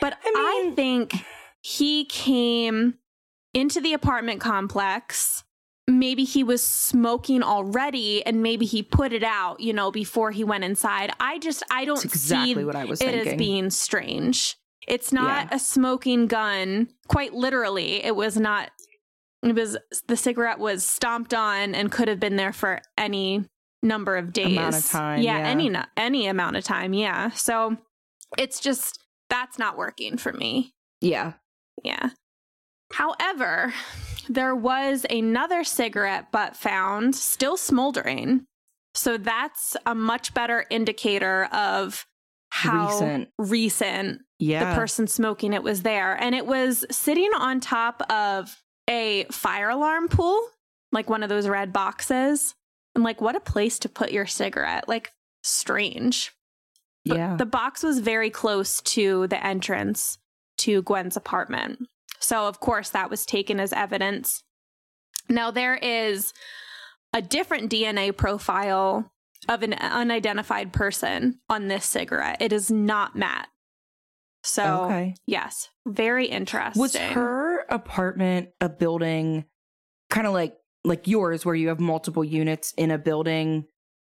But 0.00 0.18
I 0.24 0.70
I, 0.70 0.74
think 0.74 1.14
he 1.60 2.04
came 2.04 2.94
into 3.52 3.80
the 3.80 3.94
apartment 3.94 4.40
complex. 4.40 5.43
Maybe 5.86 6.24
he 6.24 6.42
was 6.42 6.62
smoking 6.62 7.42
already 7.42 8.24
and 8.24 8.42
maybe 8.42 8.64
he 8.64 8.82
put 8.82 9.12
it 9.12 9.22
out, 9.22 9.60
you 9.60 9.72
know, 9.74 9.90
before 9.90 10.30
he 10.30 10.42
went 10.42 10.64
inside. 10.64 11.12
I 11.20 11.38
just, 11.38 11.62
I 11.70 11.84
don't 11.84 11.96
That's 11.96 12.06
exactly 12.06 12.54
see 12.54 12.64
what 12.64 12.74
I 12.76 12.86
was 12.86 13.00
it 13.02 13.10
thinking. 13.10 13.32
as 13.32 13.38
being 13.38 13.70
strange. 13.70 14.56
It's 14.88 15.12
not 15.12 15.48
Yeah. 15.50 15.56
a 15.56 15.58
smoking 15.58 16.26
gun. 16.26 16.88
Quite 17.08 17.34
literally, 17.34 18.02
it 18.04 18.16
was 18.16 18.36
not. 18.38 18.70
It 19.42 19.54
was 19.54 19.76
the 20.08 20.16
cigarette 20.16 20.58
was 20.58 20.86
stomped 20.86 21.34
on 21.34 21.74
and 21.74 21.92
could 21.92 22.08
have 22.08 22.18
been 22.20 22.36
there 22.36 22.52
for 22.54 22.80
any 22.96 23.44
number 23.82 24.16
of 24.16 24.32
days, 24.32 24.56
Amount 24.56 24.76
of 24.76 24.88
time, 24.88 25.20
Yeah, 25.22 25.38
yeah. 25.38 25.46
any 25.48 25.70
any 25.98 26.26
amount 26.26 26.56
of 26.56 26.64
time. 26.64 26.94
Yeah. 26.94 27.28
So 27.30 27.76
it's 28.38 28.58
just 28.60 28.98
that's 29.28 29.58
not 29.58 29.76
working 29.76 30.16
for 30.16 30.32
me. 30.32 30.72
yeah. 31.02 31.34
Yeah. 31.82 32.10
However, 32.92 33.74
there 34.28 34.54
was 34.54 35.04
another 35.10 35.64
cigarette 35.64 36.30
butt 36.32 36.56
found 36.56 37.14
still 37.14 37.56
smoldering. 37.56 38.46
So 38.94 39.16
that's 39.16 39.76
a 39.86 39.94
much 39.94 40.34
better 40.34 40.64
indicator 40.70 41.46
of 41.52 42.06
how 42.50 42.86
Recent. 42.88 43.28
recent 43.38 44.22
Yeah. 44.38 44.70
the 44.70 44.76
person 44.78 45.06
smoking 45.08 45.52
it 45.52 45.62
was 45.64 45.82
there. 45.82 46.14
And 46.14 46.34
it 46.34 46.46
was 46.46 46.84
sitting 46.90 47.30
on 47.36 47.58
top 47.60 48.02
of 48.10 48.62
a 48.88 49.24
fire 49.32 49.70
alarm 49.70 50.08
pool, 50.08 50.40
like 50.92 51.10
one 51.10 51.22
of 51.24 51.28
those 51.28 51.48
red 51.48 51.72
boxes. 51.72 52.54
And 52.94 53.02
like, 53.02 53.20
what 53.20 53.34
a 53.34 53.40
place 53.40 53.80
to 53.80 53.88
put 53.88 54.12
your 54.12 54.26
cigarette. 54.26 54.88
Like, 54.88 55.12
strange. 55.42 56.32
But 57.04 57.18
yeah. 57.18 57.36
The 57.36 57.46
box 57.46 57.82
was 57.82 57.98
very 57.98 58.30
close 58.30 58.80
to 58.82 59.26
the 59.26 59.44
entrance 59.44 60.18
to 60.58 60.82
Gwen's 60.82 61.16
apartment. 61.16 61.88
So, 62.18 62.46
of 62.46 62.60
course, 62.60 62.90
that 62.90 63.10
was 63.10 63.26
taken 63.26 63.60
as 63.60 63.72
evidence. 63.72 64.42
Now, 65.28 65.50
there 65.50 65.76
is 65.76 66.32
a 67.12 67.22
different 67.22 67.70
DNA 67.70 68.16
profile 68.16 69.12
of 69.48 69.62
an 69.62 69.74
unidentified 69.74 70.72
person 70.72 71.40
on 71.48 71.68
this 71.68 71.84
cigarette. 71.84 72.40
It 72.40 72.52
is 72.52 72.70
not 72.70 73.14
Matt. 73.14 73.48
So, 74.42 74.84
okay. 74.84 75.14
yes, 75.26 75.70
very 75.86 76.26
interesting. 76.26 76.80
Was 76.80 76.96
her 76.96 77.60
apartment 77.70 78.50
a 78.60 78.68
building 78.68 79.46
kind 80.10 80.26
of 80.26 80.32
like 80.32 80.54
like 80.84 81.08
yours 81.08 81.46
where 81.46 81.54
you 81.54 81.68
have 81.68 81.80
multiple 81.80 82.22
units 82.22 82.72
in 82.76 82.90
a 82.90 82.98
building 82.98 83.64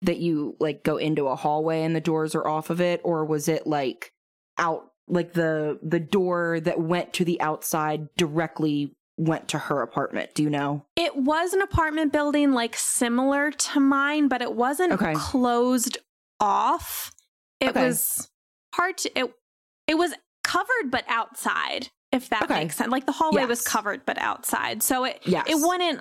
that 0.02 0.18
you 0.18 0.54
like 0.60 0.84
go 0.84 0.96
into 0.98 1.28
a 1.28 1.34
hallway 1.34 1.82
and 1.82 1.96
the 1.96 2.00
doors 2.00 2.34
are 2.34 2.46
off 2.46 2.70
of 2.70 2.80
it 2.80 3.00
or 3.04 3.24
was 3.24 3.48
it 3.48 3.66
like 3.66 4.12
out 4.58 4.90
like 5.08 5.32
the 5.32 5.78
the 5.82 6.00
door 6.00 6.60
that 6.60 6.80
went 6.80 7.12
to 7.14 7.24
the 7.24 7.40
outside 7.40 8.08
directly 8.16 8.94
went 9.16 9.48
to 9.48 9.58
her 9.58 9.82
apartment 9.82 10.32
do 10.34 10.42
you 10.44 10.50
know 10.50 10.84
It 10.96 11.16
was 11.16 11.52
an 11.52 11.60
apartment 11.60 12.12
building 12.12 12.52
like 12.52 12.76
similar 12.76 13.50
to 13.50 13.80
mine, 13.80 14.28
but 14.28 14.42
it 14.42 14.52
wasn't 14.54 14.92
Okay. 14.92 15.14
closed 15.14 15.98
off. 16.40 17.12
It 17.60 17.70
Okay. 17.70 17.86
was 17.86 18.30
hard 18.74 18.96
to 18.98 19.18
it 19.18 19.34
it 19.86 19.96
was 19.96 20.14
covered 20.44 20.90
but 20.90 21.04
outside, 21.08 21.88
if 22.12 22.28
that 22.30 22.44
Okay. 22.44 22.60
makes 22.60 22.76
sense. 22.76 22.90
Like 22.90 23.06
the 23.06 23.12
hallway 23.12 23.44
was 23.44 23.62
covered 23.62 24.02
but 24.06 24.18
outside. 24.18 24.82
So 24.82 25.04
it 25.04 25.20
yes 25.24 25.46
it 25.48 25.56
wouldn't 25.56 26.00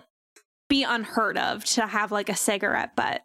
be 0.69 0.83
unheard 0.83 1.37
of 1.37 1.63
to 1.65 1.87
have 1.87 2.11
like 2.11 2.29
a 2.29 2.35
cigarette 2.35 2.95
butt. 2.95 3.23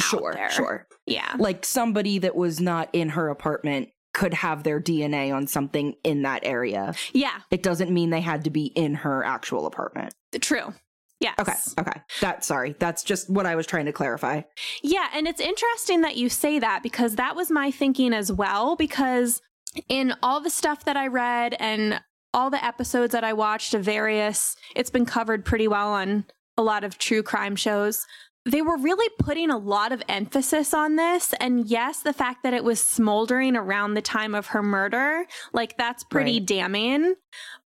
sure 0.00 0.32
there. 0.34 0.50
sure 0.50 0.86
Yeah. 1.06 1.36
like 1.38 1.64
somebody 1.64 2.18
that 2.18 2.34
was 2.34 2.60
not 2.60 2.88
in 2.92 3.10
her 3.10 3.28
apartment 3.28 3.90
could 4.12 4.34
have 4.34 4.62
their 4.62 4.80
dna 4.80 5.34
on 5.34 5.46
something 5.46 5.94
in 6.04 6.22
that 6.22 6.40
area 6.44 6.94
Yeah. 7.12 7.40
it 7.50 7.62
doesn't 7.62 7.90
mean 7.90 8.10
they 8.10 8.20
had 8.20 8.44
to 8.44 8.50
be 8.50 8.66
in 8.66 8.94
her 8.94 9.24
actual 9.24 9.66
apartment 9.66 10.14
True. 10.40 10.72
Yes. 11.20 11.34
Okay. 11.38 11.52
Okay. 11.78 12.00
That 12.20 12.44
sorry. 12.44 12.74
That's 12.80 13.04
just 13.04 13.30
what 13.30 13.46
I 13.46 13.54
was 13.54 13.64
trying 13.64 13.84
to 13.86 13.92
clarify. 13.92 14.40
Yeah, 14.82 15.06
and 15.14 15.28
it's 15.28 15.40
interesting 15.40 16.00
that 16.00 16.16
you 16.16 16.28
say 16.28 16.58
that 16.58 16.82
because 16.82 17.14
that 17.14 17.36
was 17.36 17.48
my 17.48 17.70
thinking 17.70 18.12
as 18.12 18.32
well. 18.32 18.74
Because 18.74 19.40
in 19.88 20.14
all 20.20 20.40
the 20.40 20.50
stuff 20.50 20.84
that 20.84 20.96
I 20.96 21.06
read 21.06 21.54
and 21.60 22.00
all 22.34 22.50
the 22.50 22.64
episodes 22.64 23.12
that 23.12 23.22
I 23.22 23.34
watched 23.34 23.72
of 23.72 23.84
various, 23.84 24.56
it's 24.74 24.90
been 24.90 25.06
covered 25.06 25.44
pretty 25.44 25.68
well 25.68 25.90
on 25.92 26.24
a 26.56 26.62
lot 26.62 26.82
of 26.82 26.98
true 26.98 27.22
crime 27.22 27.54
shows. 27.54 28.04
They 28.44 28.62
were 28.62 28.76
really 28.76 29.08
putting 29.18 29.50
a 29.50 29.58
lot 29.58 29.92
of 29.92 30.02
emphasis 30.08 30.74
on 30.74 30.96
this. 30.96 31.32
And 31.40 31.66
yes, 31.66 32.00
the 32.00 32.12
fact 32.12 32.42
that 32.42 32.54
it 32.54 32.64
was 32.64 32.80
smoldering 32.80 33.56
around 33.56 33.94
the 33.94 34.02
time 34.02 34.34
of 34.34 34.46
her 34.48 34.62
murder, 34.62 35.26
like 35.52 35.76
that's 35.78 36.02
pretty 36.04 36.38
Right. 36.38 36.46
damning. 36.46 37.14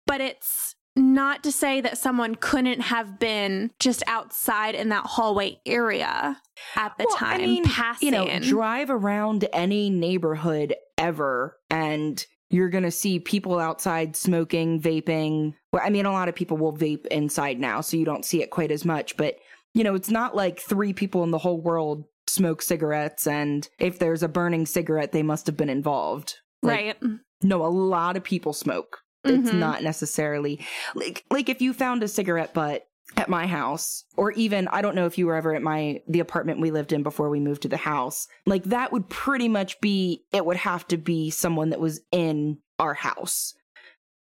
But 0.06 0.20
it's 0.20 0.74
not 0.96 1.42
to 1.44 1.52
say 1.52 1.80
that 1.80 1.96
someone 1.98 2.34
couldn't 2.34 2.80
have 2.80 3.18
been 3.18 3.70
just 3.80 4.02
outside 4.06 4.74
in 4.74 4.90
that 4.90 5.04
hallway 5.06 5.58
area 5.64 6.40
at 6.76 6.96
the 6.98 7.04
Well, 7.08 7.16
time 7.16 7.40
I 7.40 7.46
mean, 7.46 7.64
passing. 7.64 8.06
You 8.06 8.12
know, 8.12 8.38
drive 8.40 8.90
around 8.90 9.48
any 9.52 9.90
neighborhood 9.90 10.74
ever 10.98 11.58
and 11.70 12.24
you're 12.50 12.68
going 12.68 12.84
to 12.84 12.90
see 12.90 13.18
people 13.18 13.58
outside 13.58 14.14
smoking, 14.14 14.78
vaping. 14.80 15.54
Well, 15.72 15.80
I 15.82 15.88
mean, 15.88 16.04
a 16.04 16.12
lot 16.12 16.28
of 16.28 16.34
people 16.34 16.58
will 16.58 16.76
vape 16.76 17.06
inside 17.06 17.58
now, 17.58 17.80
so 17.80 17.96
you 17.96 18.04
don't 18.04 18.26
see 18.26 18.42
it 18.42 18.50
quite 18.50 18.70
as 18.70 18.84
much, 18.84 19.16
but 19.16 19.36
you 19.74 19.84
know, 19.84 19.94
it's 19.94 20.10
not 20.10 20.34
like 20.36 20.58
three 20.60 20.92
people 20.92 21.22
in 21.24 21.30
the 21.30 21.38
whole 21.38 21.60
world 21.60 22.04
smoke 22.28 22.62
cigarettes 22.62 23.26
and 23.26 23.68
if 23.78 23.98
there's 23.98 24.22
a 24.22 24.28
burning 24.28 24.64
cigarette, 24.66 25.12
they 25.12 25.22
must 25.22 25.46
have 25.46 25.56
been 25.56 25.68
involved. 25.68 26.36
Like, 26.62 26.96
right. 27.00 27.12
No, 27.42 27.64
a 27.64 27.68
lot 27.68 28.16
of 28.16 28.22
people 28.24 28.52
smoke. 28.52 28.98
It's 29.24 29.50
Mhm. 29.50 29.58
not 29.58 29.82
necessarily 29.82 30.60
like 30.94 31.24
like 31.30 31.48
if 31.48 31.60
you 31.62 31.72
found 31.72 32.02
a 32.02 32.08
cigarette 32.08 32.54
butt 32.54 32.84
at 33.16 33.28
my 33.28 33.46
house 33.46 34.04
or 34.16 34.32
even 34.32 34.66
I 34.68 34.80
don't 34.82 34.94
know 34.96 35.06
if 35.06 35.18
you 35.18 35.26
were 35.26 35.34
ever 35.36 35.54
at 35.54 35.62
my 35.62 36.00
the 36.08 36.20
apartment 36.20 36.60
we 36.60 36.70
lived 36.70 36.92
in 36.92 37.02
before 37.02 37.28
we 37.30 37.38
moved 37.40 37.62
to 37.62 37.68
the 37.68 37.76
house. 37.76 38.26
Like 38.46 38.64
that 38.64 38.90
would 38.92 39.08
pretty 39.08 39.48
much 39.48 39.80
be 39.80 40.24
it 40.32 40.44
would 40.46 40.56
have 40.56 40.88
to 40.88 40.96
be 40.96 41.30
someone 41.30 41.70
that 41.70 41.80
was 41.80 42.00
in 42.10 42.58
our 42.78 42.94
house. 42.94 43.54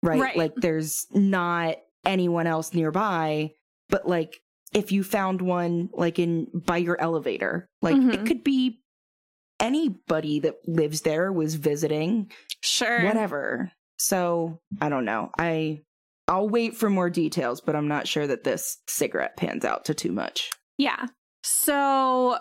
Right? 0.01 0.19
Right. 0.19 0.37
Like 0.37 0.53
there's 0.55 1.05
not 1.11 1.75
anyone 2.05 2.47
else 2.47 2.73
nearby, 2.73 3.51
but 3.89 4.07
like 4.07 4.39
if 4.73 4.91
you 4.91 5.03
found 5.03 5.41
one 5.41 5.89
like 5.93 6.19
in 6.19 6.47
by 6.53 6.77
your 6.77 6.99
elevator, 7.01 7.67
like 7.81 7.95
it 7.95 8.01
Mhm. 8.21 8.27
could 8.27 8.43
be 8.43 8.81
anybody 9.59 10.39
that 10.39 10.55
lives 10.67 11.01
there 11.01 11.31
was 11.31 11.55
visiting 11.55 12.31
Sure. 12.61 13.03
whatever. 13.03 13.71
So 13.97 14.59
I 14.81 14.89
don't 14.89 15.05
know. 15.05 15.31
I 15.37 15.81
I'll 16.27 16.47
wait 16.47 16.75
for 16.77 16.89
more 16.91 17.09
details, 17.09 17.59
but 17.59 17.75
I'm 17.75 17.87
not 17.87 18.07
sure 18.07 18.27
that 18.27 18.43
this 18.43 18.77
cigarette 18.87 19.35
pans 19.35 19.65
out 19.65 19.85
to 19.85 19.95
too 19.95 20.11
much. 20.11 20.51
Yeah. 20.77 21.07
So 21.43 22.37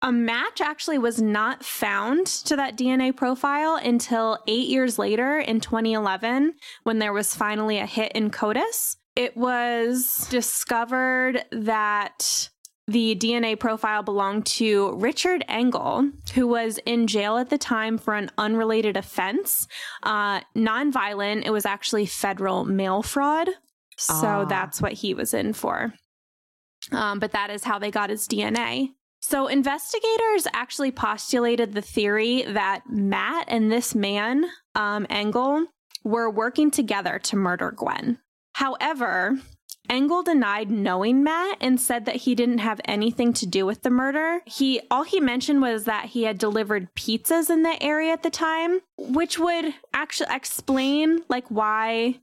a 0.00 0.10
match 0.10 0.60
actually 0.62 0.98
was 0.98 1.20
not 1.20 1.62
found 1.62 2.26
to 2.26 2.56
that 2.56 2.76
DNA 2.76 3.12
profile 3.14 3.76
until 3.76 4.38
eight 4.48 4.66
years 4.68 4.98
later 4.98 5.38
in 5.38 5.60
2011 5.60 6.54
when 6.84 6.98
there 7.00 7.12
was 7.12 7.34
finally 7.34 7.78
a 7.78 7.86
hit 7.86 8.12
in 8.12 8.30
CODIS. 8.30 8.96
It 9.14 9.36
was 9.36 10.26
discovered 10.30 11.44
that 11.52 12.48
the 12.88 13.14
DNA 13.14 13.58
profile 13.58 14.02
belonged 14.02 14.46
to 14.46 14.92
Richard 14.96 15.44
Engel, 15.48 16.10
who 16.34 16.46
was 16.48 16.78
in 16.84 17.06
jail 17.06 17.36
at 17.36 17.48
the 17.50 17.58
time 17.58 17.96
for 17.98 18.14
an 18.14 18.30
unrelated 18.38 18.96
offense. 18.96 19.68
Uh, 20.02 20.40
nonviolent, 20.56 21.44
it 21.44 21.50
was 21.50 21.64
actually 21.66 22.06
federal 22.06 22.64
mail 22.64 23.02
fraud. 23.02 23.48
So 23.98 24.14
Ah. 24.14 24.44
that's 24.46 24.80
what 24.82 24.92
he 24.94 25.14
was 25.14 25.32
in 25.34 25.52
for. 25.52 25.94
Um, 26.90 27.18
but 27.20 27.32
that 27.32 27.50
is 27.50 27.62
how 27.64 27.78
they 27.78 27.90
got 27.90 28.10
his 28.10 28.26
DNA. 28.26 28.88
So 29.20 29.46
investigators 29.46 30.48
actually 30.52 30.90
postulated 30.90 31.74
the 31.74 31.82
theory 31.82 32.42
that 32.42 32.82
Matt 32.88 33.44
and 33.46 33.70
this 33.70 33.94
man, 33.94 34.46
um, 34.74 35.06
Engel, 35.08 35.66
were 36.02 36.28
working 36.28 36.72
together 36.72 37.20
to 37.20 37.36
murder 37.36 37.70
Gwen. 37.70 38.18
However, 38.62 39.40
Engel 39.90 40.22
denied 40.22 40.70
knowing 40.70 41.24
Matt 41.24 41.58
and 41.60 41.80
said 41.80 42.04
that 42.04 42.14
he 42.14 42.36
didn't 42.36 42.58
have 42.58 42.80
anything 42.84 43.32
to 43.32 43.44
do 43.44 43.66
with 43.66 43.82
the 43.82 43.90
murder. 43.90 44.40
He 44.46 44.80
all 44.88 45.02
he 45.02 45.18
mentioned 45.18 45.60
was 45.60 45.82
that 45.86 46.04
he 46.06 46.22
had 46.22 46.38
delivered 46.38 46.94
pizzas 46.94 47.50
in 47.50 47.64
the 47.64 47.82
area 47.82 48.12
at 48.12 48.22
the 48.22 48.30
time, 48.30 48.78
which 48.96 49.36
would 49.36 49.74
actually 49.92 50.28
explain 50.32 51.24
like 51.28 51.48
why 51.48 52.20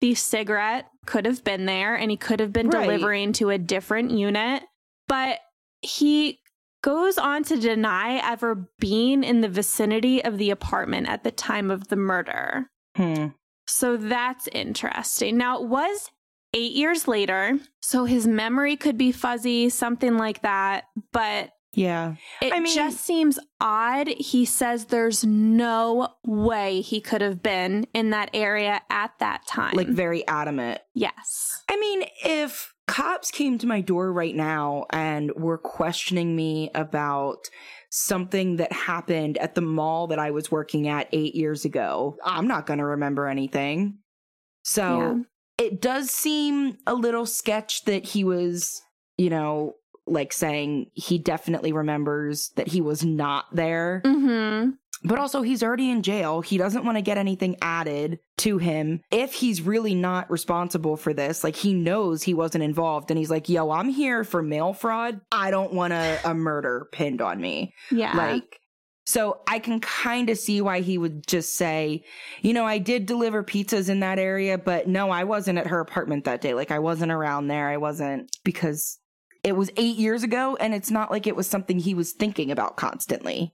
the 0.00 0.16
cigarette 0.16 0.86
could 1.06 1.24
have 1.24 1.44
been 1.44 1.66
there 1.66 1.94
and 1.94 2.10
he 2.10 2.16
could 2.16 2.40
have 2.40 2.52
been 2.52 2.68
Right. 2.68 2.82
delivering 2.82 3.32
to 3.34 3.50
a 3.50 3.56
different 3.58 4.10
unit. 4.10 4.64
But 5.06 5.38
he 5.82 6.40
goes 6.82 7.16
on 7.16 7.44
to 7.44 7.56
deny 7.56 8.16
ever 8.28 8.68
being 8.80 9.22
in 9.22 9.40
the 9.40 9.48
vicinity 9.48 10.22
of 10.24 10.36
the 10.36 10.50
apartment 10.50 11.08
at 11.08 11.22
the 11.22 11.30
time 11.30 11.70
of 11.70 11.86
the 11.88 11.96
murder. 11.96 12.70
Hmm. 12.96 13.28
So 13.66 13.96
that's 13.96 14.48
interesting. 14.52 15.36
Now, 15.36 15.60
it 15.62 15.68
was 15.68 16.10
eight 16.54 16.72
years 16.72 17.06
later, 17.08 17.58
so 17.80 18.04
his 18.04 18.26
memory 18.26 18.76
could 18.76 18.96
be 18.96 19.12
fuzzy, 19.12 19.68
something 19.68 20.16
like 20.16 20.42
that. 20.42 20.84
But 21.12 21.50
Yeah. 21.72 22.14
It 22.40 22.54
I 22.54 22.60
mean- 22.60 22.74
just 22.74 23.00
seems 23.04 23.38
odd. 23.60 24.08
He 24.08 24.44
says 24.46 24.86
there's 24.86 25.24
no 25.24 26.08
way 26.24 26.80
he 26.80 27.00
could 27.02 27.20
have 27.20 27.42
been 27.42 27.86
in 27.92 28.10
that 28.10 28.30
area 28.32 28.80
at 28.88 29.12
that 29.18 29.46
time. 29.46 29.74
Like 29.74 29.88
very 29.88 30.26
adamant. 30.26 30.80
yes. 30.94 31.62
I 31.68 31.76
mean, 31.78 32.04
if 32.24 32.72
cops 32.86 33.30
came 33.32 33.58
to 33.58 33.66
my 33.66 33.80
door 33.82 34.10
right 34.12 34.34
now 34.34 34.86
and 34.90 35.32
were 35.34 35.58
questioning 35.58 36.34
me 36.36 36.70
about 36.74 37.50
something 37.96 38.56
that 38.56 38.72
happened 38.72 39.38
at 39.38 39.54
the 39.54 39.62
mall 39.62 40.08
that 40.08 40.18
I 40.18 40.30
was 40.30 40.50
working 40.50 40.86
at 40.86 41.08
eight 41.12 41.34
years 41.34 41.64
ago, 41.64 42.18
I'm 42.24 42.46
not 42.46 42.66
going 42.66 42.78
to 42.78 42.84
remember 42.84 43.26
anything. 43.26 43.98
So 44.64 45.24
it 45.56 45.80
does 45.80 46.10
seem 46.10 46.76
a 46.86 46.94
little 46.94 47.24
sketch 47.24 47.84
that 47.84 48.04
he 48.04 48.22
was, 48.22 48.82
you 49.16 49.30
know, 49.30 49.76
like 50.06 50.32
saying 50.32 50.90
he 50.92 51.18
definitely 51.18 51.72
remembers 51.72 52.50
that 52.56 52.68
he 52.68 52.80
was 52.80 53.02
not 53.02 53.46
there. 53.52 54.02
Mm-hmm. 54.04 54.70
But 55.04 55.18
also, 55.18 55.42
he's 55.42 55.62
already 55.62 55.90
in 55.90 56.02
jail. 56.02 56.40
He 56.40 56.58
doesn't 56.58 56.84
want 56.84 56.96
to 56.96 57.02
get 57.02 57.18
anything 57.18 57.56
added 57.60 58.18
to 58.38 58.58
him. 58.58 59.02
If 59.10 59.34
he's 59.34 59.60
really 59.62 59.94
not 59.94 60.30
responsible 60.30 60.96
for 60.96 61.12
this, 61.12 61.44
like 61.44 61.54
he 61.54 61.74
knows 61.74 62.22
he 62.22 62.34
wasn't 62.34 62.64
involved, 62.64 63.10
and 63.10 63.18
he's 63.18 63.30
like, 63.30 63.48
yo, 63.48 63.70
I'm 63.70 63.88
here 63.88 64.24
for 64.24 64.42
mail 64.42 64.72
fraud. 64.72 65.20
I 65.30 65.50
don't 65.50 65.72
want 65.72 65.92
a, 65.92 66.18
a 66.24 66.34
murder 66.34 66.88
pinned 66.92 67.20
on 67.20 67.40
me. 67.40 67.74
Yeah. 67.90 68.16
Like, 68.16 68.58
so 69.04 69.42
I 69.46 69.60
can 69.60 69.80
kind 69.80 70.30
of 70.30 70.38
see 70.38 70.60
why 70.60 70.80
he 70.80 70.98
would 70.98 71.26
just 71.28 71.54
say, 71.54 72.02
you 72.40 72.52
know, 72.52 72.64
I 72.64 72.78
did 72.78 73.06
deliver 73.06 73.44
pizzas 73.44 73.88
in 73.88 74.00
that 74.00 74.18
area, 74.18 74.58
but 74.58 74.88
no, 74.88 75.10
I 75.10 75.22
wasn't 75.24 75.58
at 75.58 75.68
her 75.68 75.78
apartment 75.78 76.24
that 76.24 76.40
day. 76.40 76.54
Like, 76.54 76.72
I 76.72 76.80
wasn't 76.80 77.12
around 77.12 77.46
there. 77.46 77.68
I 77.68 77.76
wasn't 77.76 78.36
because 78.42 78.98
it 79.44 79.52
was 79.52 79.70
eight 79.76 79.96
years 79.96 80.24
ago, 80.24 80.56
and 80.58 80.74
it's 80.74 80.90
not 80.90 81.12
like 81.12 81.28
it 81.28 81.36
was 81.36 81.46
something 81.46 81.78
he 81.78 81.94
was 81.94 82.12
thinking 82.12 82.50
about 82.50 82.76
constantly. 82.76 83.52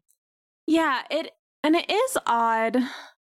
Yeah, 0.66 1.02
it 1.10 1.32
and 1.62 1.76
it 1.76 1.90
is 1.90 2.18
odd 2.26 2.78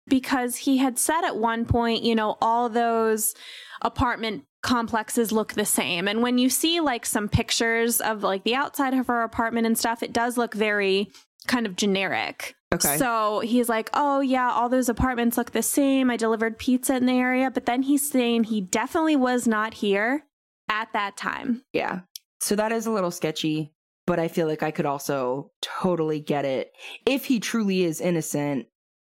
because 0.08 0.58
he 0.58 0.78
had 0.78 0.98
said 0.98 1.24
at 1.24 1.38
one 1.38 1.66
point, 1.66 2.04
you 2.04 2.16
know, 2.16 2.38
all 2.42 2.70
those 2.70 3.36
apartment 3.82 4.46
complexes 4.64 5.32
look 5.32 5.54
the 5.54 5.66
same. 5.66 6.08
And 6.08 6.22
when 6.22 6.38
you 6.38 6.50
see 6.50 6.80
like 6.80 7.06
some 7.06 7.30
pictures 7.30 8.02
of 8.02 8.24
like 8.24 8.44
the 8.44 8.56
outside 8.56 8.94
of 8.94 9.08
her 9.08 9.24
apartment 9.24 9.68
and 9.68 9.78
stuff, 9.78 10.04
it 10.04 10.14
does 10.14 10.38
look 10.38 10.54
very 10.54 11.10
kind 11.48 11.66
of 11.66 11.76
generic. 11.76 12.56
Okay. 12.74 12.98
So 12.98 13.40
he's 13.40 13.70
like, 13.70 13.90
"Oh 13.94 14.20
yeah, 14.20 14.52
all 14.52 14.68
those 14.68 14.90
apartments 14.90 15.38
look 15.38 15.52
the 15.52 15.64
same. 15.64 16.10
I 16.12 16.18
delivered 16.18 16.60
pizza 16.60 16.98
in 16.98 17.06
the 17.06 17.14
area." 17.14 17.50
But 17.50 17.66
then 17.66 17.84
he's 17.84 18.10
saying 18.10 18.46
he 18.46 18.60
definitely 18.60 19.16
was 19.16 19.48
not 19.48 19.76
here 19.76 20.26
at 20.70 20.92
that 20.92 21.16
time. 21.16 21.64
Yeah. 21.72 22.02
So 22.42 22.56
that 22.56 22.74
is 22.74 22.86
a 22.86 22.92
little 22.92 23.12
sketchy, 23.12 23.72
but 24.08 24.18
I 24.18 24.28
feel 24.28 24.48
like 24.48 24.64
I 24.64 24.72
could 24.72 24.88
also 24.88 25.52
totally 25.62 26.20
get 26.20 26.46
it. 26.46 26.72
If 27.06 27.26
he 27.26 27.40
truly 27.40 27.84
is 27.84 28.02
innocent 28.02 28.66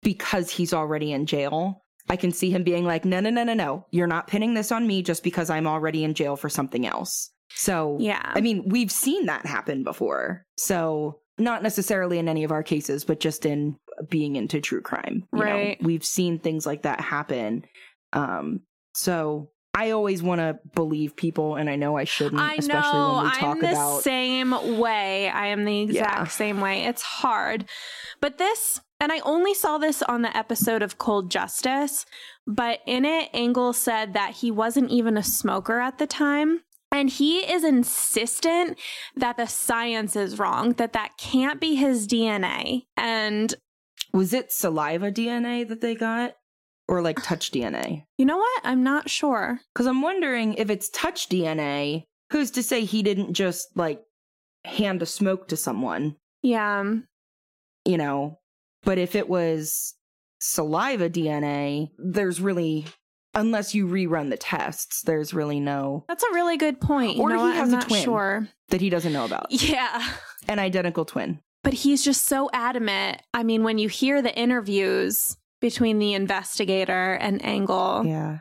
because 0.03 0.51
he's 0.51 0.73
already 0.73 1.13
in 1.13 1.27
jail, 1.27 1.83
I 2.09 2.17
can 2.17 2.33
see 2.33 2.51
him 2.51 2.63
being 2.65 2.85
like, 2.85 3.05
no, 3.05 3.21
no, 3.21 3.29
no, 3.31 3.45
no, 3.45 3.55
no. 3.55 3.87
You're 3.91 4.07
not 4.07 4.27
pinning 4.29 4.55
this 4.55 4.73
on 4.73 4.87
me 4.87 5.03
just 5.03 5.23
because 5.23 5.51
I'm 5.51 5.67
already 5.67 6.05
in 6.05 6.15
jail 6.15 6.37
for 6.37 6.49
something 6.49 6.87
else. 6.87 7.31
So, 7.51 7.99
Yeah. 8.01 8.33
I 8.35 8.41
mean, 8.41 8.63
we've 8.69 8.91
seen 8.91 9.27
that 9.27 9.45
happen 9.45 9.85
before. 9.85 10.45
So, 10.57 11.21
not 11.37 11.63
necessarily 11.65 12.19
in 12.19 12.29
any 12.29 12.45
of 12.45 12.53
our 12.53 12.63
cases, 12.63 13.05
but 13.05 13.19
just 13.21 13.45
in 13.45 13.77
being 14.09 14.37
into 14.37 14.61
true 14.61 14.81
crime. 14.81 15.25
you 15.33 15.39
know? 15.41 15.45
Right. 15.45 15.83
We've 15.83 16.05
seen 16.05 16.39
things 16.39 16.65
like 16.65 16.83
that 16.83 17.01
happen. 17.01 17.65
Um, 18.13 18.61
so 18.95 19.51
I 19.77 19.91
always 19.91 20.23
want 20.23 20.41
to 20.41 20.59
believe 20.75 21.17
people, 21.17 21.57
and 21.57 21.69
I 21.69 21.75
know 21.77 21.97
I 21.97 22.05
shouldn't, 22.05 22.41
I 22.41 22.55
especially 22.55 22.93
know. 22.99 23.15
when 23.17 23.25
we 23.25 23.31
I'm 23.49 23.61
the 23.61 23.71
about. 23.71 24.03
same 24.03 24.79
way. 24.79 25.29
I 25.29 25.49
am 25.49 25.65
the 25.65 25.81
exact 25.83 26.17
Yeah. 26.19 26.25
same 26.29 26.61
way. 26.61 26.85
It's 26.85 27.03
hard. 27.03 27.65
But 28.21 28.39
this, 28.39 28.81
and 29.01 29.11
I 29.11 29.19
only 29.21 29.53
saw 29.53 29.79
this 29.79 30.01
on 30.03 30.23
the 30.23 30.35
episode 30.37 30.83
of 30.83 30.99
Cold 30.99 31.31
Justice, 31.31 32.07
but 32.47 32.81
in 32.87 33.05
it, 33.05 33.31
Engel 33.33 33.73
said 33.73 34.13
that 34.13 34.33
he 34.37 34.51
wasn't 34.53 34.91
even 34.91 35.17
a 35.17 35.23
smoker 35.25 35.81
at 35.81 35.99
the 35.99 36.07
time. 36.07 36.61
And 36.93 37.11
he 37.11 37.39
is 37.41 37.65
insistent 37.65 38.79
that 39.17 39.37
the 39.37 39.47
science 39.47 40.15
is 40.15 40.39
wrong, 40.39 40.75
that 40.75 40.93
that 40.93 41.17
can't 41.19 41.61
be 41.61 41.75
his 41.75 42.07
DNA. 42.07 42.87
And 42.97 43.53
Was 44.13 44.33
it 44.33 44.53
saliva 44.53 45.11
DNA 45.11 45.67
that 45.69 45.81
they 45.81 45.97
got, 45.97 46.37
or 46.89 47.01
like 47.03 47.23
touch 47.23 47.51
DNA? 47.51 48.05
you 48.19 48.25
know 48.27 48.37
what? 48.39 48.61
I'm 48.65 48.83
not 48.83 49.09
sure. 49.11 49.61
Because 49.75 49.87
I'm 49.87 50.03
wondering 50.03 50.55
if 50.55 50.71
it's 50.71 50.89
touch 50.91 51.29
DNA. 51.29 52.05
Who's 52.33 52.51
to 52.53 52.63
say 52.63 52.85
he 52.85 53.03
didn't 53.03 53.35
just 53.35 53.69
like 53.77 54.03
hand 54.65 55.03
a 55.03 55.07
smoke 55.07 55.49
to 55.49 55.57
someone? 55.57 56.17
Yeah. 56.43 56.85
you 57.87 57.97
know, 57.99 58.39
but 58.83 58.99
if 58.99 59.15
it 59.15 59.29
was 59.29 59.95
saliva 60.41 61.09
DNA, 61.09 61.91
there's 61.99 62.41
really, 62.41 62.87
unless 63.35 63.75
you 63.75 63.87
rerun 63.87 64.31
the 64.31 64.37
tests, 64.37 65.03
there's 65.03 65.33
really 65.35 65.61
no 65.61 66.05
That's 66.09 66.23
a 66.25 66.33
really 66.35 66.57
good 66.59 66.81
point. 66.81 67.17
You 67.17 67.23
Or 67.23 67.29
know 67.31 67.47
he 67.51 67.57
has 67.57 67.73
I'm 67.73 67.81
a 67.81 67.83
twin. 67.85 68.05
sure. 68.05 68.49
that 68.69 68.81
he 68.81 68.91
doesn't 68.91 69.13
know 69.13 69.25
about. 69.25 69.47
Yeah. 69.51 70.07
An 70.49 70.59
identical 70.59 71.05
twin. 71.07 71.41
But 71.63 71.73
he's 71.73 72.05
just 72.05 72.25
so 72.27 72.51
adamant. 72.53 73.23
I 73.33 73.43
mean, 73.43 73.63
when 73.65 73.79
you 73.79 73.89
hear 73.89 74.21
the 74.21 74.35
interviews 74.39 75.37
between 75.65 75.99
the 75.99 76.13
investigator 76.13 77.15
and 77.15 77.41
Engel, 77.43 78.03
Yeah. 78.05 78.41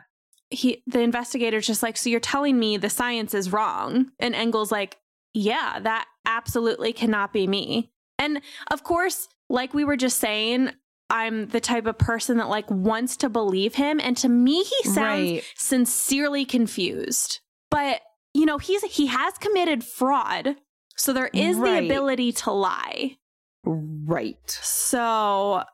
he 0.50 0.82
the 0.86 1.00
investigator's 1.00 1.66
just 1.66 1.82
like, 1.82 1.96
"So 1.96 2.10
you're 2.10 2.20
telling 2.20 2.58
me 2.58 2.76
the 2.76 2.90
science 2.90 3.32
is 3.32 3.50
wrong?" 3.50 4.10
And 4.20 4.34
Engel's 4.34 4.70
like, 4.70 4.98
"Yeah, 5.32 5.80
that 5.80 6.04
absolutely 6.26 6.92
cannot 6.92 7.32
be 7.32 7.46
me." 7.46 7.90
And 8.18 8.42
of 8.70 8.84
course, 8.84 9.28
like 9.48 9.72
we 9.72 9.84
were 9.84 9.96
just 9.96 10.18
saying, 10.18 10.70
I'm 11.08 11.48
the 11.48 11.60
type 11.60 11.86
of 11.86 11.96
person 11.98 12.36
that 12.38 12.48
like 12.48 12.70
wants 12.70 13.16
to 13.18 13.28
believe 13.30 13.74
him, 13.74 14.00
and 14.02 14.16
to 14.18 14.28
me, 14.28 14.62
he 14.62 14.82
sounds 14.90 15.30
Right. 15.30 15.44
sincerely 15.56 16.44
confused. 16.44 17.40
But 17.70 18.02
you 18.34 18.44
know, 18.46 18.58
he's 18.58 18.82
he 18.84 19.06
has 19.06 19.32
committed 19.38 19.82
fraud, 19.82 20.56
so 20.96 21.12
there 21.14 21.30
is 21.32 21.56
Right. 21.56 21.80
the 21.80 21.86
ability 21.86 22.32
to 22.32 22.50
lie. 22.52 23.16
Right. 23.64 24.50
So, 24.62 25.64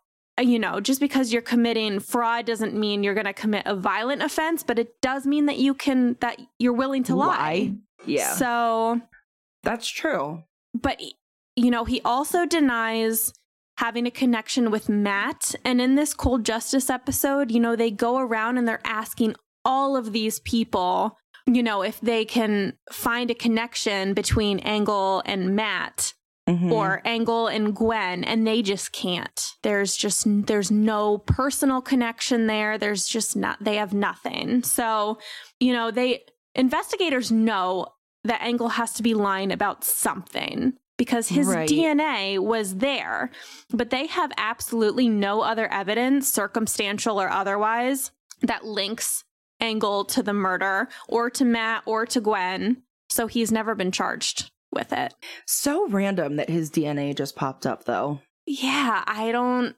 Uh, 0.41 0.43
you 0.43 0.59
know, 0.59 0.81
just 0.81 1.01
because 1.01 1.33
you're 1.33 1.43
committing 1.43 2.01
fraud 2.01 2.47
doesn't 2.47 2.75
mean 2.75 3.05
you're 3.05 3.15
going 3.15 3.27
to 3.27 3.33
commit 3.33 3.63
a 3.67 3.77
violent 3.77 4.23
offense, 4.23 4.63
but 4.63 4.79
it 4.79 5.01
does 5.03 5.27
mean 5.27 5.47
that 5.47 5.59
you 5.59 5.75
can 5.75 6.17
that 6.21 6.41
you're 6.59 6.73
willing 6.73 7.03
to 7.05 7.15
lie. 7.15 7.75
Yeah. 8.07 8.33
So, 8.35 9.01
that's 9.63 9.89
true. 9.89 10.43
but 10.75 11.01
you 11.57 11.71
know, 11.71 11.85
he 11.85 12.01
also 12.05 12.47
denies 12.47 13.35
having 13.79 14.07
a 14.07 14.11
connection 14.11 14.71
with 14.71 14.89
Matt. 14.89 15.55
And 15.65 15.81
in 15.81 15.95
this 15.95 16.15
cold 16.15 16.45
justice 16.45 16.91
episode, 16.91 17.51
you 17.51 17.61
know, 17.61 17.77
they 17.77 17.91
go 17.91 18.19
around 18.19 18.57
and 18.57 18.67
they're 18.67 18.81
asking 18.85 19.35
all 19.65 19.97
of 19.97 20.13
these 20.13 20.39
people, 20.41 21.19
you 21.47 21.63
know, 21.63 21.83
if 21.83 22.01
they 22.01 22.25
can 22.25 22.75
find 22.91 23.31
a 23.31 23.35
connection 23.35 24.15
between 24.15 24.59
Engel 24.61 25.23
and 25.27 25.57
Matt 25.57 26.15
Mhm. 26.51 26.73
or 26.73 27.01
Engel 27.05 27.47
and 27.47 27.75
Gwen, 27.75 28.25
and 28.25 28.47
they 28.47 28.63
just 28.63 28.93
can't. 28.93 29.53
There's 29.63 29.97
just 29.97 30.25
there's 30.27 30.71
no 30.71 31.19
personal 31.19 31.81
connection 31.81 32.47
there. 32.47 32.79
There's 32.79 33.07
just 33.07 33.37
not 33.37 33.63
they 33.63 33.77
have 33.77 33.93
nothing. 33.95 34.63
So, 34.63 35.19
you 35.59 35.73
know, 35.73 35.91
they 35.91 36.25
investigators 36.55 37.31
know 37.31 37.87
that 38.25 38.43
Engel 38.43 38.69
has 38.71 38.93
to 38.95 39.03
be 39.03 39.15
lying 39.15 39.51
about 39.53 39.85
something 39.85 40.75
because 40.99 41.29
his 41.29 41.47
Right. 41.47 41.69
DNA 41.69 42.39
was 42.39 42.77
there, 42.77 43.31
but 43.71 43.89
they 43.91 44.07
have 44.09 44.31
absolutely 44.37 45.09
no 45.09 45.41
other 45.41 45.67
evidence, 45.73 46.29
circumstantial 46.29 47.21
or 47.21 47.31
otherwise, 47.31 48.11
that 48.43 48.65
links 48.67 49.25
Engel 49.61 50.05
to 50.07 50.23
the 50.23 50.33
murder 50.35 50.89
or 51.09 51.31
to 51.31 51.45
Matt 51.45 51.83
or 51.87 52.05
to 52.07 52.21
Gwen. 52.21 52.83
So 53.09 53.27
he's 53.27 53.51
never 53.51 53.75
been 53.75 53.91
charged 53.93 54.51
with 54.73 54.93
it. 54.93 55.15
so 55.47 55.89
random 55.89 56.37
that 56.37 56.49
his 56.49 56.71
DNA 56.71 57.15
just 57.17 57.37
popped 57.37 57.67
up, 57.67 57.85
though. 57.85 58.21
Yeah, 58.47 59.03
I 59.07 59.33
don't. 59.33 59.77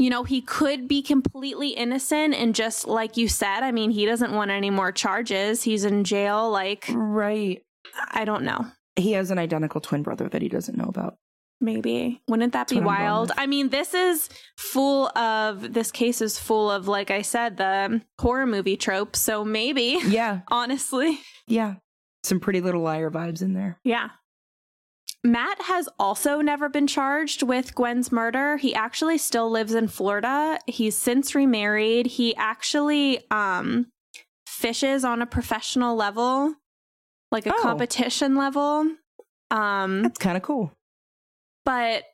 You 0.00 0.10
know, 0.10 0.22
he 0.22 0.40
could 0.42 0.86
be 0.86 1.02
completely 1.02 1.70
innocent 1.70 2.32
and 2.34 2.54
just 2.54 2.86
like 2.86 3.16
you 3.16 3.26
said, 3.26 3.62
I 3.64 3.72
mean, 3.72 3.90
he 3.90 4.06
doesn't 4.06 4.32
want 4.32 4.52
any 4.52 4.70
more 4.70 4.92
charges. 4.92 5.64
He's 5.64 5.84
in 5.84 6.04
jail. 6.04 6.48
Like, 6.50 6.84
Right. 6.88 7.62
I 8.12 8.24
don't 8.24 8.44
know. 8.44 8.64
He 8.94 9.12
has 9.12 9.32
an 9.32 9.38
identical 9.40 9.80
twin 9.80 10.04
brother 10.04 10.28
that 10.28 10.40
he 10.40 10.48
doesn't 10.48 10.78
know 10.78 10.84
about. 10.88 11.16
Maybe. 11.60 12.22
Wouldn't 12.28 12.52
that 12.52 12.68
be 12.68 12.76
That's 12.76 12.86
what 12.86 12.98
wild? 13.00 13.32
I 13.36 13.46
mean, 13.48 13.70
this 13.70 13.92
is 13.92 14.28
full 14.56 15.08
of, 15.18 15.72
this 15.74 15.90
case 15.90 16.20
is 16.20 16.38
full 16.38 16.70
of, 16.70 16.86
like 16.86 17.10
I 17.10 17.22
said, 17.22 17.56
the 17.56 18.00
horror 18.20 18.46
movie 18.46 18.76
trope. 18.76 19.16
So 19.16 19.44
maybe, 19.44 19.98
Yeah. 20.06 20.42
honestly. 20.48 21.18
Yeah. 21.48 21.74
Some 22.22 22.38
pretty 22.38 22.60
little 22.60 22.82
liar 22.82 23.10
vibes 23.10 23.42
in 23.42 23.54
there. 23.54 23.80
Yeah. 23.82 24.10
Matt 25.24 25.62
has 25.62 25.88
also 25.98 26.40
never 26.40 26.68
been 26.68 26.86
charged 26.86 27.42
with 27.42 27.74
Gwen's 27.74 28.12
murder. 28.12 28.56
He 28.56 28.74
actually 28.74 29.18
still 29.18 29.50
lives 29.50 29.74
in 29.74 29.88
Florida. 29.88 30.58
He's 30.66 30.96
since 30.96 31.34
remarried. 31.34 32.06
He 32.06 32.34
actually 32.36 33.28
um 33.30 33.86
fishes 34.46 35.04
on 35.04 35.20
a 35.22 35.26
professional 35.26 35.94
level, 35.96 36.54
like 37.32 37.46
a 37.46 37.52
Oh. 37.54 37.62
competition 37.62 38.36
level. 38.36 38.90
Um 39.50 40.02
That's 40.02 40.18
kind 40.18 40.36
of 40.36 40.42
cool. 40.42 40.72
but 41.64 42.04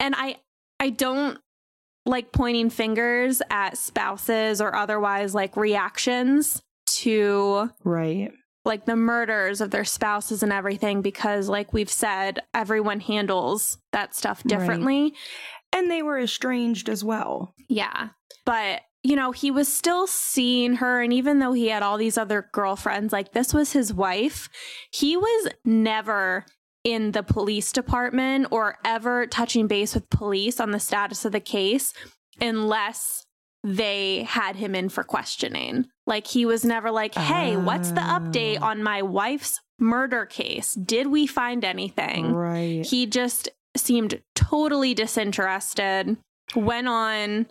and 0.00 0.14
I 0.16 0.36
I 0.80 0.90
don't 0.90 1.38
like 2.06 2.32
pointing 2.32 2.68
fingers 2.70 3.40
at 3.50 3.78
spouses 3.78 4.60
or 4.60 4.74
otherwise 4.74 5.34
like 5.34 5.56
reactions 5.56 6.60
to 6.86 7.70
Right. 7.84 8.32
Like 8.64 8.86
the 8.86 8.96
murders 8.96 9.60
of 9.60 9.70
their 9.70 9.84
spouses 9.84 10.42
and 10.42 10.52
everything 10.52 11.02
because 11.02 11.48
like 11.48 11.72
we've 11.72 11.90
said 11.90 12.40
everyone 12.54 13.00
handles 13.00 13.78
that 13.92 14.14
stuff 14.14 14.38
Right. 14.44 14.48
differently. 14.58 15.14
And 15.72 15.90
they 15.90 16.02
were 16.02 16.18
estranged 16.18 16.88
as 16.88 17.02
well. 17.02 17.54
Yeah. 17.68 18.10
But, 18.46 18.82
you 19.02 19.16
know, 19.16 19.32
he 19.32 19.50
was 19.50 19.66
still 19.72 20.06
seeing 20.06 20.76
her. 20.76 21.02
And 21.02 21.12
even 21.12 21.40
though 21.40 21.52
he 21.52 21.68
had 21.68 21.82
all 21.82 21.98
these 21.98 22.16
other 22.16 22.48
girlfriends, 22.52 23.12
like 23.12 23.32
this 23.32 23.52
was 23.52 23.72
his 23.72 23.92
wife, 23.92 24.48
he 24.92 25.16
was 25.16 25.48
never 25.64 26.46
in 26.84 27.10
the 27.12 27.22
police 27.22 27.72
department 27.72 28.46
or 28.50 28.78
ever 28.84 29.26
touching 29.26 29.66
base 29.66 29.94
with 29.94 30.08
police 30.10 30.60
on 30.60 30.70
the 30.70 30.78
status 30.78 31.24
of 31.24 31.32
the 31.32 31.40
case 31.40 31.92
unless 32.40 33.23
they 33.64 34.22
had 34.24 34.54
him 34.56 34.74
in 34.74 34.88
for 34.90 35.02
questioning. 35.02 35.86
Like 36.06 36.26
he 36.26 36.44
was 36.46 36.64
never 36.64 36.90
like, 36.90 37.14
hey, 37.14 37.56
what's 37.56 37.90
the 37.90 38.00
update 38.02 38.58
Ah. 38.60 38.68
on 38.70 38.82
my 38.82 39.00
wife's 39.02 39.60
murder 39.78 40.26
case? 40.26 40.74
Did 40.74 41.06
we 41.08 41.26
find 41.26 41.64
anything? 41.64 42.32
Right. 42.32 42.84
he 42.86 43.06
just 43.06 43.48
seemed 43.76 44.22
totally 44.36 44.94
disinterested 44.94 46.16
went 46.54 46.86
on 46.86 47.46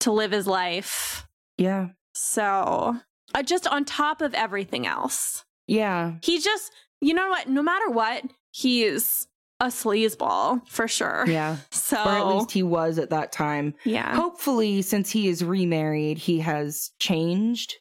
to 0.00 0.12
live 0.12 0.32
his 0.32 0.46
life 0.46 1.26
yeah. 1.56 1.88
so 2.14 2.96
uh, 3.34 3.42
just 3.42 3.66
on 3.68 3.84
top 3.86 4.20
of 4.20 4.34
everything 4.34 4.86
else 4.86 5.44
Yeah. 5.66 6.14
he 6.22 6.40
just 6.40 6.70
you 7.00 7.14
know 7.14 7.30
what 7.30 7.48
no 7.48 7.62
matter 7.62 7.88
what 7.88 8.24
he's 8.50 9.26
a 9.62 9.66
sleazeball 9.66 10.60
for 10.68 10.86
sure 10.88 11.24
Yeah. 11.26 11.56
so 11.70 11.96
Or 11.96 12.08
at 12.10 12.26
least 12.26 12.50
he 12.50 12.62
was 12.62 12.98
at 12.98 13.10
that 13.10 13.30
time. 13.32 13.74
yeah 13.84 14.14
Hopefully, 14.14 14.82
since 14.82 15.08
he 15.10 15.28
is 15.28 15.42
remarried, 15.44 16.18
he 16.18 16.40
has 16.40 16.90
changed 16.98 17.74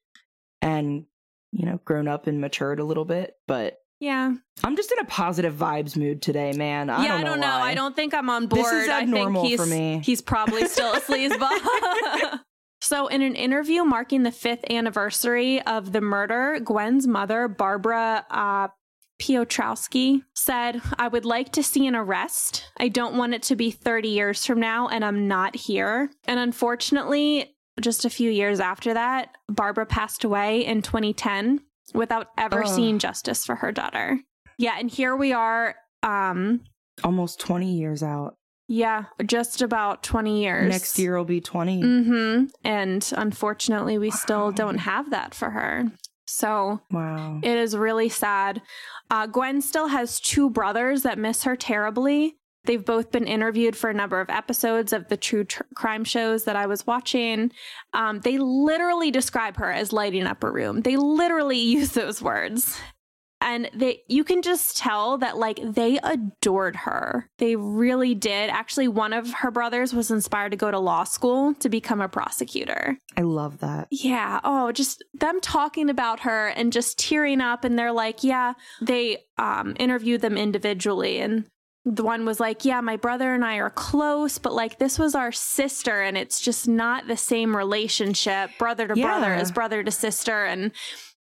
and, 0.61 1.05
you 1.51 1.65
know, 1.65 1.79
grown 1.83 2.07
up 2.07 2.27
and 2.27 2.39
matured 2.39 2.79
a 2.79 2.83
little 2.85 3.05
bit. 3.05 3.33
But 3.47 3.77
yeah 3.99 4.33
I'm 4.63 4.75
just 4.75 4.91
in 4.91 4.99
a 4.99 5.05
positive 5.05 5.53
vibes 5.55 5.97
mood 5.97 6.21
today, 6.21 6.53
man. 6.53 6.89
I 6.89 7.03
yeah 7.03 7.07
don't 7.09 7.19
i 7.21 7.23
don't 7.23 7.39
know 7.39 7.47
why. 7.59 7.71
i 7.71 7.73
don't 7.75 7.95
think 7.95 8.13
i'm 8.13 8.29
on 8.29 8.47
board 8.47 8.63
This 8.65 8.71
is 8.71 8.89
abnormal 8.89 9.41
i 9.43 9.45
think 9.47 9.57
for 9.59 9.65
he's, 9.65 9.71
me. 9.73 10.01
he's 10.03 10.21
probably 10.21 10.67
still 10.67 10.93
a 10.93 11.01
sleazeball 11.01 12.39
So, 12.83 13.05
in 13.07 13.21
an 13.21 13.35
interview 13.35 13.83
marking 13.83 14.23
the 14.23 14.31
fifth 14.31 14.65
anniversary 14.71 15.61
of 15.61 15.91
the 15.91 16.01
murder, 16.01 16.59
Gwen's 16.63 17.05
mother, 17.07 17.47
Barbara 17.47 18.25
uh, 18.31 18.69
Piotrowski, 19.21 20.23
said, 20.33 20.81
I 20.97 21.07
would 21.07 21.25
like 21.25 21.51
to 21.53 21.63
see 21.63 21.85
an 21.85 21.95
arrest. 21.95 22.65
I 22.77 22.87
don't 22.87 23.15
want 23.15 23.33
it 23.35 23.43
to 23.43 23.55
be 23.55 23.69
30 23.69 24.09
years 24.09 24.45
from 24.45 24.59
now, 24.59 24.87
and 24.87 25.05
I'm 25.05 25.27
not 25.27 25.55
here. 25.55 26.09
And 26.25 26.39
unfortunately, 26.39 27.55
just 27.79 28.03
a 28.03 28.09
few 28.09 28.31
years 28.31 28.59
after 28.59 28.93
that, 28.95 29.29
Barbara 29.47 29.85
passed 29.85 30.23
away 30.23 30.65
in 30.65 30.81
2010 30.81 31.61
without 31.93 32.27
ever 32.37 32.63
Ugh. 32.63 32.67
seeing 32.75 32.97
justice 32.99 33.45
for 33.45 33.55
her 33.55 33.71
daughter. 33.71 34.19
Yeah, 34.57 34.75
and 34.79 34.89
here 34.89 35.15
we 35.15 35.33
are. 35.33 35.75
Um, 36.03 36.61
Almost 37.03 37.39
20 37.39 37.73
years 37.77 38.01
out. 38.03 38.35
yeah, 38.67 39.05
just 39.25 39.61
about 39.61 40.01
20 40.03 40.41
years. 40.43 40.69
Next 40.71 40.97
year 40.97 41.17
will 41.17 41.25
be 41.25 41.41
20. 41.41 41.81
Mm-hmm. 41.81 42.45
And 42.63 43.13
unfortunately, 43.15 43.97
we 43.97 44.09
still 44.11 44.51
don't 44.51 44.77
have 44.79 45.11
that 45.11 45.33
for 45.35 45.49
her. 45.51 45.85
So 46.25 46.81
Wow. 46.91 47.39
it 47.43 47.57
is 47.57 47.75
really 47.75 48.09
sad. 48.09 48.61
Uh, 49.09 49.27
Gwen 49.27 49.61
still 49.61 49.87
has 49.87 50.19
two 50.19 50.49
brothers 50.49 51.03
that 51.03 51.17
miss 51.17 51.43
her 51.43 51.55
terribly. 51.55 52.37
They've 52.63 52.85
both 52.85 53.11
been 53.11 53.25
interviewed 53.25 53.75
for 53.75 53.89
a 53.89 53.93
number 53.93 54.21
of 54.21 54.29
episodes 54.29 54.93
of 54.93 55.07
the 55.07 55.17
true 55.17 55.43
tr- 55.43 55.63
crime 55.75 56.03
shows 56.03 56.43
that 56.43 56.55
I 56.55 56.67
was 56.67 56.85
watching. 56.85 57.51
Um, 57.93 58.19
they 58.19 58.37
literally 58.37 59.09
describe 59.09 59.57
her 59.57 59.71
as 59.71 59.91
lighting 59.91 60.27
up 60.27 60.43
a 60.43 60.51
room. 60.51 60.81
They 60.81 60.95
literally 60.95 61.57
use 61.77 61.91
those 61.93 62.21
words. 62.21 62.79
And 63.41 63.69
they 63.73 64.03
you 64.07 64.23
can 64.23 64.41
just 64.41 64.77
tell 64.77 65.17
that 65.17 65.37
like 65.37 65.59
they 65.63 65.99
adored 66.03 66.75
her. 66.77 67.27
They 67.39 67.55
really 67.55 68.13
did. 68.13 68.49
Actually, 68.49 68.87
one 68.87 69.13
of 69.13 69.33
her 69.33 69.51
brothers 69.51 69.93
was 69.93 70.11
inspired 70.11 70.51
to 70.51 70.57
go 70.57 70.71
to 70.71 70.79
law 70.79 71.03
school 71.03 71.53
to 71.55 71.69
become 71.69 72.01
a 72.01 72.07
prosecutor. 72.07 72.97
I 73.17 73.21
love 73.21 73.59
that. 73.59 73.87
Yeah. 73.91 74.39
Oh, 74.43 74.71
just 74.71 75.03
them 75.13 75.41
talking 75.41 75.89
about 75.89 76.21
her 76.21 76.47
and 76.49 76.71
just 76.71 76.99
tearing 76.99 77.41
up. 77.41 77.63
And 77.63 77.77
they're 77.77 77.91
like, 77.91 78.23
yeah, 78.23 78.53
they 78.81 79.25
um, 79.37 79.75
interviewed 79.79 80.21
them 80.21 80.37
individually. 80.37 81.19
And 81.19 81.45
the 81.83 82.03
one 82.03 82.25
was 82.25 82.39
like, 82.39 82.63
yeah, 82.63 82.79
my 82.79 82.95
brother 82.95 83.33
and 83.33 83.43
I 83.43 83.55
are 83.55 83.71
close, 83.71 84.37
but 84.37 84.53
like 84.53 84.77
this 84.77 84.99
was 84.99 85.15
our 85.15 85.31
sister. 85.31 86.01
And 86.01 86.15
it's 86.15 86.39
just 86.39 86.67
not 86.67 87.07
the 87.07 87.17
same 87.17 87.57
relationship, 87.57 88.51
brother 88.59 88.87
to 88.87 88.95
brother 88.95 89.33
as 89.33 89.51
brother 89.51 89.83
to 89.83 89.91
sister. 89.91 90.45
And 90.45 90.71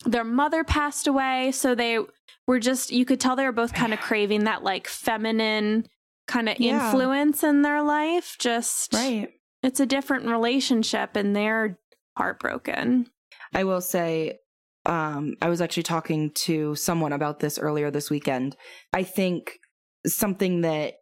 their 0.06 0.24
mother 0.24 0.64
passed 0.64 1.08
away. 1.08 1.52
So 1.52 1.76
they 1.76 2.00
were 2.47 2.60
just, 2.60 2.91
you 2.91 3.06
could 3.06 3.20
tell 3.20 3.36
they 3.36 3.45
were 3.45 3.52
both 3.52 3.74
kind 3.74 3.93
of 3.93 4.00
craving 4.10 4.45
that 4.45 4.64
like 4.64 4.88
feminine 4.88 5.88
kind 6.28 6.47
of 6.50 6.60
Yeah. 6.60 6.86
influence 6.86 7.43
in 7.43 7.62
their 7.64 7.82
life. 7.82 8.36
Just, 8.39 8.93
Right. 8.93 9.30
it's 9.64 9.80
a 9.80 9.86
different 9.86 10.26
relationship 10.28 11.16
and 11.16 11.36
they're 11.36 11.78
heartbroken. 12.18 13.08
I 13.54 13.64
will 13.64 13.82
say, 13.82 14.39
um, 14.86 15.36
I 15.41 15.50
was 15.50 15.62
actually 15.62 15.84
talking 15.84 16.32
to 16.32 16.76
someone 16.76 17.14
about 17.14 17.39
this 17.39 17.58
earlier 17.60 17.91
this 17.91 18.10
weekend. 18.10 18.56
I 18.93 19.04
think 19.04 19.60
something 20.06 20.62
that 20.62 20.95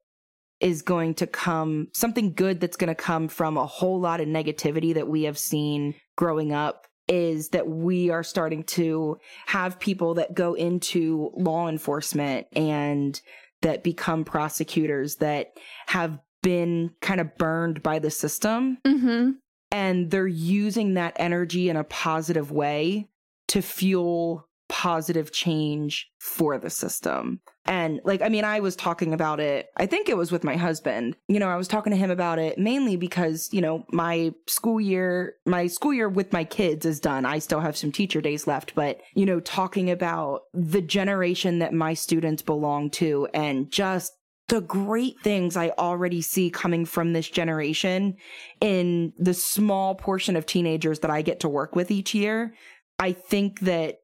is 0.60 0.82
going 0.82 1.14
to 1.16 1.28
come, 1.28 1.88
something 1.94 2.34
good 2.34 2.60
that's 2.60 2.78
going 2.78 2.88
to 2.88 2.96
come 2.96 3.28
from 3.28 3.58
a 3.58 3.66
whole 3.66 4.00
lot 4.00 4.20
of 4.22 4.28
negativity 4.28 4.94
that 4.96 5.08
we 5.08 5.24
have 5.24 5.38
seen 5.38 5.94
growing 6.16 6.52
up 6.54 6.87
is 7.08 7.50
that 7.50 7.68
we 7.68 8.10
are 8.10 8.24
starting 8.24 8.64
to 8.64 9.18
have 9.46 9.80
people 9.80 10.16
that 10.16 10.34
go 10.34 10.54
into 10.54 11.32
law 11.36 11.68
enforcement 11.68 12.48
and 12.56 13.22
that 13.62 13.84
become 13.84 14.24
prosecutors 14.24 15.16
that 15.18 15.54
have 15.88 16.20
been 16.44 16.92
kind 17.02 17.20
of 17.20 17.36
burned 17.38 17.82
by 17.82 18.00
the 18.00 18.12
system 18.12 18.78
Mm-hmm. 18.86 19.32
and 19.72 20.12
they're 20.12 20.28
using 20.28 20.94
that 20.94 21.14
energy 21.18 21.70
in 21.70 21.76
a 21.76 21.84
positive 21.84 22.52
way 22.52 23.08
to 23.48 23.62
fuel 23.62 24.48
positive 24.70 25.32
change 25.32 26.10
for 26.20 26.58
the 26.58 26.70
system. 26.70 27.40
And 27.68 28.00
like, 28.04 28.22
I 28.22 28.30
mean, 28.30 28.46
I 28.46 28.60
was 28.62 28.76
talking 28.76 29.14
about 29.14 29.40
it, 29.40 29.68
I 29.76 29.86
think 29.86 30.08
it 30.10 30.18
was 30.18 30.32
with 30.32 30.44
my 30.44 30.56
husband. 30.56 31.16
You 31.28 31.40
know, 31.40 31.50
I 31.50 31.58
was 31.58 31.68
talking 31.68 31.92
to 31.92 31.98
him 31.98 32.10
about 32.10 32.40
it 32.40 32.58
mainly 32.58 32.96
because, 32.96 33.50
you 33.52 33.62
know, 33.62 33.86
my 33.92 34.34
school 34.48 34.80
year, 34.80 35.36
my 35.46 35.68
school 35.68 35.94
year 35.94 36.10
with 36.10 36.32
my 36.32 36.44
kids 36.44 36.86
is 36.86 37.00
done. 37.00 37.26
I 37.26 37.40
still 37.40 37.60
have 37.60 37.76
some 37.76 37.92
teacher 37.92 38.22
days 38.22 38.48
left, 38.48 38.74
but, 38.74 39.02
you 39.14 39.26
know, 39.26 39.40
talking 39.40 39.92
about 39.92 40.44
the 40.54 40.82
generation 40.82 41.60
that 41.60 41.74
my 41.74 41.94
students 41.94 42.42
belong 42.42 42.90
to 42.92 43.28
and 43.34 43.72
just 43.72 44.14
the 44.48 44.62
great 44.62 45.20
things 45.22 45.58
I 45.58 45.72
already 45.78 46.22
see 46.22 46.50
coming 46.50 46.86
from 46.86 47.12
this 47.12 47.30
generation 47.30 48.16
in 48.62 49.12
the 49.18 49.34
small 49.34 49.96
portion 49.96 50.38
of 50.38 50.46
teenagers 50.46 51.00
that 51.00 51.12
I 51.12 51.22
get 51.22 51.42
to 51.42 51.50
work 51.50 51.76
with 51.76 51.92
each 51.92 52.14
year, 52.14 52.54
I 52.98 53.12
think 53.12 53.60
that 53.62 53.98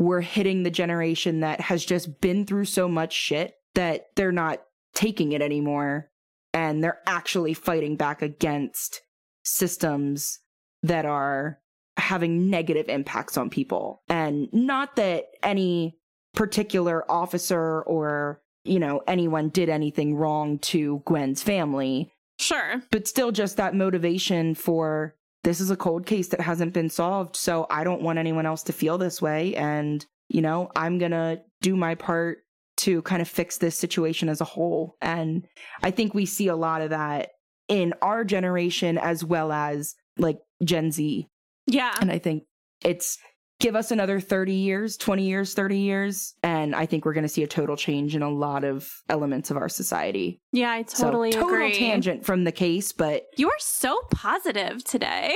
we're 0.00 0.22
hitting 0.22 0.62
the 0.62 0.70
generation 0.70 1.40
that 1.40 1.60
has 1.60 1.84
just 1.84 2.20
been 2.20 2.46
through 2.46 2.64
so 2.64 2.88
much 2.88 3.12
shit 3.12 3.54
that 3.74 4.06
they're 4.16 4.32
not 4.32 4.62
taking 4.94 5.30
it 5.32 5.42
anymore 5.42 6.10
and 6.54 6.82
they're 6.82 6.98
actually 7.06 7.54
fighting 7.54 7.94
back 7.96 8.22
against 8.22 9.02
systems 9.44 10.38
that 10.82 11.04
are 11.04 11.58
having 11.98 12.48
negative 12.48 12.88
impacts 12.88 13.36
on 13.36 13.50
people. 13.50 14.02
And 14.08 14.48
not 14.52 14.96
that 14.96 15.26
any 15.42 15.98
particular 16.34 17.08
officer 17.10 17.82
or, 17.82 18.40
you 18.64 18.78
know, 18.78 19.02
anyone 19.06 19.50
did 19.50 19.68
anything 19.68 20.14
wrong 20.16 20.58
to 20.60 21.02
Gwen's 21.04 21.42
family, 21.42 22.10
Sure. 22.38 22.82
but 22.90 23.06
still 23.06 23.32
just 23.32 23.58
that 23.58 23.74
motivation 23.74 24.54
for 24.54 25.14
this 25.44 25.60
is 25.60 25.70
a 25.70 25.76
cold 25.76 26.06
case 26.06 26.28
that 26.28 26.40
hasn't 26.40 26.72
been 26.74 26.90
solved 26.90 27.34
so 27.36 27.66
i 27.70 27.82
don't 27.84 28.02
want 28.02 28.18
anyone 28.18 28.46
else 28.46 28.62
to 28.62 28.72
feel 28.72 28.98
this 28.98 29.20
way 29.22 29.54
and 29.56 30.06
you 30.28 30.42
know 30.42 30.70
i'm 30.76 30.98
gonna 30.98 31.38
do 31.60 31.76
my 31.76 31.94
part 31.94 32.38
to 32.76 33.02
kind 33.02 33.20
of 33.20 33.28
fix 33.28 33.58
this 33.58 33.76
situation 33.78 34.28
as 34.28 34.40
a 34.40 34.44
whole 34.44 34.96
and 35.00 35.46
i 35.82 35.90
think 35.90 36.14
we 36.14 36.24
see 36.26 36.48
a 36.48 36.56
lot 36.56 36.82
of 36.82 36.90
that 36.90 37.30
in 37.68 37.92
our 38.02 38.24
generation 38.24 38.98
as 38.98 39.24
well 39.24 39.52
as 39.52 39.94
like 40.18 40.38
gen 40.64 40.90
z 40.90 41.28
Yeah. 41.66 41.94
and 42.00 42.10
i 42.10 42.18
think 42.18 42.44
it's 42.84 43.18
give 43.60 43.76
us 43.76 43.90
another 43.92 44.18
30 44.18 44.52
years 44.54 44.96
20 44.96 45.22
years 45.24 45.54
30 45.54 45.78
years 45.78 46.34
and 46.42 46.74
i 46.74 46.84
think 46.86 47.04
we're 47.04 47.12
going 47.12 47.22
to 47.22 47.28
see 47.28 47.42
a 47.44 47.46
total 47.46 47.76
change 47.76 48.16
in 48.16 48.22
a 48.22 48.28
lot 48.30 48.64
of 48.64 48.90
elements 49.08 49.50
of 49.50 49.56
our 49.56 49.68
society 49.68 50.40
Yeah, 50.52 50.70
I 50.72 50.82
totally 50.82 51.30
so 51.32 51.40
total 51.42 51.54
agree. 51.54 51.74
tangent 51.78 52.24
from 52.26 52.44
the 52.44 52.52
case 52.52 52.90
but 52.92 53.26
You 53.36 53.48
are 53.48 53.58
so 53.60 54.00
positive 54.10 54.82
today. 54.82 55.32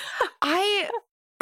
I 0.42 0.88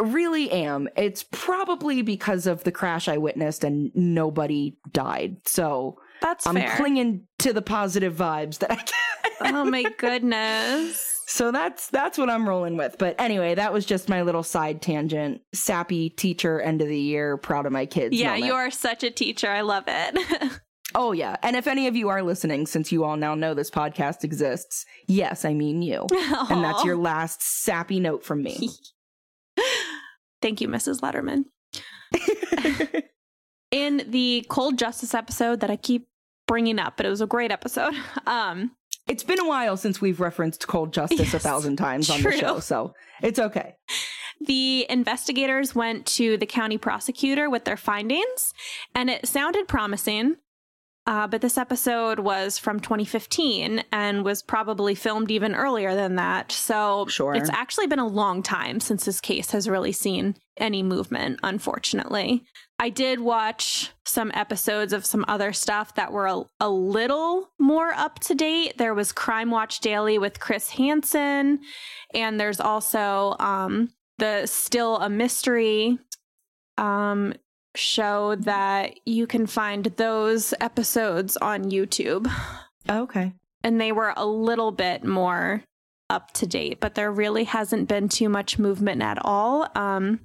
really 0.00 0.50
am. 0.50 0.88
It's 0.96 1.24
probably 1.30 2.02
because 2.02 2.46
of 2.46 2.64
the 2.64 2.72
crash 2.72 3.08
I 3.08 3.18
witnessed 3.18 3.62
and 3.62 3.90
nobody 3.94 4.76
died. 4.92 5.36
So 5.46 5.98
That's 6.22 6.46
I'm 6.46 6.54
fair. 6.56 6.74
clinging 6.76 7.26
to 7.40 7.52
the 7.52 7.62
positive 7.62 8.14
vibes 8.14 8.58
that 8.60 8.72
I 8.72 8.76
can. 8.76 9.54
oh 9.56 9.64
my 9.64 9.82
goodness. 9.98 11.11
So 11.32 11.50
that's 11.50 11.88
that's 11.88 12.18
what 12.18 12.28
I'm 12.28 12.46
rolling 12.46 12.76
with. 12.76 12.98
But 12.98 13.18
anyway, 13.18 13.54
that 13.54 13.72
was 13.72 13.86
just 13.86 14.10
my 14.10 14.20
little 14.20 14.42
side 14.42 14.82
tangent. 14.82 15.40
Sappy 15.54 16.10
teacher 16.10 16.60
end 16.60 16.82
of 16.82 16.88
the 16.88 16.98
year, 16.98 17.38
proud 17.38 17.64
of 17.64 17.72
my 17.72 17.86
kids. 17.86 18.14
Yeah, 18.14 18.32
moment. 18.32 18.44
you 18.44 18.52
are 18.52 18.70
such 18.70 19.02
a 19.02 19.10
teacher. 19.10 19.48
I 19.48 19.62
love 19.62 19.84
it. 19.86 20.60
Oh 20.94 21.12
yeah. 21.12 21.36
And 21.42 21.56
if 21.56 21.66
any 21.66 21.86
of 21.86 21.96
you 21.96 22.10
are 22.10 22.22
listening, 22.22 22.66
since 22.66 22.92
you 22.92 23.04
all 23.04 23.16
now 23.16 23.34
know 23.34 23.54
this 23.54 23.70
podcast 23.70 24.24
exists, 24.24 24.84
yes, 25.08 25.46
I 25.46 25.54
mean 25.54 25.80
you. 25.80 26.06
And 26.50 26.62
that's 26.62 26.84
your 26.84 26.98
last 26.98 27.40
sappy 27.42 27.98
note 27.98 28.22
from 28.22 28.42
me. 28.42 28.68
Thank 30.42 30.60
you, 30.60 30.68
Mrs. 30.68 31.00
Letterman. 31.00 31.44
In 33.70 34.04
the 34.06 34.44
cold 34.50 34.78
justice 34.78 35.14
episode 35.14 35.60
that 35.60 35.70
I 35.70 35.76
keep 35.76 36.08
bringing 36.46 36.78
up, 36.78 36.98
but 36.98 37.06
it 37.06 37.08
was 37.08 37.22
a 37.22 37.26
great 37.26 37.50
episode. 37.50 37.94
Um, 38.26 38.72
it's 39.08 39.22
been 39.24 39.40
a 39.40 39.46
while 39.48 39.76
since 39.76 40.00
we've 40.00 40.20
referenced 40.20 40.66
cold 40.68 40.92
justice 40.92 41.18
Yes, 41.18 41.34
a 41.34 41.38
thousand 41.38 41.76
times 41.76 42.08
on 42.10 42.20
true. 42.20 42.30
the 42.32 42.38
show, 42.38 42.60
so 42.60 42.94
it's 43.22 43.38
okay. 43.38 43.74
the 44.40 44.86
investigators 44.90 45.74
went 45.74 46.06
to 46.06 46.36
the 46.36 46.46
county 46.46 46.78
prosecutor 46.78 47.48
with 47.50 47.64
their 47.64 47.76
findings, 47.76 48.52
and 48.94 49.10
it 49.10 49.26
sounded 49.26 49.68
promising. 49.68 50.36
Uh, 51.04 51.26
but 51.26 51.40
this 51.40 51.58
episode 51.58 52.20
was 52.20 52.58
from 52.58 52.78
2015 52.78 53.82
and 53.90 54.24
was 54.24 54.40
probably 54.40 54.94
filmed 54.94 55.32
even 55.32 55.52
earlier 55.52 55.96
than 55.96 56.14
that. 56.14 56.52
So 56.52 57.06
Sure. 57.08 57.34
it's 57.34 57.50
actually 57.50 57.88
been 57.88 57.98
a 57.98 58.06
long 58.06 58.40
time 58.40 58.78
since 58.78 59.04
this 59.04 59.20
case 59.20 59.50
has 59.50 59.68
really 59.68 59.90
seen 59.90 60.36
any 60.56 60.82
movement, 60.82 61.40
unfortunately. 61.42 62.44
I 62.78 62.88
did 62.88 63.20
watch 63.20 63.90
some 64.04 64.30
episodes 64.34 64.92
of 64.92 65.06
some 65.06 65.24
other 65.28 65.52
stuff 65.52 65.94
that 65.94 66.12
were 66.12 66.26
a, 66.26 66.42
a 66.60 66.68
little 66.68 67.50
more 67.58 67.92
up 67.92 68.18
to 68.20 68.34
date. 68.34 68.76
There 68.76 68.94
was 68.94 69.12
Crime 69.12 69.50
Watch 69.50 69.80
Daily 69.80 70.18
with 70.18 70.40
Chris 70.40 70.70
Hansen, 70.70 71.60
and 72.12 72.40
there's 72.40 72.60
also 72.60 73.36
um, 73.38 73.90
the 74.18 74.46
Still 74.46 74.98
a 74.98 75.08
Mystery 75.08 75.98
um, 76.76 77.34
show 77.76 78.34
that 78.36 78.98
you 79.06 79.26
can 79.26 79.46
find 79.46 79.84
those 79.96 80.52
episodes 80.60 81.36
on 81.36 81.70
YouTube. 81.70 82.30
Okay. 82.90 83.32
And 83.62 83.80
they 83.80 83.92
were 83.92 84.12
a 84.16 84.26
little 84.26 84.72
bit 84.72 85.04
more 85.04 85.62
up 86.10 86.32
to 86.32 86.46
date, 86.46 86.80
but 86.80 86.94
there 86.94 87.12
really 87.12 87.44
hasn't 87.44 87.88
been 87.88 88.08
too 88.08 88.28
much 88.28 88.58
movement 88.58 89.02
at 89.02 89.18
all. 89.24 89.68
Um, 89.74 90.20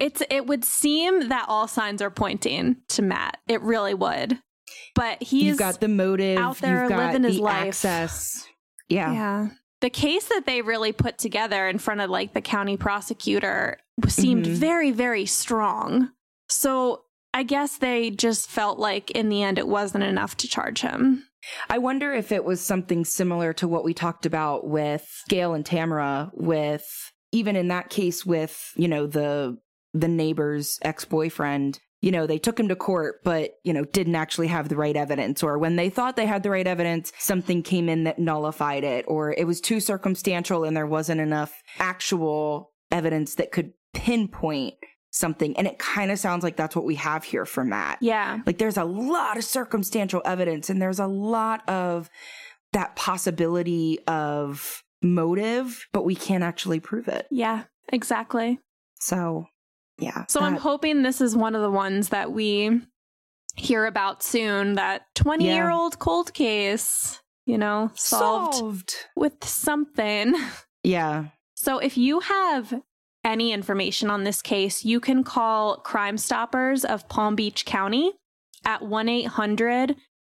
it's 0.00 0.22
it 0.30 0.46
would 0.46 0.64
seem 0.64 1.28
that 1.28 1.46
all 1.48 1.68
signs 1.68 2.02
are 2.02 2.10
pointing 2.10 2.76
to 2.90 3.02
Matt. 3.02 3.38
It 3.48 3.60
really 3.62 3.94
would. 3.94 4.38
But 4.94 5.22
he's 5.22 5.44
you've 5.44 5.58
got 5.58 5.80
the 5.80 5.88
motive, 5.88 6.38
out 6.38 6.58
there 6.58 6.82
you've 6.82 6.90
got 6.90 7.06
living 7.12 7.22
his 7.24 7.36
the 7.36 7.42
life. 7.42 7.68
access. 7.68 8.44
Yeah. 8.88 9.12
yeah. 9.12 9.48
The 9.80 9.90
case 9.90 10.26
that 10.28 10.44
they 10.44 10.60
really 10.62 10.92
put 10.92 11.18
together 11.18 11.68
in 11.68 11.78
front 11.78 12.00
of 12.00 12.10
like 12.10 12.34
the 12.34 12.40
county 12.40 12.76
prosecutor 12.76 13.78
seemed 14.08 14.44
Mhm. 14.46 14.50
very, 14.54 14.90
very 14.90 15.24
strong. 15.26 16.10
So 16.48 17.04
I 17.32 17.42
guess 17.44 17.76
they 17.76 18.10
just 18.10 18.48
felt 18.50 18.78
like 18.78 19.10
in 19.12 19.28
the 19.28 19.42
end 19.42 19.58
it 19.58 19.68
wasn't 19.68 20.04
enough 20.04 20.36
to 20.38 20.48
charge 20.48 20.80
him. 20.80 21.24
I 21.70 21.78
wonder 21.78 22.12
if 22.12 22.32
it 22.32 22.44
was 22.44 22.60
something 22.60 23.04
similar 23.04 23.52
to 23.54 23.68
what 23.68 23.84
we 23.84 23.94
talked 23.94 24.26
about 24.26 24.66
with 24.66 25.06
Gail 25.28 25.54
and 25.54 25.64
Tamara 25.64 26.30
with 26.34 26.84
even 27.30 27.54
in 27.56 27.68
that 27.68 27.90
case 27.90 28.24
with, 28.26 28.72
you 28.74 28.88
know, 28.88 29.06
the 29.06 29.58
the 29.94 30.08
neighbor's 30.08 30.78
ex-boyfriend, 30.82 31.80
you 32.00 32.10
know, 32.10 32.26
they 32.26 32.38
took 32.38 32.60
him 32.60 32.68
to 32.68 32.76
court 32.76 33.20
but, 33.24 33.52
you 33.64 33.72
know, 33.72 33.84
didn't 33.84 34.14
actually 34.14 34.46
have 34.48 34.68
the 34.68 34.76
right 34.76 34.96
evidence 34.96 35.42
or 35.42 35.58
when 35.58 35.76
they 35.76 35.90
thought 35.90 36.16
they 36.16 36.26
had 36.26 36.42
the 36.42 36.50
right 36.50 36.66
evidence, 36.66 37.12
something 37.18 37.62
came 37.62 37.88
in 37.88 38.04
that 38.04 38.18
nullified 38.18 38.84
it 38.84 39.04
or 39.08 39.32
it 39.32 39.46
was 39.46 39.60
too 39.60 39.80
circumstantial 39.80 40.64
and 40.64 40.76
there 40.76 40.86
wasn't 40.86 41.20
enough 41.20 41.62
actual 41.78 42.72
evidence 42.90 43.34
that 43.34 43.52
could 43.52 43.72
pinpoint 43.94 44.74
something. 45.10 45.56
And 45.56 45.66
it 45.66 45.78
kind 45.78 46.10
of 46.10 46.18
sounds 46.18 46.44
like 46.44 46.56
that's 46.56 46.76
what 46.76 46.84
we 46.84 46.94
have 46.96 47.24
here 47.24 47.44
for 47.44 47.64
Matt. 47.64 47.98
Yeah. 48.00 48.40
Like 48.46 48.58
there's 48.58 48.76
a 48.76 48.84
lot 48.84 49.36
of 49.36 49.44
circumstantial 49.44 50.22
evidence 50.24 50.70
and 50.70 50.80
there's 50.80 51.00
a 51.00 51.06
lot 51.06 51.68
of 51.68 52.10
that 52.72 52.94
possibility 52.96 53.98
of 54.06 54.82
motive, 55.02 55.86
but 55.92 56.04
we 56.04 56.14
can't 56.14 56.44
actually 56.44 56.80
prove 56.80 57.08
it. 57.08 57.26
Yeah, 57.30 57.64
exactly. 57.92 58.58
So, 59.00 59.46
yeah. 59.98 60.24
So 60.28 60.40
I'm 60.40 60.56
hoping 60.56 61.02
this 61.02 61.20
is 61.20 61.36
one 61.36 61.54
of 61.54 61.62
the 61.62 61.70
ones 61.70 62.10
that 62.10 62.32
we 62.32 62.80
hear 63.56 63.86
about 63.86 64.22
soon 64.22 64.74
that 64.74 65.02
20 65.16 65.44
year 65.44 65.70
old 65.70 65.98
cold 65.98 66.32
case, 66.32 67.20
you 67.46 67.58
know, 67.58 67.90
solved, 67.94 68.54
solved. 68.54 68.94
with 69.16 69.44
something. 69.44 70.34
Yeah. 70.84 71.26
So 71.56 71.80
if 71.80 71.98
you 71.98 72.20
have 72.20 72.82
any 73.24 73.52
information 73.52 74.10
on 74.10 74.22
this 74.22 74.40
case, 74.40 74.84
you 74.84 75.00
can 75.00 75.24
call 75.24 75.78
Crime 75.78 76.16
Stoppers 76.16 76.84
of 76.84 77.08
Palm 77.08 77.34
Beach 77.34 77.66
County 77.66 78.12
at 78.64 78.80
1 78.80 79.08
800 79.08 79.96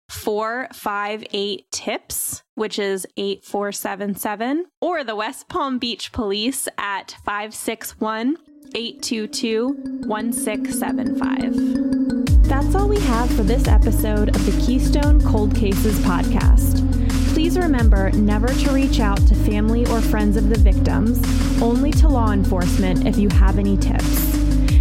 458 0.08 1.70
TIPS, 1.70 2.42
which 2.54 2.78
is 2.78 3.06
8477, 3.16 4.66
or 4.80 5.04
the 5.04 5.16
West 5.16 5.48
Palm 5.48 5.78
Beach 5.78 6.12
Police 6.12 6.68
at 6.78 7.16
561 7.24 8.38
822 8.74 9.68
1675. 10.06 12.48
That's 12.48 12.74
all 12.74 12.88
we 12.88 12.98
have 13.00 13.30
for 13.34 13.42
this 13.42 13.68
episode 13.68 14.34
of 14.34 14.46
the 14.46 14.64
Keystone 14.64 15.20
Cold 15.22 15.54
Cases 15.54 15.98
podcast. 16.00 16.84
Please 17.32 17.58
remember 17.58 18.10
never 18.12 18.48
to 18.48 18.72
reach 18.72 19.00
out 19.00 19.18
to 19.28 19.34
family 19.34 19.86
or 19.86 20.00
friends 20.00 20.36
of 20.36 20.48
the 20.48 20.58
victims, 20.58 21.20
only 21.62 21.90
to 21.92 22.08
law 22.08 22.32
enforcement 22.32 23.06
if 23.06 23.18
you 23.18 23.28
have 23.28 23.58
any 23.58 23.76
tips. 23.76 24.37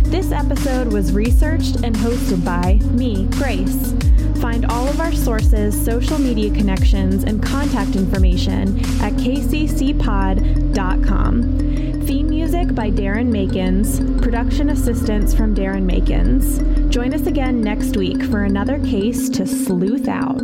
This 0.10 0.32
episode 0.32 0.94
was 0.94 1.12
researched 1.12 1.84
and 1.84 1.94
hosted 1.94 2.46
by 2.46 2.76
me, 2.92 3.26
Grace. 3.32 3.94
Find 4.42 4.66
all 4.68 4.88
of 4.88 5.02
our 5.02 5.12
sources, 5.12 5.76
social 5.84 6.18
media 6.18 6.50
connections, 6.50 7.26
and 7.26 7.44
contact 7.44 7.98
information 7.98 8.80
at 9.02 9.12
kccpod.com. 9.14 9.98
Theme 12.08 12.30
music 12.30 12.74
by 12.74 12.90
Darren 12.90 13.30
Makins, 13.30 14.22
production 14.22 14.70
assistance 14.70 15.34
from 15.34 15.54
Darren 15.54 15.86
Makins. 15.86 16.90
Join 16.90 17.14
us 17.14 17.28
again 17.28 17.60
next 17.60 17.98
week 17.98 18.24
for 18.24 18.46
another 18.46 18.80
case 18.80 19.28
to 19.32 19.46
sleuth 19.46 20.08
out. 20.08 20.42